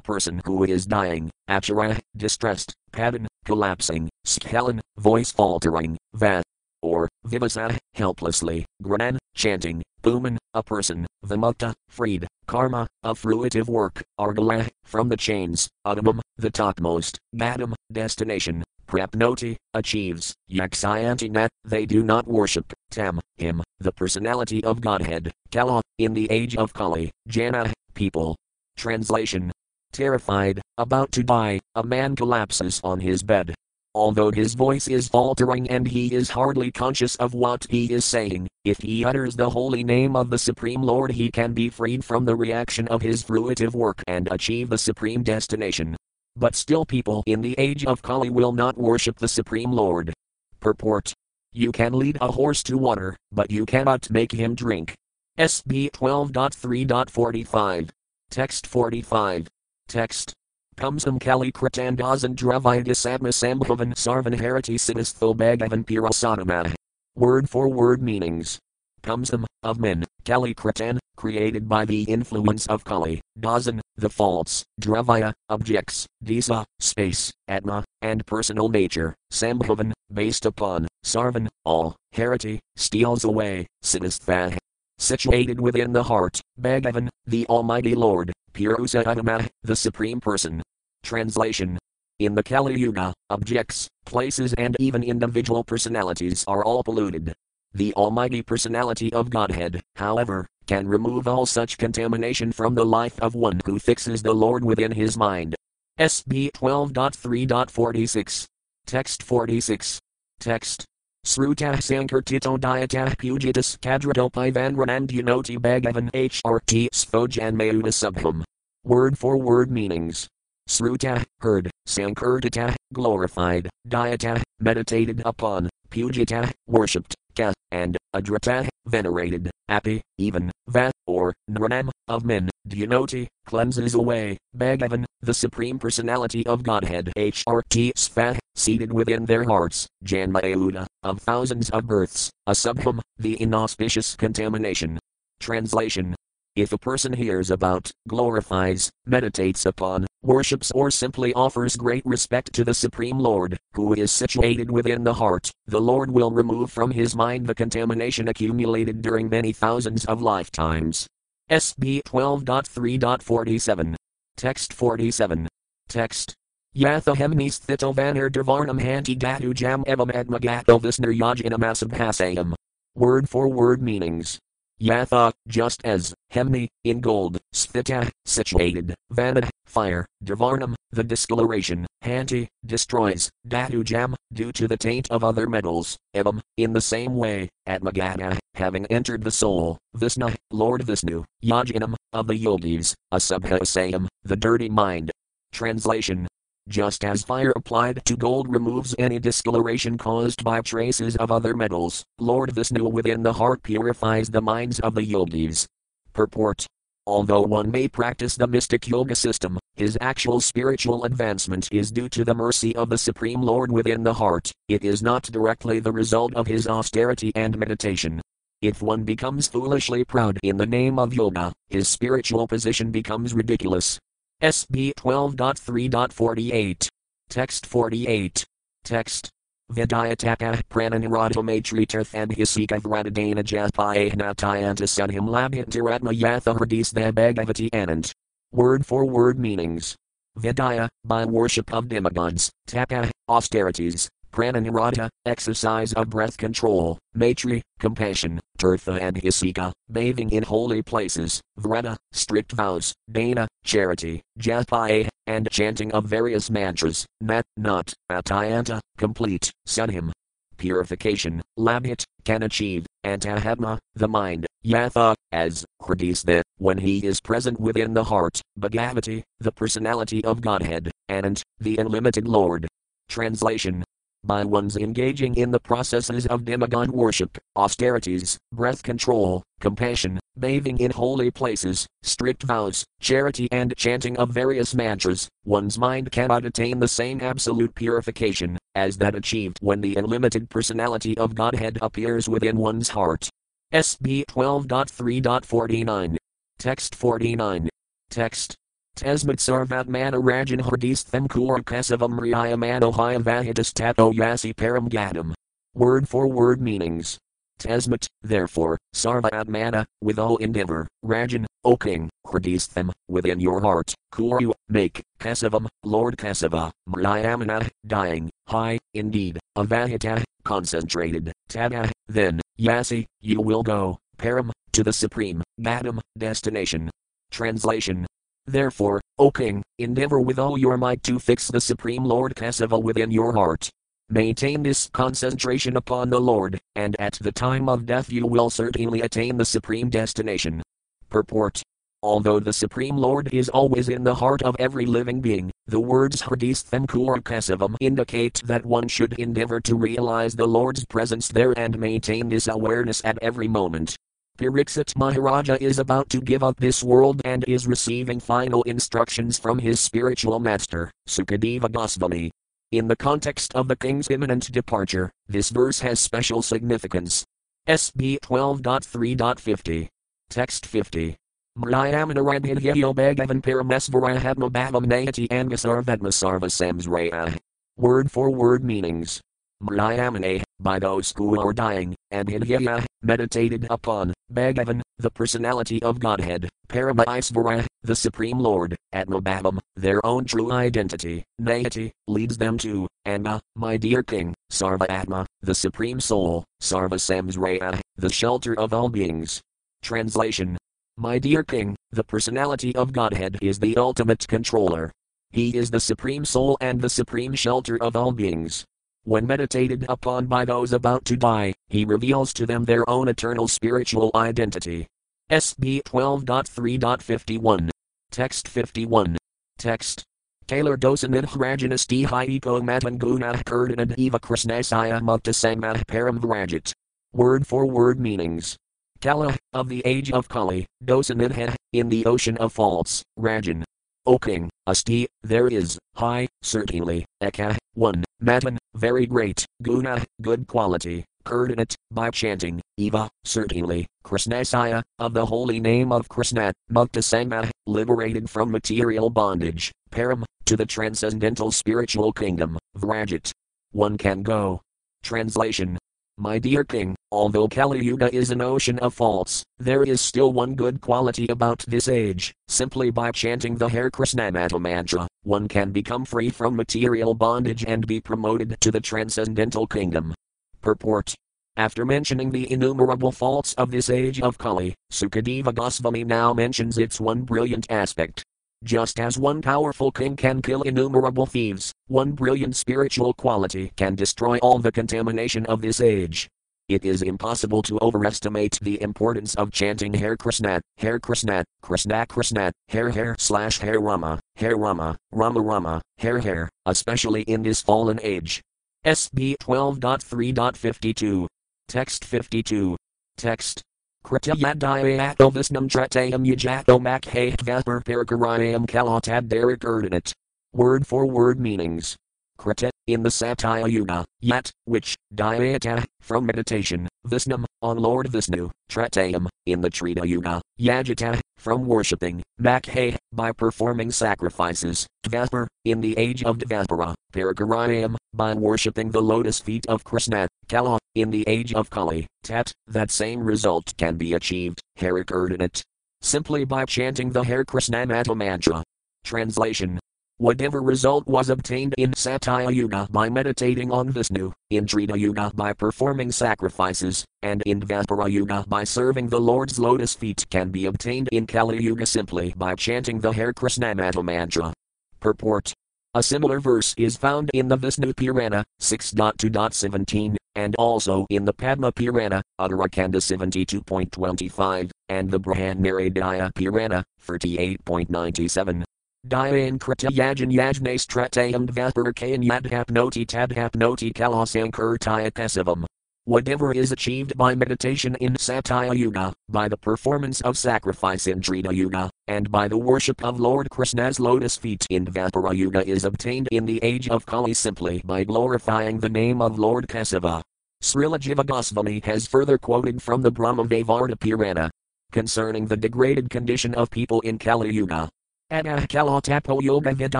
person 0.00 0.42
who 0.44 0.64
is 0.64 0.84
dying, 0.84 1.30
Achara, 1.48 2.00
distressed, 2.16 2.74
Padan, 2.90 3.28
collapsing, 3.44 4.08
Skalan, 4.26 4.80
voice 4.98 5.30
faltering, 5.30 5.96
Va, 6.12 6.42
or, 6.82 7.08
Vivasa, 7.24 7.78
helplessly, 7.94 8.66
Granan, 8.82 9.18
chanting, 9.34 9.82
Puman, 10.02 10.38
a 10.52 10.62
person, 10.62 11.06
Vimukta, 11.24 11.72
freed, 11.88 12.26
Karma, 12.46 12.88
a 13.04 13.14
fruitive 13.14 13.68
work, 13.68 14.02
Argala, 14.18 14.68
from 14.84 15.08
the 15.08 15.16
chains, 15.16 15.68
Adamam, 15.86 16.20
the 16.36 16.50
topmost, 16.50 17.16
Gadam, 17.36 17.74
destination, 17.92 18.64
Prapnoti, 18.88 19.56
achieves, 19.72 20.34
Yaksayantinat, 20.50 21.48
they 21.64 21.86
do 21.86 22.02
not 22.02 22.26
worship, 22.26 22.72
Tam, 22.90 23.20
him, 23.36 23.62
the 23.80 23.92
personality 23.92 24.62
of 24.64 24.80
Godhead, 24.80 25.32
Kala, 25.50 25.80
in 25.98 26.12
the 26.12 26.30
age 26.30 26.56
of 26.56 26.72
Kali, 26.72 27.10
Jana, 27.26 27.72
people. 27.94 28.36
Translation 28.76 29.50
Terrified, 29.92 30.60
about 30.78 31.10
to 31.12 31.22
die, 31.22 31.58
a 31.74 31.82
man 31.82 32.14
collapses 32.14 32.80
on 32.84 33.00
his 33.00 33.22
bed. 33.22 33.54
Although 33.94 34.30
his 34.30 34.54
voice 34.54 34.86
is 34.86 35.08
faltering 35.08 35.68
and 35.68 35.88
he 35.88 36.14
is 36.14 36.30
hardly 36.30 36.70
conscious 36.70 37.16
of 37.16 37.34
what 37.34 37.66
he 37.68 37.92
is 37.92 38.04
saying, 38.04 38.46
if 38.64 38.78
he 38.78 39.04
utters 39.04 39.34
the 39.34 39.50
holy 39.50 39.82
name 39.82 40.14
of 40.14 40.30
the 40.30 40.38
Supreme 40.38 40.82
Lord, 40.82 41.10
he 41.10 41.30
can 41.30 41.52
be 41.52 41.68
freed 41.68 42.04
from 42.04 42.24
the 42.24 42.36
reaction 42.36 42.86
of 42.88 43.02
his 43.02 43.24
fruitive 43.24 43.74
work 43.74 44.00
and 44.06 44.28
achieve 44.30 44.68
the 44.68 44.78
supreme 44.78 45.24
destination. 45.24 45.96
But 46.36 46.54
still, 46.54 46.84
people 46.84 47.24
in 47.26 47.40
the 47.40 47.56
age 47.58 47.84
of 47.84 48.02
Kali 48.02 48.30
will 48.30 48.52
not 48.52 48.78
worship 48.78 49.18
the 49.18 49.26
Supreme 49.26 49.72
Lord. 49.72 50.12
Purport 50.60 51.12
You 51.52 51.72
can 51.72 51.92
lead 51.92 52.18
a 52.20 52.30
horse 52.30 52.62
to 52.64 52.78
water, 52.78 53.16
but 53.32 53.50
you 53.50 53.66
cannot 53.66 54.08
make 54.08 54.30
him 54.30 54.54
drink. 54.54 54.94
SB 55.38 55.90
12.3.45. 55.90 57.90
Text 58.30 58.66
45. 58.66 59.48
Text. 59.88 60.32
Pumsam 60.76 61.20
Kali 61.20 61.50
Kritandazan 61.50 62.36
Dravidis 62.36 63.04
Atmasambhavan 63.04 63.94
Sarvan 63.94 64.38
Harati 64.38 64.76
Sinistho 64.76 65.36
Bhagavan 65.36 65.84
Pirasadama. 65.84 66.72
Word 67.16 67.50
for 67.50 67.68
word 67.68 68.00
meanings. 68.00 68.60
Pumsam, 69.02 69.44
of 69.62 69.80
men, 69.80 70.04
Kali 70.24 70.54
Kritan, 70.54 70.98
created 71.16 71.68
by 71.68 71.84
the 71.84 72.02
influence 72.04 72.66
of 72.66 72.84
Kali, 72.84 73.20
Dasan, 73.38 73.80
the 73.96 74.08
faults, 74.08 74.64
Dravaya, 74.80 75.32
objects, 75.48 76.06
Disa, 76.22 76.64
space, 76.78 77.32
Atma, 77.48 77.84
and 78.02 78.24
personal 78.26 78.68
nature, 78.68 79.14
Sambhavan, 79.32 79.92
based 80.12 80.46
upon, 80.46 80.88
Sarvan, 81.04 81.48
all, 81.64 81.96
Harati, 82.14 82.58
steals 82.76 83.24
away, 83.24 83.66
Sinistha, 83.82 84.56
situated 84.98 85.60
within 85.60 85.92
the 85.92 86.02
heart, 86.02 86.40
Bhagavan, 86.60 87.08
the 87.26 87.46
Almighty 87.46 87.94
Lord, 87.94 88.32
Purusa 88.52 89.04
Adama, 89.04 89.48
the 89.62 89.76
Supreme 89.76 90.20
Person. 90.20 90.62
Translation 91.02 91.78
In 92.18 92.34
the 92.34 92.42
Kali 92.42 92.78
Yuga, 92.78 93.14
objects, 93.30 93.88
places, 94.04 94.52
and 94.54 94.76
even 94.78 95.02
individual 95.02 95.64
personalities 95.64 96.44
are 96.46 96.64
all 96.64 96.82
polluted. 96.82 97.32
The 97.72 97.94
Almighty 97.94 98.42
Personality 98.42 99.12
of 99.12 99.30
Godhead, 99.30 99.80
however, 99.96 100.46
can 100.66 100.86
remove 100.86 101.26
all 101.28 101.46
such 101.46 101.78
contamination 101.78 102.52
from 102.52 102.74
the 102.74 102.84
life 102.84 103.18
of 103.20 103.34
one 103.34 103.60
who 103.64 103.78
fixes 103.78 104.22
the 104.22 104.34
Lord 104.34 104.64
within 104.64 104.92
his 104.92 105.16
mind. 105.16 105.54
SB 106.00 106.50
12.3.46. 106.52 108.46
Text 108.86 109.22
46. 109.22 110.00
Text. 110.40 110.84
Srutah 111.26 111.76
Sankirtito 111.76 112.58
Diatah 112.58 113.14
Pujitas 113.16 113.78
Kadradopai 113.80 114.50
Vanranandunoti 114.50 115.58
Bhagavan 115.58 116.10
HRT 116.12 116.88
Svojan 116.94 117.54
Mayuda. 117.54 118.42
Word 118.84 119.18
for 119.18 119.36
word 119.36 119.70
meanings. 119.70 120.26
Sruta, 120.70 121.24
heard, 121.40 121.68
Sankirtita, 121.88 122.76
glorified, 122.92 123.68
Diata, 123.88 124.40
meditated 124.60 125.20
upon, 125.24 125.68
Pujita, 125.90 126.50
worshipped, 126.68 127.16
Ka, 127.34 127.52
and 127.72 127.98
Adrata, 128.14 128.68
venerated, 128.86 129.50
Api, 129.68 130.00
even, 130.18 130.50
Va, 130.68 130.92
or 131.08 131.34
Nranam, 131.50 131.90
of 132.06 132.24
men, 132.24 132.49
Dyanoti, 132.68 133.26
cleanses 133.46 133.94
away, 133.94 134.36
Bhagavan, 134.56 135.04
the 135.22 135.34
Supreme 135.34 135.78
Personality 135.78 136.46
of 136.46 136.62
Godhead. 136.62 137.12
HRT 137.16 137.92
Sva, 137.94 138.38
seated 138.54 138.92
within 138.92 139.24
their 139.24 139.44
hearts, 139.44 139.86
Janmayuda, 140.04 140.86
of 141.02 141.20
thousands 141.20 141.70
of 141.70 141.86
births, 141.86 142.30
Asubham, 142.48 143.00
the 143.18 143.40
inauspicious 143.40 144.14
contamination. 144.14 144.98
Translation. 145.40 146.14
If 146.56 146.72
a 146.72 146.78
person 146.78 147.12
hears 147.12 147.50
about, 147.50 147.90
glorifies, 148.08 148.90
meditates 149.06 149.64
upon, 149.64 150.06
worships, 150.22 150.70
or 150.72 150.90
simply 150.90 151.32
offers 151.32 151.76
great 151.76 152.04
respect 152.04 152.52
to 152.54 152.64
the 152.64 152.74
Supreme 152.74 153.18
Lord, 153.18 153.56
who 153.72 153.94
is 153.94 154.10
situated 154.10 154.70
within 154.70 155.04
the 155.04 155.14
heart, 155.14 155.50
the 155.66 155.80
Lord 155.80 156.10
will 156.10 156.30
remove 156.30 156.70
from 156.70 156.90
his 156.90 157.16
mind 157.16 157.46
the 157.46 157.54
contamination 157.54 158.28
accumulated 158.28 159.00
during 159.00 159.30
many 159.30 159.52
thousands 159.52 160.04
of 160.04 160.20
lifetimes. 160.20 161.06
SB 161.50 162.02
12.3.47. 162.04 163.94
Text 164.36 164.72
47. 164.72 165.48
Text. 165.88 166.34
Yathahemnis 166.76 167.58
thito 167.58 167.92
vanar 167.92 168.30
davarnam 168.30 168.80
hanti 168.80 169.16
datu 169.16 169.52
jam 169.52 169.82
evam 169.84 170.10
admagato 170.12 170.80
visner 170.80 171.12
yajinamasabhasayam. 171.12 172.54
Word 172.94 173.28
for 173.28 173.48
word 173.48 173.82
meanings. 173.82 174.38
Yatha, 174.80 175.32
just 175.46 175.82
as, 175.84 176.14
Hemni, 176.32 176.68
in 176.84 177.00
gold, 177.00 177.38
Sthita, 177.52 178.10
situated, 178.24 178.94
Vanad, 179.10 179.50
fire, 179.66 180.06
Davarnam, 180.24 180.74
the 180.92 181.04
discoloration, 181.04 181.86
Hanti, 182.02 182.48
destroys, 182.66 183.30
Datujam, 183.46 184.14
due 184.32 184.52
to 184.52 184.66
the 184.66 184.76
taint 184.76 185.10
of 185.10 185.22
other 185.22 185.46
metals, 185.46 185.96
Evam, 186.14 186.40
in 186.56 186.72
the 186.72 186.80
same 186.80 187.14
way, 187.16 187.48
Atmagata, 187.68 188.38
having 188.54 188.86
entered 188.86 189.22
the 189.22 189.30
soul, 189.30 189.78
Visna, 189.96 190.34
Lord 190.50 190.82
Vishnu, 190.82 191.24
Yajinam, 191.44 191.94
of 192.12 192.26
the 192.26 192.36
yogis, 192.36 192.94
Asubhasayam, 193.12 194.08
the 194.24 194.36
dirty 194.36 194.68
mind. 194.68 195.10
Translation 195.52 196.26
just 196.68 197.04
as 197.04 197.24
fire 197.24 197.52
applied 197.56 198.00
to 198.04 198.16
gold 198.16 198.48
removes 198.48 198.94
any 198.96 199.18
discoloration 199.18 199.98
caused 199.98 200.44
by 200.44 200.60
traces 200.60 201.16
of 201.16 201.32
other 201.32 201.56
metals, 201.56 202.04
Lord 202.18 202.52
Vishnu 202.52 202.88
within 202.88 203.24
the 203.24 203.32
heart 203.32 203.64
purifies 203.64 204.30
the 204.30 204.40
minds 204.40 204.78
of 204.78 204.94
the 204.94 205.04
yogis. 205.04 205.66
Purport 206.12 206.66
Although 207.06 207.42
one 207.42 207.70
may 207.70 207.88
practice 207.88 208.36
the 208.36 208.46
mystic 208.46 208.86
yoga 208.86 209.16
system, 209.16 209.58
his 209.80 209.96
actual 210.02 210.42
spiritual 210.42 211.04
advancement 211.04 211.66
is 211.72 211.90
due 211.90 212.06
to 212.06 212.22
the 212.22 212.34
mercy 212.34 212.76
of 212.76 212.90
the 212.90 212.98
Supreme 212.98 213.40
Lord 213.40 213.72
within 213.72 214.02
the 214.02 214.12
heart, 214.12 214.52
it 214.68 214.84
is 214.84 215.02
not 215.02 215.22
directly 215.22 215.80
the 215.80 215.90
result 215.90 216.34
of 216.34 216.46
his 216.46 216.68
austerity 216.68 217.32
and 217.34 217.56
meditation. 217.56 218.20
If 218.60 218.82
one 218.82 219.04
becomes 219.04 219.48
foolishly 219.48 220.04
proud 220.04 220.38
in 220.42 220.58
the 220.58 220.66
name 220.66 220.98
of 220.98 221.14
yoga, 221.14 221.54
his 221.70 221.88
spiritual 221.88 222.46
position 222.46 222.90
becomes 222.90 223.32
ridiculous. 223.32 223.98
SB 224.42 224.92
12.3.48. 224.96 226.88
Text 227.30 227.64
48. 227.64 228.44
Text. 228.84 229.30
Vidyataka 229.72 230.62
prananiradamatri 230.68 231.86
tirthanhisika 231.86 232.80
vradadana 232.82 233.42
jathayana 233.42 234.34
tyanta 234.34 234.84
sudhim 234.84 235.26
labhintiratma 235.26 236.12
yatha 236.12 236.54
hradis 236.54 236.92
the 236.92 237.12
Bhagavati 237.12 237.70
Anand. 237.70 238.12
Word 238.52 238.84
for 238.84 239.04
word 239.04 239.38
meanings. 239.38 239.94
Vidya, 240.34 240.88
by 241.04 241.24
worship 241.24 241.72
of 241.72 241.88
demigods, 241.88 242.50
taka, 242.66 243.08
austerities, 243.28 244.08
prananirada, 244.32 245.08
exercise 245.24 245.92
of 245.92 246.10
breath 246.10 246.36
control, 246.36 246.98
matri, 247.14 247.62
compassion, 247.78 248.40
tirtha 248.58 249.00
and 249.00 249.22
hisika, 249.22 249.70
bathing 249.88 250.30
in 250.30 250.42
holy 250.42 250.82
places, 250.82 251.40
vrata, 251.60 251.96
strict 252.10 252.50
vows, 252.50 252.92
dana, 253.12 253.46
charity, 253.62 254.20
japaya, 254.36 255.08
and 255.28 255.48
chanting 255.52 255.92
of 255.92 256.06
various 256.06 256.50
mantras, 256.50 257.06
nat, 257.20 257.44
not, 257.56 257.94
atayanta, 258.10 258.80
complete, 258.98 259.52
sudhim, 259.68 260.10
purification, 260.56 261.40
labhit, 261.56 262.02
can 262.24 262.42
achieve, 262.42 262.84
antahadma, 263.06 263.78
the 263.94 264.08
mind, 264.08 264.44
yatha, 264.64 265.14
as, 265.30 265.64
hridis 265.80 266.24
when 266.60 266.78
he 266.78 267.04
is 267.06 267.20
present 267.20 267.58
within 267.58 267.94
the 267.94 268.04
heart, 268.04 268.40
bhagavati, 268.58 269.22
the 269.40 269.50
personality 269.50 270.22
of 270.24 270.40
Godhead, 270.40 270.90
and, 271.08 271.42
the 271.58 271.76
unlimited 271.78 272.28
Lord. 272.28 272.68
Translation 273.08 273.82
by 274.24 274.44
one's 274.44 274.76
engaging 274.76 275.34
in 275.36 275.50
the 275.50 275.60
processes 275.60 276.26
of 276.26 276.44
demigod 276.44 276.90
worship, 276.90 277.38
austerities, 277.56 278.36
breath 278.52 278.82
control, 278.82 279.42
compassion, 279.60 280.20
bathing 280.38 280.78
in 280.78 280.90
holy 280.90 281.30
places, 281.30 281.86
strict 282.02 282.42
vows, 282.42 282.84
charity, 283.00 283.48
and 283.50 283.74
chanting 283.76 284.16
of 284.18 284.28
various 284.28 284.74
mantras, 284.74 285.28
one's 285.44 285.78
mind 285.78 286.12
cannot 286.12 286.44
attain 286.44 286.78
the 286.78 286.88
same 286.88 287.20
absolute 287.22 287.74
purification 287.74 288.58
as 288.74 288.98
that 288.98 289.14
achieved 289.14 289.58
when 289.62 289.80
the 289.80 289.96
unlimited 289.96 290.50
personality 290.50 291.16
of 291.16 291.34
Godhead 291.34 291.78
appears 291.80 292.28
within 292.28 292.58
one's 292.58 292.90
heart. 292.90 293.28
SB 293.72 294.24
12.3.49. 294.26 296.19
Text 296.60 296.94
49. 296.94 297.70
Text 298.10 298.54
Tasmat 298.94 299.38
sarvatmana 299.38 300.20
rajan 300.20 300.60
hardisthem 300.60 301.26
kurakasavam 301.26 302.20
riyamanohaya 302.20 303.18
vahitas 303.22 303.72
tato 303.72 304.12
yasi 304.12 304.52
param 304.52 304.86
gadam. 304.90 305.32
Word 305.72 306.06
for 306.06 306.28
word 306.28 306.60
meanings. 306.60 307.16
Tasmat, 307.58 308.06
therefore, 308.20 308.76
sarvatmana, 308.94 309.86
with 310.02 310.18
all 310.18 310.36
endeavor, 310.36 310.86
rajan, 311.02 311.46
O 311.64 311.78
king, 311.78 312.10
hardisthem, 312.26 312.90
within 313.08 313.40
your 313.40 313.62
heart, 313.62 313.94
kuru, 314.12 314.52
make, 314.68 315.00
kasavam, 315.18 315.66
Lord 315.82 316.18
Kesava, 316.18 316.70
mriyamana, 316.90 317.70
dying, 317.86 318.28
high, 318.48 318.78
indeed, 318.92 319.38
avahita, 319.56 320.22
concentrated, 320.44 321.32
tata, 321.48 321.90
then, 322.08 322.38
yasi, 322.58 323.06
you 323.22 323.40
will 323.40 323.62
go, 323.62 323.98
param, 324.18 324.50
to 324.72 324.84
the 324.84 324.92
supreme, 324.92 325.42
gadam, 325.60 326.00
destination. 326.18 326.90
Translation 327.30 328.06
Therefore, 328.46 329.00
O 329.18 329.30
king, 329.30 329.62
endeavor 329.78 330.20
with 330.20 330.38
all 330.38 330.58
your 330.58 330.76
might 330.76 331.02
to 331.04 331.18
fix 331.18 331.48
the 331.48 331.60
Supreme 331.60 332.04
Lord 332.04 332.34
Kesava 332.34 332.82
within 332.82 333.10
your 333.10 333.32
heart. 333.32 333.70
Maintain 334.08 334.62
this 334.62 334.90
concentration 334.92 335.76
upon 335.76 336.10
the 336.10 336.20
Lord, 336.20 336.58
and 336.74 336.96
at 336.98 337.14
the 337.20 337.30
time 337.30 337.68
of 337.68 337.86
death 337.86 338.10
you 338.10 338.26
will 338.26 338.50
certainly 338.50 339.02
attain 339.02 339.36
the 339.36 339.44
supreme 339.44 339.88
destination. 339.88 340.62
Purport 341.08 341.62
Although 342.02 342.40
the 342.40 342.52
Supreme 342.52 342.96
Lord 342.96 343.32
is 343.34 343.50
always 343.50 343.90
in 343.90 344.04
the 344.04 344.14
heart 344.14 344.40
of 344.42 344.56
every 344.58 344.86
living 344.86 345.20
being, 345.20 345.50
the 345.66 345.78
words 345.78 346.22
Hardisthem 346.22 346.86
Kurakasavam 346.86 347.76
indicate 347.78 348.40
that 348.46 348.64
one 348.64 348.88
should 348.88 349.12
endeavor 349.18 349.60
to 349.60 349.76
realize 349.76 350.34
the 350.34 350.48
Lord's 350.48 350.86
presence 350.86 351.28
there 351.28 351.52
and 351.58 351.78
maintain 351.78 352.30
this 352.30 352.48
awareness 352.48 353.04
at 353.04 353.18
every 353.20 353.48
moment. 353.48 353.96
Pariksit 354.40 354.96
Maharaja 354.96 355.58
is 355.60 355.78
about 355.78 356.08
to 356.08 356.18
give 356.18 356.42
up 356.42 356.56
this 356.56 356.82
world 356.82 357.20
and 357.26 357.44
is 357.44 357.66
receiving 357.66 358.18
final 358.18 358.62
instructions 358.62 359.38
from 359.38 359.58
his 359.58 359.78
spiritual 359.78 360.40
master, 360.40 360.90
Sukadeva 361.06 361.70
Goswami. 361.70 362.30
In 362.72 362.88
the 362.88 362.96
context 362.96 363.54
of 363.54 363.68
the 363.68 363.76
king's 363.76 364.08
imminent 364.08 364.50
departure, 364.50 365.12
this 365.28 365.50
verse 365.50 365.80
has 365.80 366.00
special 366.00 366.40
significance. 366.40 367.22
SB 367.68 368.18
12.3.50. 368.20 369.88
Text 370.30 370.64
50. 370.64 371.16
Mryamanarabhidhyo 371.58 372.94
bhagavan 372.94 373.42
paramesvarahadma 373.42 374.50
bhavam 374.50 374.86
nayati 374.86 375.28
angasarvedma 375.28 376.08
sarva 376.08 376.48
samsraya. 376.48 377.36
Word 377.76 378.10
for 378.10 378.30
word 378.30 378.64
meanings. 378.64 379.20
Mriyamane, 379.62 380.42
by 380.58 380.78
those 380.78 381.12
who 381.16 381.38
are 381.38 381.52
dying, 381.52 381.94
and 382.10 382.28
Hidhyaya, 382.28 382.84
meditated 383.02 383.66
upon, 383.68 384.14
Bhagavan, 384.32 384.80
the 384.98 385.10
personality 385.10 385.82
of 385.82 386.00
Godhead, 386.00 386.48
Paramaisvara, 386.68 387.66
the 387.82 387.96
Supreme 387.96 388.38
Lord, 388.38 388.76
Atmabhavam, 388.94 389.58
their 389.76 390.04
own 390.04 390.24
true 390.24 390.50
identity, 390.52 391.24
Nayati, 391.40 391.90
leads 392.08 392.38
them 392.38 392.56
to, 392.58 392.86
Anga, 393.04 393.40
my 393.54 393.76
dear 393.76 394.02
King, 394.02 394.34
Sarva 394.50 394.88
Atma, 394.88 395.26
the 395.42 395.54
Supreme 395.54 396.00
Soul, 396.00 396.44
Sarva 396.62 396.98
Samsraya, 396.98 397.80
the 397.96 398.10
shelter 398.10 398.58
of 398.58 398.72
all 398.72 398.88
beings. 398.88 399.40
Translation 399.82 400.56
My 400.96 401.18
dear 401.18 401.42
King, 401.42 401.76
the 401.90 402.04
personality 402.04 402.74
of 402.76 402.92
Godhead 402.92 403.38
is 403.42 403.58
the 403.58 403.76
ultimate 403.76 404.26
controller. 404.28 404.92
He 405.30 405.56
is 405.56 405.70
the 405.70 405.80
Supreme 405.80 406.24
Soul 406.24 406.56
and 406.60 406.80
the 406.80 406.88
Supreme 406.88 407.34
Shelter 407.34 407.76
of 407.82 407.94
all 407.94 408.12
beings. 408.12 408.64
When 409.04 409.26
meditated 409.26 409.86
upon 409.88 410.26
by 410.26 410.44
those 410.44 410.72
about 410.72 411.06
to 411.06 411.16
die, 411.16 411.54
he 411.68 411.84
reveals 411.84 412.34
to 412.34 412.44
them 412.44 412.64
their 412.64 412.88
own 412.88 413.08
eternal 413.08 413.48
spiritual 413.48 414.10
identity. 414.14 414.86
SB 415.30 415.82
12.3.51. 415.84 417.70
Text 418.10 418.48
51. 418.48 419.16
Text. 419.56 420.04
Taylor 420.46 420.76
dosanid 420.76 421.24
hrajanasti 421.24 422.06
hyeko 422.06 422.60
matanguna 422.60 423.42
kurdinad 423.44 423.94
eva 423.96 424.18
krishnasaya 424.18 425.00
mukta 425.00 425.32
sangmah 425.32 425.82
param 425.86 426.18
vrajit. 426.18 426.72
Word 427.12 427.46
for 427.46 427.64
word 427.64 427.98
meanings. 427.98 428.56
Kala, 429.00 429.34
of 429.54 429.68
the 429.68 429.80
age 429.86 430.12
of 430.12 430.28
Kali, 430.28 430.66
dosanidha, 430.84 431.54
in 431.72 431.88
the 431.88 432.04
ocean 432.04 432.36
of 432.36 432.52
faults, 432.52 433.02
Rajan. 433.18 433.64
O 434.04 434.18
king, 434.18 434.50
asti, 434.66 435.06
there 435.22 435.48
is, 435.48 435.78
high, 435.94 436.28
certainly, 436.42 437.06
eka, 437.22 437.56
one, 437.74 438.04
matan, 438.20 438.58
very 438.74 439.06
great, 439.06 439.44
guna, 439.62 440.04
good 440.22 440.46
quality, 440.46 441.04
Kurdinat, 441.24 441.74
by 441.90 442.10
chanting, 442.10 442.60
Eva, 442.76 443.08
certainly, 443.24 443.86
Krishnasaya, 444.04 444.82
of 444.98 445.14
the 445.14 445.26
holy 445.26 445.60
name 445.60 445.92
of 445.92 446.08
Krishna, 446.08 446.52
Mukta 446.70 447.50
liberated 447.66 448.30
from 448.30 448.50
material 448.50 449.10
bondage, 449.10 449.72
Param, 449.90 450.24
to 450.46 450.56
the 450.56 450.66
transcendental 450.66 451.52
spiritual 451.52 452.12
kingdom, 452.12 452.58
Vrajit. 452.76 453.30
One 453.72 453.96
can 453.96 454.22
go. 454.22 454.60
Translation 455.02 455.78
my 456.20 456.38
dear 456.38 456.62
king, 456.62 456.94
although 457.10 457.48
Kali 457.48 457.82
Yuga 457.82 458.14
is 458.14 458.30
an 458.30 458.42
ocean 458.42 458.78
of 458.80 458.92
faults, 458.92 459.42
there 459.58 459.82
is 459.82 460.00
still 460.00 460.32
one 460.32 460.54
good 460.54 460.80
quality 460.80 461.26
about 461.28 461.64
this 461.66 461.88
age. 461.88 462.32
Simply 462.48 462.90
by 462.90 463.10
chanting 463.10 463.56
the 463.56 463.68
Hare 463.68 463.90
Krishna 463.90 464.30
maha-mantra, 464.30 465.08
one 465.22 465.48
can 465.48 465.72
become 465.72 466.04
free 466.04 466.28
from 466.28 466.54
material 466.54 467.14
bondage 467.14 467.64
and 467.64 467.86
be 467.86 468.00
promoted 468.00 468.60
to 468.60 468.70
the 468.70 468.80
transcendental 468.80 469.66
kingdom. 469.66 470.14
Purport 470.60 471.14
after 471.56 471.84
mentioning 471.84 472.30
the 472.30 472.50
innumerable 472.50 473.12
faults 473.12 473.52
of 473.54 473.70
this 473.70 473.90
age 473.90 474.22
of 474.22 474.38
Kali, 474.38 474.74
Sukadeva 474.92 475.54
Goswami 475.54 476.04
now 476.04 476.32
mentions 476.32 476.78
its 476.78 477.00
one 477.00 477.22
brilliant 477.22 477.66
aspect. 477.70 478.22
Just 478.64 479.00
as 479.00 479.18
one 479.18 479.42
powerful 479.42 479.90
king 479.90 480.16
can 480.16 480.40
kill 480.40 480.62
innumerable 480.62 481.26
thieves, 481.26 481.72
one 481.90 482.12
brilliant 482.12 482.54
spiritual 482.54 483.12
quality 483.12 483.72
can 483.76 483.96
destroy 483.96 484.38
all 484.38 484.60
the 484.60 484.70
contamination 484.70 485.44
of 485.46 485.60
this 485.60 485.80
age. 485.80 486.28
It 486.68 486.84
is 486.84 487.02
impossible 487.02 487.62
to 487.62 487.80
overestimate 487.80 488.60
the 488.62 488.80
importance 488.80 489.34
of 489.34 489.50
chanting 489.50 489.92
Hare 489.92 490.16
Krishna, 490.16 490.60
Hare 490.78 491.00
Krishna, 491.00 491.44
Krishna 491.62 492.06
Krishna, 492.06 492.52
Hare 492.68 492.90
Hare 492.90 493.16
slash 493.18 493.58
Hare 493.58 493.80
Rama, 493.80 494.20
Hare 494.36 494.56
Rama, 494.56 494.96
Rama 495.10 495.40
Rama, 495.40 495.82
Hare 495.98 496.20
Hare, 496.20 496.48
especially 496.66 497.22
in 497.22 497.42
this 497.42 497.60
fallen 497.60 497.98
age. 498.04 498.40
SB 498.86 499.34
12.3.52. 499.38 501.26
Text 501.66 502.04
52. 502.04 502.76
Text. 503.16 503.62
Kritayadyato 504.04 505.30
visnam 505.32 505.68
tratayam 505.68 506.24
yajato 506.24 506.80
makhe 506.80 507.34
vaspar 507.42 507.82
parakarayam 507.82 508.64
kalatad 508.66 509.28
derek 509.28 509.60
erdinate. 509.60 510.12
Word 510.52 510.84
for 510.84 511.06
word 511.06 511.38
meanings. 511.38 511.96
Krita, 512.36 512.72
in 512.88 513.04
the 513.04 513.10
Satya 513.10 513.68
Yuga, 513.68 514.04
yet, 514.20 514.50
which, 514.64 514.96
Dhyata, 515.14 515.84
from 516.00 516.26
meditation, 516.26 516.88
Visnam, 517.06 517.44
on 517.62 517.78
Lord 517.78 518.08
Vishnu, 518.08 518.50
Tratayam, 518.68 519.28
in 519.46 519.60
the 519.60 519.70
Treta 519.70 520.04
Yuga, 520.04 520.42
Yajata, 520.58 521.20
from 521.38 521.66
worshipping, 521.66 522.20
Makhe, 522.40 522.96
by 523.12 523.30
performing 523.30 523.92
sacrifices, 523.92 524.88
Dvaspar, 525.06 525.46
in 525.64 525.80
the 525.80 525.96
age 525.96 526.24
of 526.24 526.38
Dvaspara, 526.38 526.94
Parakarayam, 527.12 527.94
by 528.12 528.34
worshipping 528.34 528.90
the 528.90 529.02
lotus 529.02 529.38
feet 529.38 529.66
of 529.66 529.84
Krishna, 529.84 530.26
Kala, 530.48 530.80
in 530.96 531.10
the 531.10 531.22
age 531.28 531.54
of 531.54 531.70
Kali, 531.70 532.08
Tat, 532.24 532.52
that 532.66 532.90
same 532.90 533.20
result 533.20 533.72
can 533.76 533.94
be 533.94 534.14
achieved, 534.14 534.60
Harikurdinat, 534.80 535.62
simply 536.00 536.44
by 536.44 536.64
chanting 536.64 537.10
the 537.10 537.22
Hare 537.22 537.44
Krishna 537.44 537.86
mantra. 537.86 538.64
Translation 539.04 539.78
Whatever 540.20 540.60
result 540.60 541.06
was 541.06 541.30
obtained 541.30 541.74
in 541.78 541.94
Satya 541.94 542.50
Yuga 542.50 542.86
by 542.90 543.08
meditating 543.08 543.72
on 543.72 543.88
Vishnu, 543.88 544.32
in 544.50 544.66
Treta 544.66 544.98
Yuga 544.98 545.32
by 545.34 545.54
performing 545.54 546.12
sacrifices, 546.12 547.06
and 547.22 547.42
in 547.46 547.58
Dvapara 547.58 548.12
Yuga 548.12 548.44
by 548.46 548.64
serving 548.64 549.08
the 549.08 549.18
Lord's 549.18 549.58
lotus 549.58 549.94
feet 549.94 550.26
can 550.28 550.50
be 550.50 550.66
obtained 550.66 551.08
in 551.10 551.26
Kali 551.26 551.62
Yuga 551.62 551.86
simply 551.86 552.34
by 552.36 552.54
chanting 552.54 553.00
the 553.00 553.12
Hare 553.12 553.32
Krishna 553.32 553.74
mantra. 553.74 554.52
Purport 555.00 555.54
A 555.94 556.02
similar 556.02 556.38
verse 556.38 556.74
is 556.76 556.98
found 556.98 557.30
in 557.32 557.48
the 557.48 557.56
Vishnu 557.56 557.94
Purana 557.94 558.44
6.2.17, 558.60 560.16
and 560.34 560.54
also 560.56 561.06
in 561.08 561.24
the 561.24 561.32
Padma 561.32 561.72
Purana, 561.72 562.20
Uttarakhanda 562.38 562.96
72.25, 563.00 564.70
and 564.90 565.10
the 565.10 565.18
Brihan-naradiya 565.18 566.34
Purana 566.34 566.84
38.97. 567.08 568.64
Dyan 569.06 569.58
krita 569.58 569.88
yajan 569.88 570.30
yajne 570.30 570.76
stratayam 570.76 571.46
dvaparakayan 571.46 572.22
yadhapnoti 572.22 573.06
tadhapnoti 573.06 573.94
kalasankirtaya 573.94 575.64
Whatever 576.04 576.52
is 576.52 576.70
achieved 576.70 577.16
by 577.16 577.34
meditation 577.34 577.94
in 577.96 578.14
Satya 578.16 578.74
Yuga, 578.74 579.14
by 579.30 579.48
the 579.48 579.56
performance 579.56 580.20
of 580.20 580.36
sacrifice 580.36 581.06
in 581.06 581.22
Treta 581.22 581.54
Yuga, 581.54 581.90
and 582.08 582.30
by 582.30 582.46
the 582.46 582.58
worship 582.58 583.02
of 583.02 583.18
Lord 583.18 583.48
Krishna's 583.48 583.98
lotus 583.98 584.36
feet 584.36 584.66
in 584.68 584.84
Dvapara 584.84 585.34
Yuga 585.34 585.66
is 585.66 585.84
obtained 585.84 586.28
in 586.30 586.44
the 586.44 586.62
age 586.62 586.88
of 586.90 587.06
Kali 587.06 587.32
simply 587.32 587.80
by 587.84 588.04
glorifying 588.04 588.80
the 588.80 588.90
name 588.90 589.22
of 589.22 589.38
Lord 589.38 589.66
Kesava. 589.66 590.20
Srila 590.62 590.98
Jiva 590.98 591.24
Goswami 591.24 591.80
has 591.84 592.06
further 592.06 592.36
quoted 592.36 592.82
from 592.82 593.00
the 593.00 593.10
Brahma 593.10 593.44
Vaivarta 593.44 593.98
Purana 593.98 594.50
concerning 594.92 595.46
the 595.46 595.56
degraded 595.56 596.10
condition 596.10 596.54
of 596.54 596.70
people 596.70 597.00
in 597.00 597.18
Kali 597.18 597.52
Yuga. 597.52 597.88
Yoga 598.32 598.54
kriya 598.62 599.98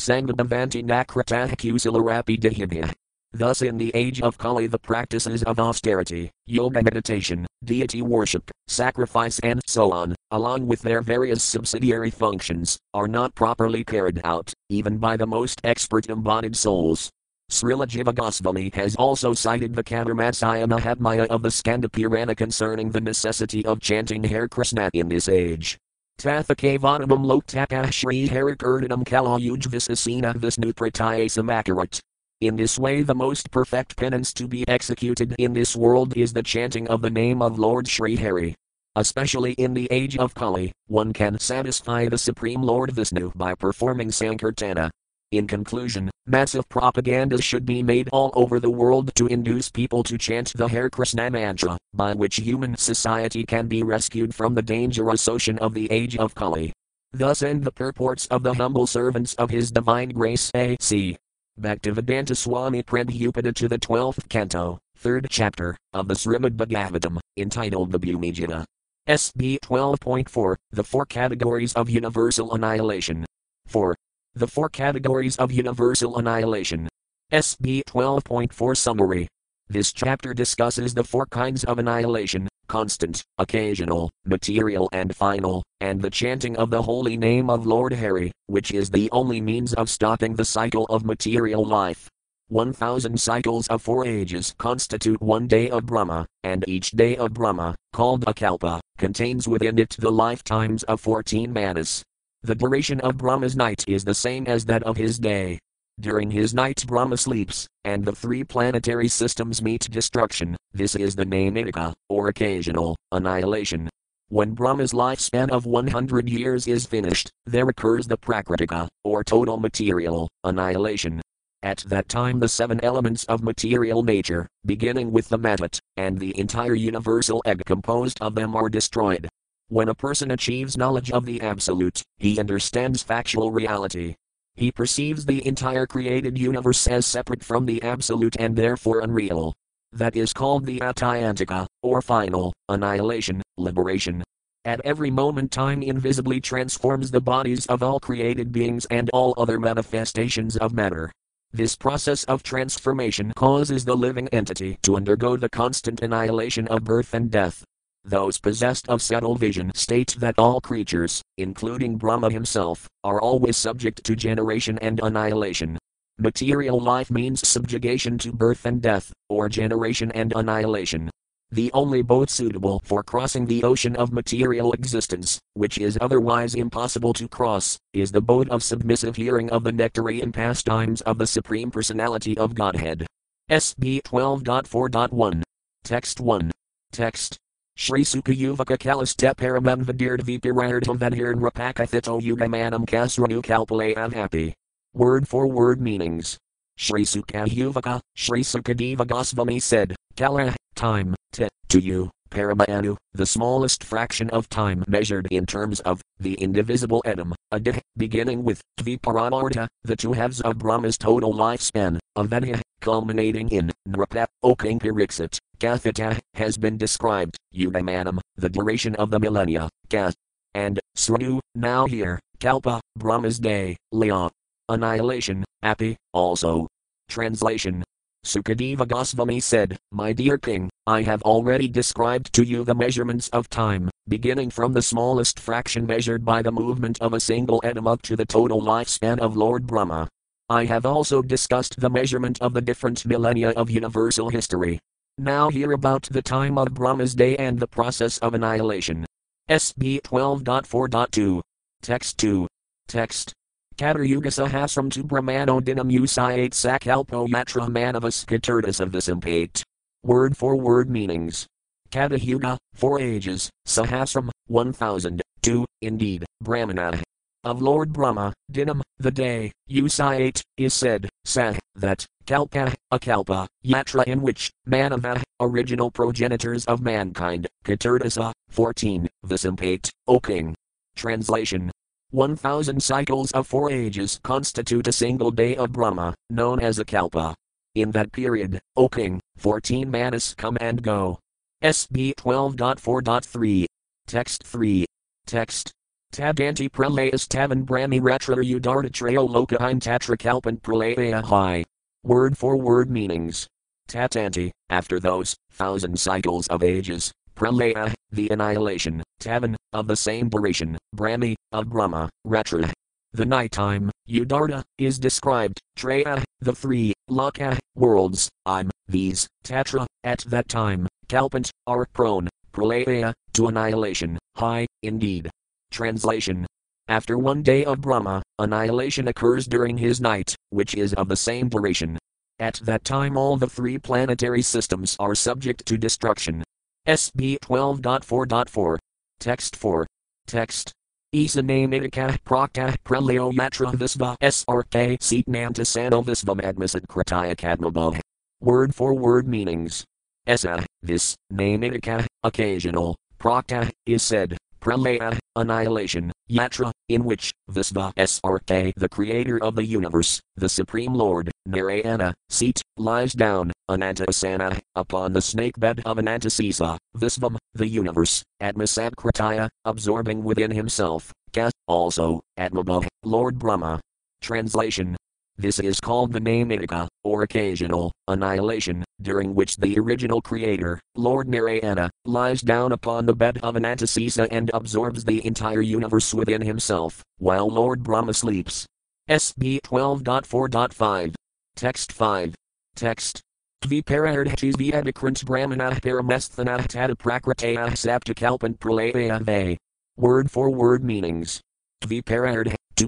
sangamavanti 0.00 0.82
nakratah 0.82 1.54
kusilarapi. 1.54 2.94
Thus, 3.34 3.60
in 3.60 3.76
the 3.76 3.90
age 3.94 4.22
of 4.22 4.38
Kali, 4.38 4.66
the 4.68 4.78
practices 4.78 5.42
of 5.42 5.60
austerity, 5.60 6.30
yoga 6.46 6.82
meditation, 6.82 7.46
deity 7.62 8.00
worship, 8.00 8.50
sacrifice, 8.68 9.38
and 9.40 9.60
so 9.66 9.92
on, 9.92 10.14
along 10.30 10.66
with 10.66 10.80
their 10.80 11.02
various 11.02 11.42
subsidiary 11.42 12.10
functions, 12.10 12.78
are 12.94 13.08
not 13.08 13.34
properly 13.34 13.84
carried 13.84 14.22
out, 14.24 14.54
even 14.70 14.96
by 14.96 15.18
the 15.18 15.26
most 15.26 15.60
expert 15.64 16.08
embodied 16.08 16.56
souls. 16.56 17.10
Srila 17.50 17.86
Jiva 17.86 18.14
Goswami 18.14 18.70
has 18.72 18.96
also 18.96 19.34
cited 19.34 19.74
the 19.74 19.84
Caturmasya 19.84 20.66
Mahatmya 20.66 21.26
of 21.26 21.42
the 21.42 21.50
Skanda 21.50 21.90
Purana 21.90 22.34
concerning 22.34 22.90
the 22.90 23.00
necessity 23.02 23.62
of 23.66 23.78
chanting 23.78 24.24
Hare 24.24 24.48
Krishna 24.48 24.88
in 24.94 25.10
this 25.10 25.28
age. 25.28 25.78
Tathakavanamam 26.18 27.24
Loktakah 27.26 27.92
Shri 27.92 28.28
Harikurdinam 28.28 29.04
Kalayujvisasena 29.04 30.34
Visnupratayasam 30.34 32.00
In 32.40 32.56
this 32.56 32.78
way, 32.78 33.02
the 33.02 33.14
most 33.14 33.50
perfect 33.50 33.96
penance 33.96 34.32
to 34.34 34.46
be 34.46 34.66
executed 34.68 35.34
in 35.38 35.52
this 35.52 35.74
world 35.74 36.16
is 36.16 36.32
the 36.32 36.42
chanting 36.42 36.86
of 36.88 37.02
the 37.02 37.10
name 37.10 37.42
of 37.42 37.58
Lord 37.58 37.88
Sri 37.88 38.16
Hari. 38.16 38.54
Especially 38.94 39.52
in 39.54 39.74
the 39.74 39.88
age 39.90 40.16
of 40.18 40.34
Kali, 40.34 40.70
one 40.86 41.12
can 41.12 41.38
satisfy 41.38 42.08
the 42.08 42.18
Supreme 42.18 42.62
Lord 42.62 42.92
Vishnu 42.92 43.32
by 43.34 43.54
performing 43.54 44.08
Sankirtana, 44.08 44.90
in 45.32 45.46
conclusion, 45.46 46.10
massive 46.26 46.68
propaganda 46.68 47.40
should 47.40 47.66
be 47.66 47.82
made 47.82 48.08
all 48.12 48.30
over 48.34 48.60
the 48.60 48.70
world 48.70 49.14
to 49.16 49.26
induce 49.26 49.70
people 49.70 50.02
to 50.04 50.18
chant 50.18 50.52
the 50.54 50.68
Hare 50.68 50.90
Krishna 50.90 51.30
mantra, 51.30 51.76
by 51.94 52.12
which 52.12 52.36
human 52.36 52.76
society 52.76 53.44
can 53.44 53.66
be 53.66 53.82
rescued 53.82 54.34
from 54.34 54.54
the 54.54 54.62
dangerous 54.62 55.26
ocean 55.26 55.58
of 55.58 55.74
the 55.74 55.90
age 55.90 56.16
of 56.16 56.34
Kali. 56.34 56.72
Thus 57.12 57.42
end 57.42 57.64
the 57.64 57.72
purports 57.72 58.26
of 58.26 58.42
the 58.42 58.54
humble 58.54 58.86
servants 58.86 59.34
of 59.34 59.50
His 59.50 59.70
Divine 59.70 60.10
Grace 60.10 60.50
A.C. 60.54 61.16
Bhaktivedanta 61.60 62.36
Swami 62.36 62.82
Prabhupada 62.82 63.54
to 63.54 63.68
the 63.68 63.78
12th 63.78 64.28
canto, 64.30 64.78
3rd 64.98 65.26
chapter, 65.28 65.76
of 65.92 66.08
the 66.08 66.14
Srimad 66.14 66.56
Bhagavatam, 66.56 67.18
entitled 67.36 67.92
the 67.92 68.00
Bhumi-gita. 68.00 68.64
SB 69.08 69.58
12.4 69.60 70.56
The 70.70 70.84
Four 70.84 71.04
Categories 71.06 71.74
of 71.74 71.90
Universal 71.90 72.54
Annihilation. 72.54 73.26
4. 73.66 73.94
The 74.34 74.48
Four 74.48 74.70
Categories 74.70 75.36
of 75.36 75.52
Universal 75.52 76.16
Annihilation. 76.16 76.88
SB 77.30 77.82
12.4 77.84 78.74
Summary. 78.74 79.28
This 79.68 79.92
chapter 79.92 80.32
discusses 80.32 80.94
the 80.94 81.04
four 81.04 81.26
kinds 81.26 81.64
of 81.64 81.78
annihilation 81.78 82.48
constant, 82.66 83.22
occasional, 83.36 84.10
material, 84.24 84.88
and 84.92 85.14
final, 85.14 85.62
and 85.82 86.00
the 86.00 86.08
chanting 86.08 86.56
of 86.56 86.70
the 86.70 86.80
holy 86.80 87.18
name 87.18 87.50
of 87.50 87.66
Lord 87.66 87.92
Hari, 87.92 88.32
which 88.46 88.70
is 88.70 88.88
the 88.88 89.10
only 89.10 89.42
means 89.42 89.74
of 89.74 89.90
stopping 89.90 90.34
the 90.34 90.46
cycle 90.46 90.86
of 90.86 91.04
material 91.04 91.62
life. 91.62 92.08
1000 92.48 93.20
cycles 93.20 93.68
of 93.68 93.82
four 93.82 94.06
ages 94.06 94.54
constitute 94.56 95.20
one 95.20 95.46
day 95.46 95.68
of 95.68 95.84
Brahma, 95.84 96.24
and 96.42 96.64
each 96.66 96.92
day 96.92 97.18
of 97.18 97.34
Brahma, 97.34 97.74
called 97.92 98.24
a 98.26 98.32
kalpa, 98.32 98.80
contains 98.96 99.46
within 99.46 99.78
it 99.78 99.94
the 99.98 100.10
lifetimes 100.10 100.84
of 100.84 101.02
14 101.02 101.52
Manus. 101.52 102.02
The 102.44 102.56
duration 102.56 103.00
of 103.02 103.18
Brahma's 103.18 103.54
night 103.54 103.84
is 103.86 104.04
the 104.04 104.14
same 104.14 104.48
as 104.48 104.64
that 104.64 104.82
of 104.82 104.96
his 104.96 105.16
day. 105.16 105.60
During 106.00 106.32
his 106.32 106.52
night, 106.52 106.84
Brahma 106.88 107.16
sleeps, 107.16 107.68
and 107.84 108.04
the 108.04 108.16
three 108.16 108.42
planetary 108.42 109.06
systems 109.06 109.62
meet 109.62 109.88
destruction. 109.88 110.56
This 110.72 110.96
is 110.96 111.14
the 111.14 111.24
Naimitika, 111.24 111.92
or 112.08 112.26
occasional, 112.26 112.96
annihilation. 113.12 113.88
When 114.28 114.54
Brahma's 114.54 114.92
lifespan 114.92 115.50
of 115.50 115.66
100 115.66 116.28
years 116.28 116.66
is 116.66 116.84
finished, 116.84 117.30
there 117.46 117.68
occurs 117.68 118.08
the 118.08 118.18
Prakritika, 118.18 118.88
or 119.04 119.22
total 119.22 119.58
material, 119.58 120.28
annihilation. 120.42 121.22
At 121.62 121.84
that 121.86 122.08
time, 122.08 122.40
the 122.40 122.48
seven 122.48 122.80
elements 122.82 123.22
of 123.26 123.44
material 123.44 124.02
nature, 124.02 124.48
beginning 124.66 125.12
with 125.12 125.28
the 125.28 125.38
Mahat, 125.38 125.78
and 125.96 126.18
the 126.18 126.36
entire 126.36 126.74
universal 126.74 127.40
egg 127.46 127.62
composed 127.66 128.18
of 128.20 128.34
them 128.34 128.56
are 128.56 128.68
destroyed. 128.68 129.28
When 129.72 129.88
a 129.88 129.94
person 129.94 130.30
achieves 130.30 130.76
knowledge 130.76 131.10
of 131.12 131.24
the 131.24 131.40
Absolute, 131.40 132.02
he 132.18 132.38
understands 132.38 133.02
factual 133.02 133.50
reality. 133.50 134.16
He 134.54 134.70
perceives 134.70 135.24
the 135.24 135.46
entire 135.46 135.86
created 135.86 136.38
universe 136.38 136.86
as 136.86 137.06
separate 137.06 137.42
from 137.42 137.64
the 137.64 137.82
Absolute 137.82 138.36
and 138.38 138.54
therefore 138.54 139.00
unreal. 139.00 139.54
That 139.90 140.14
is 140.14 140.34
called 140.34 140.66
the 140.66 140.80
Atyantika, 140.80 141.64
or 141.82 142.02
final, 142.02 142.52
annihilation, 142.68 143.40
liberation. 143.56 144.22
At 144.66 144.82
every 144.84 145.10
moment, 145.10 145.50
time 145.50 145.82
invisibly 145.82 146.38
transforms 146.38 147.10
the 147.10 147.22
bodies 147.22 147.64
of 147.64 147.82
all 147.82 147.98
created 147.98 148.52
beings 148.52 148.84
and 148.90 149.08
all 149.14 149.32
other 149.38 149.58
manifestations 149.58 150.58
of 150.58 150.74
matter. 150.74 151.10
This 151.50 151.76
process 151.76 152.24
of 152.24 152.42
transformation 152.42 153.32
causes 153.36 153.86
the 153.86 153.96
living 153.96 154.28
entity 154.34 154.76
to 154.82 154.96
undergo 154.96 155.38
the 155.38 155.48
constant 155.48 156.02
annihilation 156.02 156.68
of 156.68 156.84
birth 156.84 157.14
and 157.14 157.30
death. 157.30 157.64
Those 158.04 158.38
possessed 158.38 158.88
of 158.88 159.00
subtle 159.00 159.36
vision 159.36 159.70
state 159.74 160.16
that 160.18 160.34
all 160.36 160.60
creatures, 160.60 161.22
including 161.38 161.96
Brahma 161.96 162.30
himself, 162.30 162.88
are 163.04 163.20
always 163.20 163.56
subject 163.56 164.02
to 164.04 164.16
generation 164.16 164.76
and 164.80 164.98
annihilation. 165.00 165.78
Material 166.18 166.80
life 166.80 167.10
means 167.10 167.46
subjugation 167.46 168.18
to 168.18 168.32
birth 168.32 168.66
and 168.66 168.82
death, 168.82 169.12
or 169.28 169.48
generation 169.48 170.10
and 170.12 170.32
annihilation. 170.34 171.10
The 171.52 171.70
only 171.72 172.02
boat 172.02 172.28
suitable 172.28 172.80
for 172.84 173.02
crossing 173.02 173.46
the 173.46 173.62
ocean 173.62 173.94
of 173.96 174.12
material 174.12 174.72
existence, 174.72 175.38
which 175.54 175.78
is 175.78 175.98
otherwise 176.00 176.54
impossible 176.54 177.12
to 177.12 177.28
cross, 177.28 177.78
is 177.92 178.10
the 178.10 178.20
boat 178.20 178.48
of 178.48 178.62
submissive 178.62 179.16
hearing 179.16 179.50
of 179.50 179.62
the 179.62 179.72
nectarian 179.72 180.32
pastimes 180.32 181.02
of 181.02 181.18
the 181.18 181.26
Supreme 181.26 181.70
Personality 181.70 182.36
of 182.36 182.54
Godhead. 182.54 183.06
SB 183.50 184.02
12.4.1. 184.02 185.42
Text 185.84 186.20
1. 186.20 186.50
Text 186.90 187.38
Shri 187.76 188.02
Sukayuvaka 188.04 188.78
Kalastep 188.78 189.36
Pirardham 189.36 189.84
Vedhirn 189.84 191.40
Rapakathito 191.40 192.20
Yugamanam 192.20 192.86
Kasranu 192.86 193.42
Kalpale 193.42 194.12
happy. 194.12 194.54
Word 194.94 195.26
for 195.26 195.46
word 195.46 195.80
meanings. 195.80 196.38
Shri 196.76 197.02
Sukayuvaka, 197.02 198.00
Shri 198.14 198.42
Sukadeva 198.42 199.06
Goswami 199.06 199.60
said, 199.60 199.94
Kala, 200.16 200.54
time, 200.74 201.14
te, 201.32 201.48
to 201.68 201.80
you, 201.80 202.10
Paramanu, 202.30 202.96
the 203.12 203.26
smallest 203.26 203.84
fraction 203.84 204.30
of 204.30 204.48
time 204.48 204.84
measured 204.88 205.28
in 205.30 205.44
terms 205.44 205.80
of 205.80 206.00
the 206.18 206.34
indivisible 206.34 207.02
atom, 207.04 207.34
adih, 207.52 207.78
beginning 207.96 208.42
with 208.42 208.62
Dviparamarta, 208.80 209.68
the 209.84 209.96
two 209.96 210.12
halves 210.12 210.40
of 210.40 210.58
Brahma's 210.58 210.96
total 210.96 211.34
lifespan, 211.34 211.98
of 212.16 212.28
Avadha, 212.28 212.61
culminating 212.82 213.48
in 213.48 213.70
Nrapa, 213.88 214.26
O 214.42 214.54
King 214.54 214.78
Pariksit, 214.78 215.38
Kathita, 215.58 216.18
has 216.34 216.58
been 216.58 216.76
described, 216.76 217.38
Udamanam, 217.54 218.18
the 218.36 218.50
duration 218.50 218.94
of 218.96 219.10
the 219.10 219.18
millennia, 219.18 219.70
Kath, 219.88 220.14
and 220.52 220.78
Sranu, 220.96 221.40
now 221.54 221.86
here, 221.86 222.20
Kalpa, 222.40 222.80
Brahma's 222.96 223.38
day, 223.38 223.76
Laya. 223.92 224.28
Annihilation, 224.68 225.44
Api, 225.62 225.96
also. 226.12 226.66
Translation 227.08 227.84
Sukadeva 228.24 228.86
Goswami 228.86 229.40
said, 229.40 229.76
My 229.90 230.12
dear 230.12 230.38
king, 230.38 230.70
I 230.86 231.02
have 231.02 231.22
already 231.22 231.66
described 231.66 232.32
to 232.34 232.44
you 232.44 232.64
the 232.64 232.74
measurements 232.74 233.28
of 233.30 233.48
time, 233.48 233.90
beginning 234.06 234.50
from 234.50 234.72
the 234.72 234.82
smallest 234.82 235.40
fraction 235.40 235.86
measured 235.86 236.24
by 236.24 236.40
the 236.40 236.52
movement 236.52 237.00
of 237.00 237.14
a 237.14 237.20
single 237.20 237.60
atom 237.64 237.88
up 237.88 238.00
to 238.02 238.14
the 238.14 238.24
total 238.24 238.62
lifespan 238.62 239.18
of 239.18 239.36
Lord 239.36 239.66
Brahma. 239.66 240.08
I 240.52 240.66
have 240.66 240.84
also 240.84 241.22
discussed 241.22 241.80
the 241.80 241.88
measurement 241.88 242.38
of 242.42 242.52
the 242.52 242.60
different 242.60 243.06
millennia 243.06 243.52
of 243.52 243.70
universal 243.70 244.28
history. 244.28 244.78
Now 245.16 245.48
hear 245.48 245.72
about 245.72 246.02
the 246.02 246.20
time 246.20 246.58
of 246.58 246.74
Brahma's 246.74 247.14
day 247.14 247.36
and 247.36 247.58
the 247.58 247.66
process 247.66 248.18
of 248.18 248.34
annihilation. 248.34 249.06
SB 249.48 250.02
12.4.2. 250.02 251.40
Text 251.80 252.18
2. 252.18 252.46
Text. 252.86 253.32
Kataryuga 253.76 254.26
Sahasram 254.26 254.92
to 254.92 255.02
Brahmano 255.02 255.58
Dinam 255.58 255.90
Usayate 255.90 256.52
Sakalpo 256.52 257.26
Yatra 257.28 257.70
Manavas 257.70 258.26
Katurdas 258.26 258.78
of 258.78 258.92
the 258.92 258.98
Simpate. 258.98 259.62
Word 260.04 260.36
for 260.36 260.54
word 260.56 260.90
meanings. 260.90 261.46
Katahuga, 261.90 262.58
four 262.74 263.00
ages, 263.00 263.48
Sahasram, 263.66 264.28
one 264.48 264.74
thousand, 264.74 265.22
two, 265.40 265.64
indeed, 265.80 266.26
Brahmana. 266.42 267.02
Of 267.44 267.60
Lord 267.60 267.92
Brahma, 267.92 268.32
Dinam, 268.52 268.82
the 268.98 269.10
day, 269.10 269.50
Usayate, 269.68 270.42
is 270.56 270.74
said, 270.74 271.08
Sah, 271.24 271.54
that, 271.74 272.06
Kalpa, 272.24 272.72
a 272.92 273.00
Kalpa, 273.00 273.48
Yatra 273.64 274.04
in 274.04 274.22
which, 274.22 274.52
Manava, 274.68 275.20
original 275.40 275.90
progenitors 275.90 276.64
of 276.66 276.82
mankind, 276.82 277.48
Katurdasa, 277.64 278.30
14, 278.50 279.08
Visimpate, 279.26 279.90
O 280.06 280.20
king. 280.20 280.54
Translation 280.94 281.72
1,000 282.12 282.80
cycles 282.80 283.32
of 283.32 283.48
four 283.48 283.72
ages 283.72 284.20
constitute 284.22 284.86
a 284.86 284.92
single 284.92 285.32
day 285.32 285.56
of 285.56 285.72
Brahma, 285.72 286.14
known 286.30 286.60
as 286.60 286.78
a 286.78 286.84
kalpa. 286.84 287.34
In 287.74 287.90
that 287.90 288.12
period, 288.12 288.60
O 288.76 288.88
king, 288.88 289.18
14 289.38 289.90
Manus 289.90 290.34
come 290.34 290.56
and 290.60 290.80
go. 290.80 291.18
SB 291.64 292.14
12.4.3. 292.14 293.64
Text 294.06 294.44
3. 294.44 294.84
Text. 295.26 295.72
Tadanti 296.12 296.68
pralayas 296.68 297.26
tavan 297.26 297.64
brahmi 297.64 297.98
retrar 297.98 298.44
udartatrayo 298.44 299.26
lokahin 299.26 299.80
tatrakalpan 299.80 300.60
pralaya 300.60 301.24
high. 301.24 301.64
Word 302.04 302.36
for 302.36 302.58
word 302.58 302.90
meanings. 302.90 303.46
Tatanti, 303.88 304.50
after 304.68 305.00
those, 305.00 305.34
thousand 305.52 305.98
cycles 305.98 306.46
of 306.48 306.62
ages, 306.62 307.10
pralaya, 307.34 307.94
the 308.10 308.28
annihilation, 308.28 309.02
tavan, 309.20 309.56
of 309.72 309.86
the 309.86 309.96
same 309.96 310.28
duration, 310.28 310.76
brahmi, 310.94 311.34
of 311.50 311.70
Brahma, 311.70 312.10
Ratra. 312.26 312.70
The 313.14 313.24
nighttime, 313.24 313.90
Udarta, 314.06 314.62
is 314.76 314.98
described, 314.98 315.60
Traya, 315.78 316.22
the 316.40 316.54
three, 316.54 316.92
Laka, 317.10 317.56
worlds, 317.74 318.28
I'm, 318.44 318.70
these, 318.86 319.26
Tatra, 319.44 319.86
at 320.04 320.20
that 320.26 320.48
time, 320.48 320.88
Kalpant, 321.08 321.50
are 321.66 321.86
prone, 321.94 322.28
Pralaya, 322.52 323.14
to 323.32 323.46
annihilation, 323.46 324.18
high, 324.36 324.66
indeed. 324.82 325.30
Translation 325.72 326.46
After 326.86 327.16
one 327.16 327.42
day 327.42 327.64
of 327.64 327.80
Brahma, 327.80 328.22
annihilation 328.38 329.08
occurs 329.08 329.46
during 329.46 329.78
his 329.78 330.00
night, 330.00 330.36
which 330.50 330.74
is 330.74 330.92
of 330.94 331.08
the 331.08 331.16
same 331.16 331.48
duration. 331.48 331.98
At 332.38 332.60
that 332.64 332.84
time, 332.84 333.16
all 333.16 333.36
the 333.36 333.48
three 333.48 333.78
planetary 333.78 334.42
systems 334.42 334.96
are 335.00 335.14
subject 335.14 335.64
to 335.66 335.78
destruction. 335.78 336.44
SB 336.86 337.38
12.4.4. 337.40 338.78
Text 339.18 339.56
4. 339.56 339.86
Text. 340.26 340.72
Isa 341.12 341.42
namitika 341.42 342.18
prakta 342.24 342.74
prelio 342.84 343.32
matra 343.32 343.74
visva 343.74 344.16
srk 344.22 344.98
seatnanta 344.98 345.66
sano 345.66 346.02
visvam 346.02 346.42
admisad 346.42 346.86
krataya 346.88 347.36
kadmabhav. 347.36 348.00
Word 348.40 348.74
for 348.74 348.94
word 348.94 349.28
meanings. 349.28 349.84
Esa, 350.26 350.64
this, 350.82 351.14
namitika, 351.32 352.06
occasional, 352.22 352.96
prakta, 353.18 353.70
is 353.86 354.02
said, 354.02 354.36
pralaya, 354.62 355.18
annihilation, 355.36 356.12
yatra, 356.30 356.70
in 356.88 357.04
which, 357.04 357.32
Visva 357.48 357.92
Srk, 357.98 358.72
the 358.76 358.88
creator 358.88 359.42
of 359.42 359.56
the 359.56 359.64
universe, 359.64 360.20
the 360.36 360.48
supreme 360.48 360.94
lord, 360.94 361.30
Narayana, 361.46 362.14
seat, 362.30 362.62
lies 362.76 363.12
down, 363.12 363.52
Anantasana, 363.68 364.58
upon 364.76 365.12
the 365.12 365.20
snake 365.20 365.58
bed 365.58 365.82
of 365.84 365.98
Ananta 365.98 366.28
Sesa, 366.28 366.78
Visvam, 366.96 367.36
the 367.54 367.66
universe, 367.66 368.22
Atmasabkritaya, 368.40 369.48
absorbing 369.64 370.22
within 370.22 370.52
himself, 370.52 371.12
Ka, 371.32 371.50
also, 371.66 372.20
Atmabhav, 372.38 372.86
Lord 373.02 373.38
Brahma. 373.38 373.80
Translation 374.20 374.96
this 375.36 375.58
is 375.58 375.80
called 375.80 376.12
the 376.12 376.20
namitika, 376.20 376.86
or 377.04 377.22
occasional, 377.22 377.90
annihilation, 378.06 378.84
during 379.00 379.34
which 379.34 379.56
the 379.56 379.78
original 379.78 380.20
creator, 380.20 380.78
Lord 380.94 381.28
Narayana, 381.28 381.90
lies 382.04 382.42
down 382.42 382.72
upon 382.72 383.06
the 383.06 383.14
bed 383.14 383.38
of 383.42 383.56
an 383.56 383.64
Ananta 383.64 383.86
Sesa 383.86 384.28
and 384.30 384.50
absorbs 384.52 385.04
the 385.04 385.24
entire 385.26 385.62
universe 385.62 386.12
within 386.12 386.42
himself, 386.42 387.02
while 387.18 387.48
Lord 387.48 387.82
Brahma 387.82 388.12
sleeps. 388.12 388.66
SB 389.08 389.60
12.4.5. 389.62 391.14
Text 391.56 391.92
5. 391.92 392.34
Text. 392.76 393.20
Dviparahardhachis 393.62 394.54
vyadikrant 394.56 395.24
brahmanah 395.24 395.80
paramesthanah 395.80 396.66
tadaprakrataah 396.66 397.70
saptakalpant 397.72 398.58
pralaya 398.58 399.24
they. 399.24 399.56
Word 399.96 400.30
for 400.30 400.50
word 400.50 400.84
meanings. 400.84 401.40
Dviparahardh, 401.82 402.54
to 402.76 402.86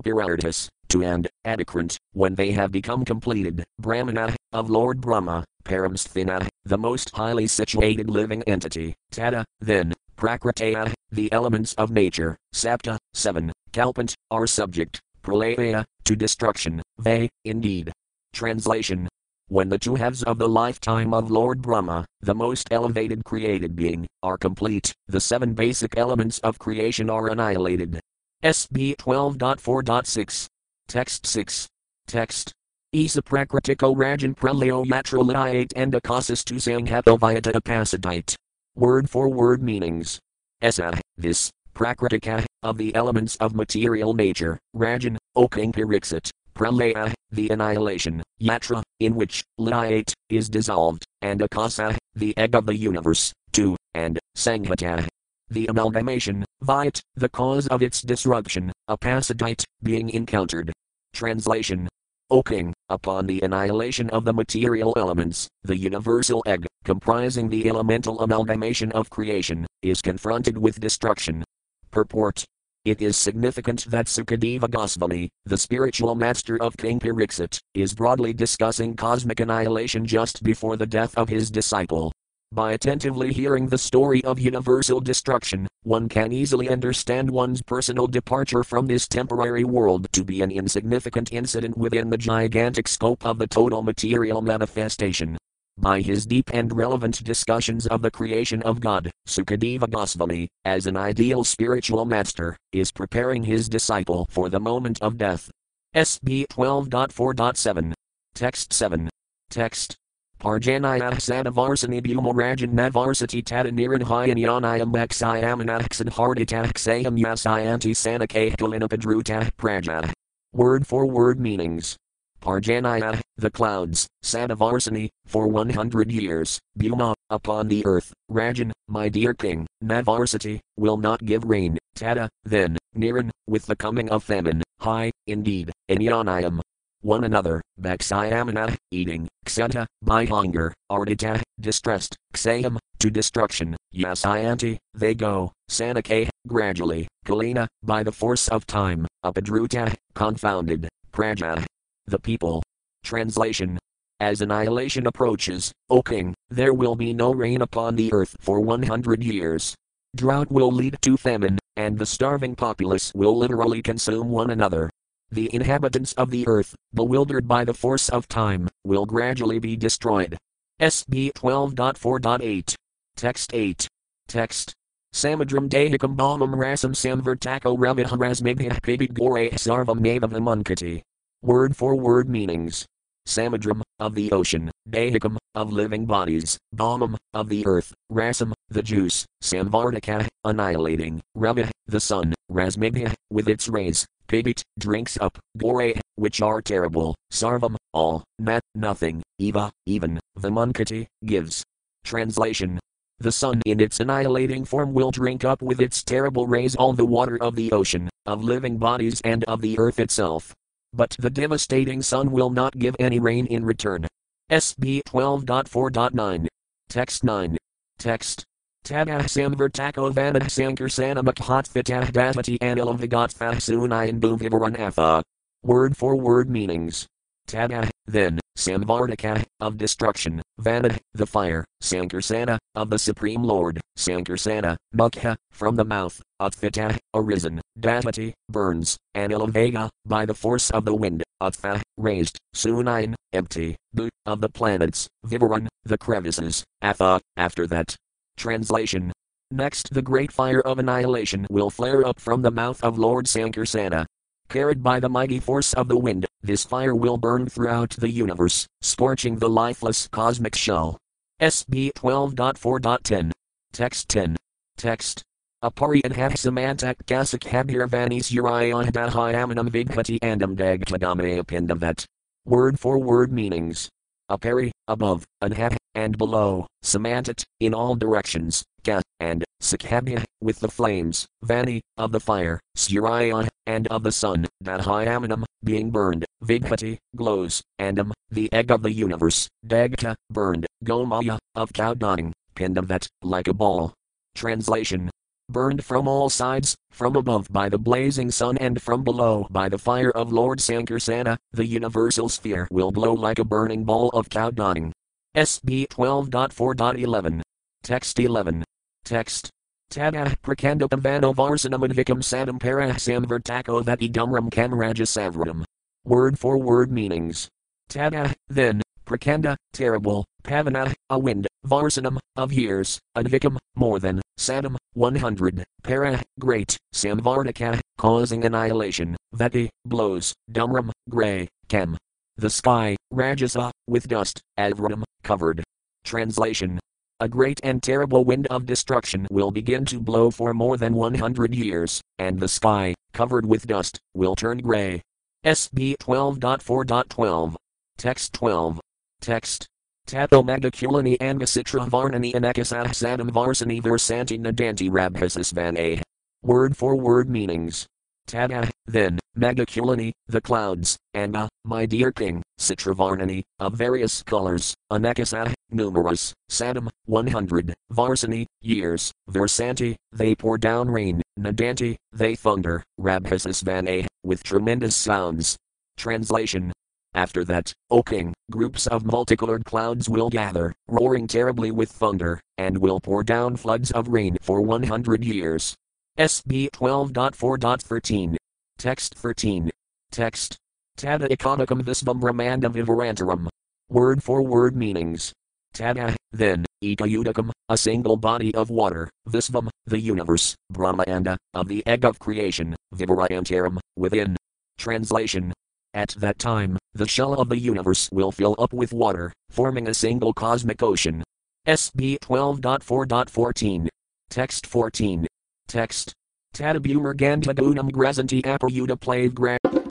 to 0.88 1.02
and, 1.02 1.28
adequate, 1.44 1.98
when 2.12 2.34
they 2.34 2.52
have 2.52 2.72
become 2.72 3.04
completed, 3.04 3.64
Brahmana, 3.78 4.34
of 4.52 4.70
Lord 4.70 5.00
Brahma, 5.00 5.44
Paramsthina, 5.64 6.48
the 6.64 6.78
most 6.78 7.10
highly 7.14 7.46
situated 7.46 8.10
living 8.10 8.42
entity, 8.44 8.94
Tata, 9.10 9.44
then, 9.60 9.92
Prakritaya, 10.16 10.92
the 11.10 11.32
elements 11.32 11.74
of 11.74 11.90
nature, 11.90 12.36
Sapta, 12.54 12.98
7, 13.14 13.52
Kalpant, 13.72 14.14
are 14.30 14.46
subject, 14.46 15.00
Pralaya, 15.22 15.84
to 16.04 16.16
destruction, 16.16 16.82
they, 16.98 17.28
indeed. 17.44 17.92
Translation. 18.32 19.08
When 19.48 19.68
the 19.68 19.78
two 19.78 19.94
halves 19.94 20.22
of 20.22 20.38
the 20.38 20.48
lifetime 20.48 21.12
of 21.12 21.30
Lord 21.30 21.60
Brahma, 21.60 22.06
the 22.20 22.34
most 22.34 22.68
elevated 22.70 23.24
created 23.24 23.76
being, 23.76 24.06
are 24.22 24.38
complete, 24.38 24.92
the 25.06 25.20
seven 25.20 25.54
basic 25.54 25.96
elements 25.98 26.38
of 26.40 26.58
creation 26.58 27.10
are 27.10 27.28
annihilated. 27.28 28.00
SB 28.42 28.96
12.4.6. 28.96 30.46
Text 30.88 31.26
6. 31.26 31.66
Text. 32.06 32.52
Isa 32.92 33.22
prakritiko 33.22 33.96
rajan 33.96 34.36
prelio 34.36 34.84
matroliate 34.84 35.72
and 35.74 35.92
akasis 35.92 36.44
to 36.44 36.54
sanghapovayata 36.54 37.52
apasadite. 37.52 38.36
Word 38.76 39.10
for 39.10 39.28
word 39.28 39.62
meanings. 39.62 40.20
Esa, 40.62 41.00
this, 41.16 41.50
prakritika, 41.74 42.44
of 42.62 42.78
the 42.78 42.94
elements 42.94 43.36
of 43.36 43.54
material 43.54 44.14
nature, 44.14 44.58
rajan, 44.76 45.16
O 45.34 45.48
King 45.48 45.72
Pariksit, 45.72 46.30
pralaya, 46.54 47.12
the 47.30 47.48
annihilation, 47.48 48.22
yatra, 48.40 48.82
in 49.00 49.14
which, 49.14 49.42
liate, 49.58 50.12
is 50.28 50.48
dissolved, 50.48 51.04
and 51.22 51.42
akasa, 51.42 51.98
the 52.14 52.36
egg 52.38 52.54
of 52.54 52.66
the 52.66 52.76
universe, 52.76 53.32
two, 53.52 53.76
and, 53.94 54.18
sanghata, 54.36 55.06
the 55.50 55.66
amalgamation, 55.66 56.44
vit, 56.62 57.00
the 57.16 57.28
cause 57.28 57.66
of 57.68 57.82
its 57.82 58.02
disruption, 58.02 58.72
apacidite, 58.88 59.64
being 59.82 60.10
encountered. 60.10 60.72
Translation 61.12 61.88
O 62.30 62.42
king, 62.42 62.72
upon 62.88 63.26
the 63.26 63.40
annihilation 63.42 64.08
of 64.10 64.24
the 64.24 64.32
material 64.32 64.94
elements, 64.96 65.46
the 65.62 65.76
universal 65.76 66.42
egg, 66.46 66.66
comprising 66.84 67.48
the 67.48 67.68
elemental 67.68 68.20
amalgamation 68.20 68.90
of 68.92 69.10
creation, 69.10 69.66
is 69.82 70.00
confronted 70.00 70.56
with 70.56 70.80
destruction. 70.80 71.44
Purport 71.90 72.44
it 72.84 73.00
is 73.00 73.16
significant 73.16 73.86
that 73.86 74.06
Sukadeva 74.06 74.70
Goswami, 74.70 75.30
the 75.46 75.56
spiritual 75.56 76.14
master 76.14 76.60
of 76.60 76.76
King 76.76 77.00
Pariksit, 77.00 77.58
is 77.72 77.94
broadly 77.94 78.34
discussing 78.34 78.94
cosmic 78.94 79.40
annihilation 79.40 80.04
just 80.04 80.42
before 80.42 80.76
the 80.76 80.86
death 80.86 81.16
of 81.16 81.30
his 81.30 81.50
disciple. 81.50 82.12
By 82.54 82.72
attentively 82.72 83.32
hearing 83.32 83.66
the 83.66 83.76
story 83.76 84.22
of 84.24 84.38
universal 84.38 85.00
destruction, 85.00 85.66
one 85.82 86.08
can 86.08 86.32
easily 86.32 86.68
understand 86.68 87.30
one's 87.30 87.60
personal 87.62 88.06
departure 88.06 88.62
from 88.62 88.86
this 88.86 89.08
temporary 89.08 89.64
world 89.64 90.06
to 90.12 90.24
be 90.24 90.40
an 90.40 90.50
insignificant 90.50 91.32
incident 91.32 91.76
within 91.76 92.10
the 92.10 92.16
gigantic 92.16 92.86
scope 92.86 93.26
of 93.26 93.38
the 93.38 93.46
total 93.46 93.82
material 93.82 94.40
manifestation. 94.40 95.36
By 95.76 96.00
his 96.00 96.24
deep 96.24 96.50
and 96.54 96.74
relevant 96.74 97.24
discussions 97.24 97.86
of 97.88 98.00
the 98.00 98.10
creation 98.10 98.62
of 98.62 98.80
God, 98.80 99.10
Sukadeva 99.26 99.90
Goswami, 99.90 100.48
as 100.64 100.86
an 100.86 100.96
ideal 100.96 101.42
spiritual 101.42 102.04
master, 102.04 102.56
is 102.72 102.92
preparing 102.92 103.42
his 103.42 103.68
disciple 103.68 104.28
for 104.30 104.48
the 104.48 104.60
moment 104.60 105.02
of 105.02 105.18
death. 105.18 105.50
SB 105.96 106.46
12.4.7. 106.46 107.92
Text 108.34 108.72
7. 108.72 109.08
Text. 109.50 109.96
Parjanaya 110.40 111.12
Sadavarsani 111.14 112.02
Bhumarajan 112.02 112.72
Navarsati 112.72 113.42
Tataniranhayanyanayam 113.42 114.92
Bhaksayamanaxan 114.92 116.10
Harditaxayam 116.10 117.18
Yasayanti 117.18 117.92
Sanake 117.92 118.56
Kalinapadruta 118.56 119.50
Praja. 119.56 120.12
Word 120.52 120.86
for 120.86 121.06
word 121.06 121.40
meanings. 121.40 121.96
Parjanaya, 122.44 123.14
ah, 123.14 123.20
the 123.38 123.50
clouds, 123.50 124.06
Sadavarsani, 124.22 125.08
for 125.24 125.48
100 125.48 126.12
years, 126.12 126.60
Bhuma, 126.78 127.14
upon 127.30 127.68
the 127.68 127.84
earth, 127.86 128.12
Rajan, 128.30 128.70
my 128.86 129.08
dear 129.08 129.32
king, 129.32 129.66
Navarsati, 129.82 130.60
will 130.76 130.98
not 130.98 131.24
give 131.24 131.44
rain, 131.44 131.78
Tata, 131.94 132.28
then, 132.44 132.76
Niran, 132.94 133.30
with 133.46 133.64
the 133.64 133.74
coming 133.74 134.10
of 134.10 134.22
famine, 134.22 134.62
high, 134.78 135.10
indeed, 135.26 135.72
Inyanayam, 135.90 136.60
one 137.04 137.24
another, 137.24 137.60
Baksayamana, 137.80 138.74
eating, 138.90 139.28
Kseta, 139.44 139.86
by 140.02 140.24
hunger, 140.24 140.72
Ardita, 140.90 141.42
distressed, 141.60 142.16
Ksayam, 142.32 142.78
to 142.98 143.10
destruction, 143.10 143.76
Yasayanti, 143.94 144.78
they 144.94 145.14
go, 145.14 145.52
Sanake, 145.70 146.30
gradually, 146.46 147.06
Kalina, 147.26 147.66
by 147.82 148.02
the 148.02 148.12
force 148.12 148.48
of 148.48 148.66
time, 148.66 149.06
Upadruta, 149.24 149.94
confounded, 150.14 150.88
Praja, 151.12 151.64
the 152.06 152.18
people. 152.18 152.62
Translation 153.04 153.78
As 154.20 154.40
annihilation 154.40 155.06
approaches, 155.06 155.72
O 155.90 156.00
king, 156.00 156.34
there 156.48 156.72
will 156.72 156.96
be 156.96 157.12
no 157.12 157.34
rain 157.34 157.60
upon 157.60 157.96
the 157.96 158.10
earth 158.14 158.34
for 158.40 158.60
100 158.60 159.22
years. 159.22 159.74
Drought 160.16 160.50
will 160.50 160.72
lead 160.72 160.96
to 161.02 161.18
famine, 161.18 161.58
and 161.76 161.98
the 161.98 162.06
starving 162.06 162.54
populace 162.54 163.12
will 163.14 163.36
literally 163.36 163.82
consume 163.82 164.30
one 164.30 164.50
another. 164.50 164.88
The 165.34 165.52
inhabitants 165.52 166.12
of 166.12 166.30
the 166.30 166.46
earth, 166.46 166.76
bewildered 166.94 167.48
by 167.48 167.64
the 167.64 167.74
force 167.74 168.08
of 168.08 168.28
time, 168.28 168.68
will 168.84 169.04
gradually 169.04 169.58
be 169.58 169.74
destroyed. 169.74 170.38
SB 170.80 171.32
12.4.8. 171.32 172.76
Text 173.16 173.52
8. 173.52 173.88
Text. 174.28 174.74
Samadram 175.12 175.68
dehikam 175.68 176.14
balmam 176.14 176.54
rasam 176.54 176.94
samvartako 176.94 177.76
raviharasmibhah 177.76 178.80
pibig 178.80 179.12
gore 179.12 179.50
sarvam 179.58 179.98
navavimunkati. 179.98 181.02
Word 181.42 181.76
for 181.76 181.96
word 181.96 182.28
meanings. 182.28 182.86
Samadram, 183.26 183.82
of 183.98 184.14
the 184.14 184.30
ocean, 184.32 184.70
Dehikam, 184.88 185.38
of 185.54 185.72
living 185.72 186.04
bodies, 186.04 186.58
Balmam, 186.74 187.16
of 187.32 187.48
the 187.48 187.66
earth, 187.66 187.94
Rasam, 188.12 188.52
the 188.68 188.82
juice, 188.82 189.24
Samvartaka, 189.42 190.28
annihilating, 190.44 191.22
Ravi, 191.34 191.64
the 191.86 192.00
sun, 192.00 192.34
Rasmibha, 192.52 193.14
with 193.30 193.48
its 193.48 193.66
rays, 193.68 194.06
Pibit, 194.34 194.64
drinks 194.80 195.16
up, 195.20 195.38
Gore, 195.56 195.94
which 196.16 196.42
are 196.42 196.60
terrible, 196.60 197.14
Sarvam, 197.32 197.76
all, 197.92 198.24
Nat, 198.40 198.62
nothing, 198.74 199.22
Eva, 199.38 199.70
even, 199.86 200.18
Vimunkati, 200.36 201.06
gives. 201.24 201.62
Translation 202.02 202.80
the 203.20 203.30
sun 203.30 203.62
in 203.64 203.78
its 203.78 204.00
annihilating 204.00 204.64
form 204.64 204.92
will 204.92 205.12
drink 205.12 205.44
up 205.44 205.62
with 205.62 205.80
its 205.80 206.02
terrible 206.02 206.48
rays 206.48 206.74
all 206.74 206.92
the 206.92 207.06
water 207.06 207.38
of 207.40 207.54
the 207.54 207.70
ocean, 207.70 208.10
of 208.26 208.42
living 208.42 208.76
bodies 208.76 209.20
and 209.20 209.44
of 209.44 209.60
the 209.60 209.78
earth 209.78 210.00
itself. 210.00 210.52
But 210.92 211.14
the 211.20 211.30
devastating 211.30 212.02
sun 212.02 212.32
will 212.32 212.50
not 212.50 212.76
give 212.76 212.96
any 212.98 213.20
rain 213.20 213.46
in 213.46 213.64
return. 213.64 214.04
SB 214.50 215.02
12.4.9. 215.04 216.48
Text 216.88 217.22
9. 217.22 217.56
Text. 217.98 218.44
Tadah 218.84 219.24
samvartako 219.24 220.12
vanah 220.12 220.44
sankarsana 220.44 221.24
makhatfitah 221.24 222.12
dasmati 222.12 222.58
anilam 222.58 222.98
vigatfah 222.98 223.56
sunayan 223.56 224.20
bhuvivaranatha. 224.20 225.22
Word 225.62 225.96
for 225.96 226.16
word 226.16 226.50
meanings. 226.50 227.06
Tada, 227.48 227.88
then, 228.06 228.40
Samvartaka, 228.58 229.44
of 229.60 229.78
destruction, 229.78 230.42
Vanad, 230.58 230.98
the 231.14 231.26
fire, 231.26 231.64
Sankarsana, 231.82 232.58
of 232.74 232.90
the 232.90 232.98
Supreme 232.98 233.42
Lord, 233.42 233.80
Sankarsana, 233.98 234.76
Mukha, 234.94 235.36
from 235.50 235.76
the 235.76 235.84
mouth, 235.84 236.20
Utfita, 236.40 236.98
arisen, 237.14 237.60
Dasmati, 237.78 238.32
burns, 238.50 238.96
Anilavega, 239.16 239.88
by 240.06 240.26
the 240.26 240.34
force 240.34 240.70
of 240.70 240.84
the 240.84 240.94
wind, 240.94 241.22
Utfa, 241.42 241.80
raised, 241.96 242.38
Sunayan, 242.54 243.14
empty, 243.32 243.76
Bu, 243.92 244.08
of 244.26 244.40
the 244.40 244.48
planets, 244.48 245.08
Vivaran, 245.26 245.68
the 245.84 245.98
crevices, 245.98 246.64
Atha, 246.82 247.20
after 247.36 247.66
that. 247.66 247.96
Translation 248.36 249.12
Next, 249.50 249.92
the 249.94 250.02
great 250.02 250.32
fire 250.32 250.60
of 250.60 250.78
annihilation 250.78 251.46
will 251.50 251.70
flare 251.70 252.06
up 252.06 252.18
from 252.18 252.42
the 252.42 252.50
mouth 252.50 252.82
of 252.82 252.98
Lord 252.98 253.26
Sankarsana, 253.26 254.06
Carried 254.48 254.82
by 254.82 255.00
the 255.00 255.08
mighty 255.08 255.40
force 255.40 255.72
of 255.72 255.88
the 255.88 255.98
wind, 255.98 256.26
this 256.42 256.64
fire 256.64 256.94
will 256.94 257.16
burn 257.16 257.46
throughout 257.46 257.90
the 257.90 258.10
universe, 258.10 258.66
scorching 258.82 259.36
the 259.36 259.48
lifeless 259.48 260.06
cosmic 260.08 260.54
shell. 260.54 260.98
SB 261.40 261.92
12.4.10. 261.94 263.32
Text 263.72 264.08
10. 264.08 264.36
Text. 264.76 265.22
Apari 265.64 266.02
and 266.04 266.14
Hapsamantak 266.14 266.96
Kasak 267.06 267.40
Habirvanis 267.40 268.30
Uriah 268.30 268.92
Dahayamanam 268.92 269.70
Vigpati 269.70 270.18
Andam 270.20 270.54
Dagtadame 270.54 271.42
Apindavat. 271.42 272.04
Word 272.44 272.78
for 272.78 272.98
word 272.98 273.32
meanings. 273.32 273.88
Apari, 274.30 274.70
above, 274.88 275.24
Anhap, 275.42 275.76
and 275.94 276.16
below, 276.16 276.66
Samantat, 276.82 277.44
in 277.60 277.74
all 277.74 277.94
directions, 277.94 278.64
Ka, 278.82 279.00
and, 279.20 279.44
Sakhabya, 279.60 280.24
with 280.40 280.60
the 280.60 280.70
flames, 280.70 281.26
Vani, 281.44 281.80
of 281.96 282.12
the 282.12 282.20
fire, 282.20 282.60
Surya, 282.74 283.48
and 283.66 283.86
of 283.88 284.02
the 284.02 284.12
sun, 284.12 284.46
Dahayamanam, 284.62 285.44
being 285.62 285.90
burned, 285.90 286.24
Vigpati, 286.42 286.98
glows, 287.14 287.62
Andam, 287.78 288.12
the 288.30 288.52
egg 288.52 288.70
of 288.70 288.82
the 288.82 288.92
universe, 288.92 289.48
Dagta, 289.66 290.14
burned, 290.30 290.66
Gomaya, 290.84 291.38
of 291.54 291.72
cow 291.72 291.94
dung, 291.94 292.32
Pindavat, 292.54 293.08
like 293.22 293.48
a 293.48 293.54
ball. 293.54 293.92
Translation 294.34 295.10
Burned 295.50 295.84
from 295.84 296.08
all 296.08 296.30
sides, 296.30 296.74
from 296.90 297.16
above 297.16 297.52
by 297.52 297.68
the 297.68 297.78
blazing 297.78 298.30
sun 298.30 298.56
and 298.58 298.80
from 298.80 299.04
below 299.04 299.46
by 299.50 299.68
the 299.68 299.76
fire 299.76 300.10
of 300.10 300.32
Lord 300.32 300.58
Sankarsana, 300.58 301.36
the 301.52 301.66
universal 301.66 302.30
sphere 302.30 302.66
will 302.70 302.90
glow 302.90 303.12
like 303.12 303.38
a 303.38 303.44
burning 303.44 303.84
ball 303.84 304.08
of 304.10 304.30
cow 304.30 304.50
dung. 304.50 304.90
SB 305.36 305.88
12.4.11. 305.88 307.42
Text 307.82 308.18
11. 308.18 308.64
Text. 309.04 309.50
Tadah 309.92 310.34
prakandapam 310.40 311.02
vanovarsanam 311.02 311.86
advikam 311.86 312.22
sadam 312.22 312.58
parahsam 312.58 313.26
vertako 313.26 313.84
idumram 313.84 314.48
kamrajasavram. 314.48 315.64
Word 316.04 316.38
for 316.38 316.56
word 316.56 316.90
meanings. 316.90 317.48
Tadah, 317.90 318.34
then, 318.48 318.80
prakanda, 319.04 319.56
terrible, 319.72 320.24
pavana, 320.42 320.94
a 321.10 321.18
wind, 321.18 321.46
varsanam, 321.66 322.18
of 322.36 322.52
years, 322.52 322.98
advikam, 323.16 323.58
more 323.76 324.00
than, 324.00 324.20
sadam, 324.38 324.76
100, 324.94 325.64
para, 325.82 326.22
great, 326.38 326.76
samvartaka, 326.94 327.80
causing 327.98 328.44
annihilation, 328.44 329.16
vati, 329.32 329.68
blows, 329.84 330.32
dumram, 330.50 330.90
gray, 331.08 331.48
Kem. 331.68 331.96
The 332.36 332.50
sky, 332.50 332.96
rajasa, 333.12 333.70
with 333.86 334.08
dust, 334.08 334.40
avram, 334.58 335.02
covered. 335.22 335.62
Translation. 336.04 336.80
A 337.20 337.28
great 337.28 337.60
and 337.62 337.82
terrible 337.82 338.24
wind 338.24 338.46
of 338.48 338.66
destruction 338.66 339.26
will 339.30 339.50
begin 339.50 339.84
to 339.86 340.00
blow 340.00 340.30
for 340.30 340.52
more 340.52 340.76
than 340.76 340.94
100 340.94 341.54
years, 341.54 342.00
and 342.18 342.40
the 342.40 342.48
sky, 342.48 342.94
covered 343.12 343.46
with 343.46 343.66
dust, 343.66 343.98
will 344.14 344.34
turn 344.34 344.58
gray. 344.58 345.00
SB 345.44 345.96
12.4.12. 345.98 347.54
Text 347.96 348.32
12. 348.32 348.80
Text. 349.20 349.66
Tato 350.06 350.42
Magdakulani 350.42 351.16
Angasitra 351.18 351.88
Varnani 351.88 352.34
Anakasah 352.34 352.88
Sadam 352.88 353.30
Varsani 353.30 353.80
Versanti 353.80 354.38
Nadanti 354.38 354.90
Rabhasas 354.90 356.02
Word 356.42 356.76
for 356.76 356.94
word 356.94 357.30
meanings. 357.30 357.86
Tada, 358.28 358.70
then, 358.86 359.18
Magdakulani, 359.36 360.12
the 360.28 360.40
clouds, 360.40 360.98
Anga, 361.14 361.40
uh, 361.40 361.48
my 361.64 361.86
dear 361.86 362.12
king, 362.12 362.42
Citravarnani, 362.58 363.42
of 363.60 363.74
various 363.74 364.22
colors, 364.22 364.74
Anakasa, 364.92 365.52
numerous, 365.70 366.34
Sadam, 366.50 366.88
100, 367.06 367.74
Varsani, 367.92 368.46
years, 368.60 369.10
Versanti, 369.30 369.96
they 370.12 370.34
pour 370.34 370.58
down 370.58 370.88
rain, 370.88 371.22
Nadanti, 371.38 371.96
they 372.12 372.34
thunder, 372.34 372.84
Rabhasasvane, 373.00 374.06
with 374.22 374.42
tremendous 374.42 374.96
sounds. 374.96 375.56
Translation 375.96 376.72
After 377.14 377.44
that, 377.44 377.72
O 377.90 378.02
king, 378.02 378.34
groups 378.50 378.88
of 378.88 379.04
multicolored 379.04 379.64
clouds 379.64 380.08
will 380.08 380.30
gather, 380.30 380.74
roaring 380.88 381.28
terribly 381.28 381.70
with 381.70 381.90
thunder, 381.90 382.40
and 382.58 382.78
will 382.78 383.00
pour 383.00 383.22
down 383.22 383.56
floods 383.56 383.92
of 383.92 384.08
rain 384.08 384.36
for 384.40 384.60
100 384.60 385.24
years. 385.24 385.76
SB 386.18 386.70
12.4.13. 386.70 388.36
Text 388.78 389.14
13. 389.14 389.70
Text. 390.10 390.56
Tada 390.98 391.28
iconicum 391.28 391.82
visvam 391.82 392.20
brahmanda 392.20 392.68
vivarantaram. 392.68 393.48
Word 393.88 394.22
for 394.22 394.42
word 394.42 394.76
meanings. 394.76 395.32
Tada, 395.72 396.14
then, 396.32 396.64
ekayudakam, 396.82 397.50
a 397.68 397.76
single 397.76 398.16
body 398.16 398.54
of 398.54 398.70
water, 398.70 399.08
visvam, 399.28 399.68
the 399.86 399.98
universe, 399.98 400.54
brahmanda, 400.72 401.32
uh, 401.32 401.60
of 401.60 401.68
the 401.68 401.84
egg 401.86 402.04
of 402.04 402.18
creation, 402.18 402.76
vivarayantaram, 402.94 403.78
within. 403.96 404.36
Translation. 404.78 405.52
At 405.94 406.08
that 406.18 406.40
time, 406.40 406.76
the 406.92 407.06
shell 407.06 407.34
of 407.34 407.48
the 407.48 407.56
universe 407.56 408.10
will 408.10 408.32
fill 408.32 408.56
up 408.58 408.72
with 408.72 408.92
water, 408.92 409.32
forming 409.48 409.86
a 409.86 409.94
single 409.94 410.34
cosmic 410.34 410.82
ocean. 410.82 411.22
SB 411.68 412.18
12.4.14. 412.18 413.86
Text 414.28 414.66
14. 414.66 415.26
Text. 415.68 416.12
Tadabumer 416.52 417.14
Gandhagunam 417.14 417.90
Grazanti 417.92 418.42
Apayuda 418.42 418.98
Plave. 418.98 419.83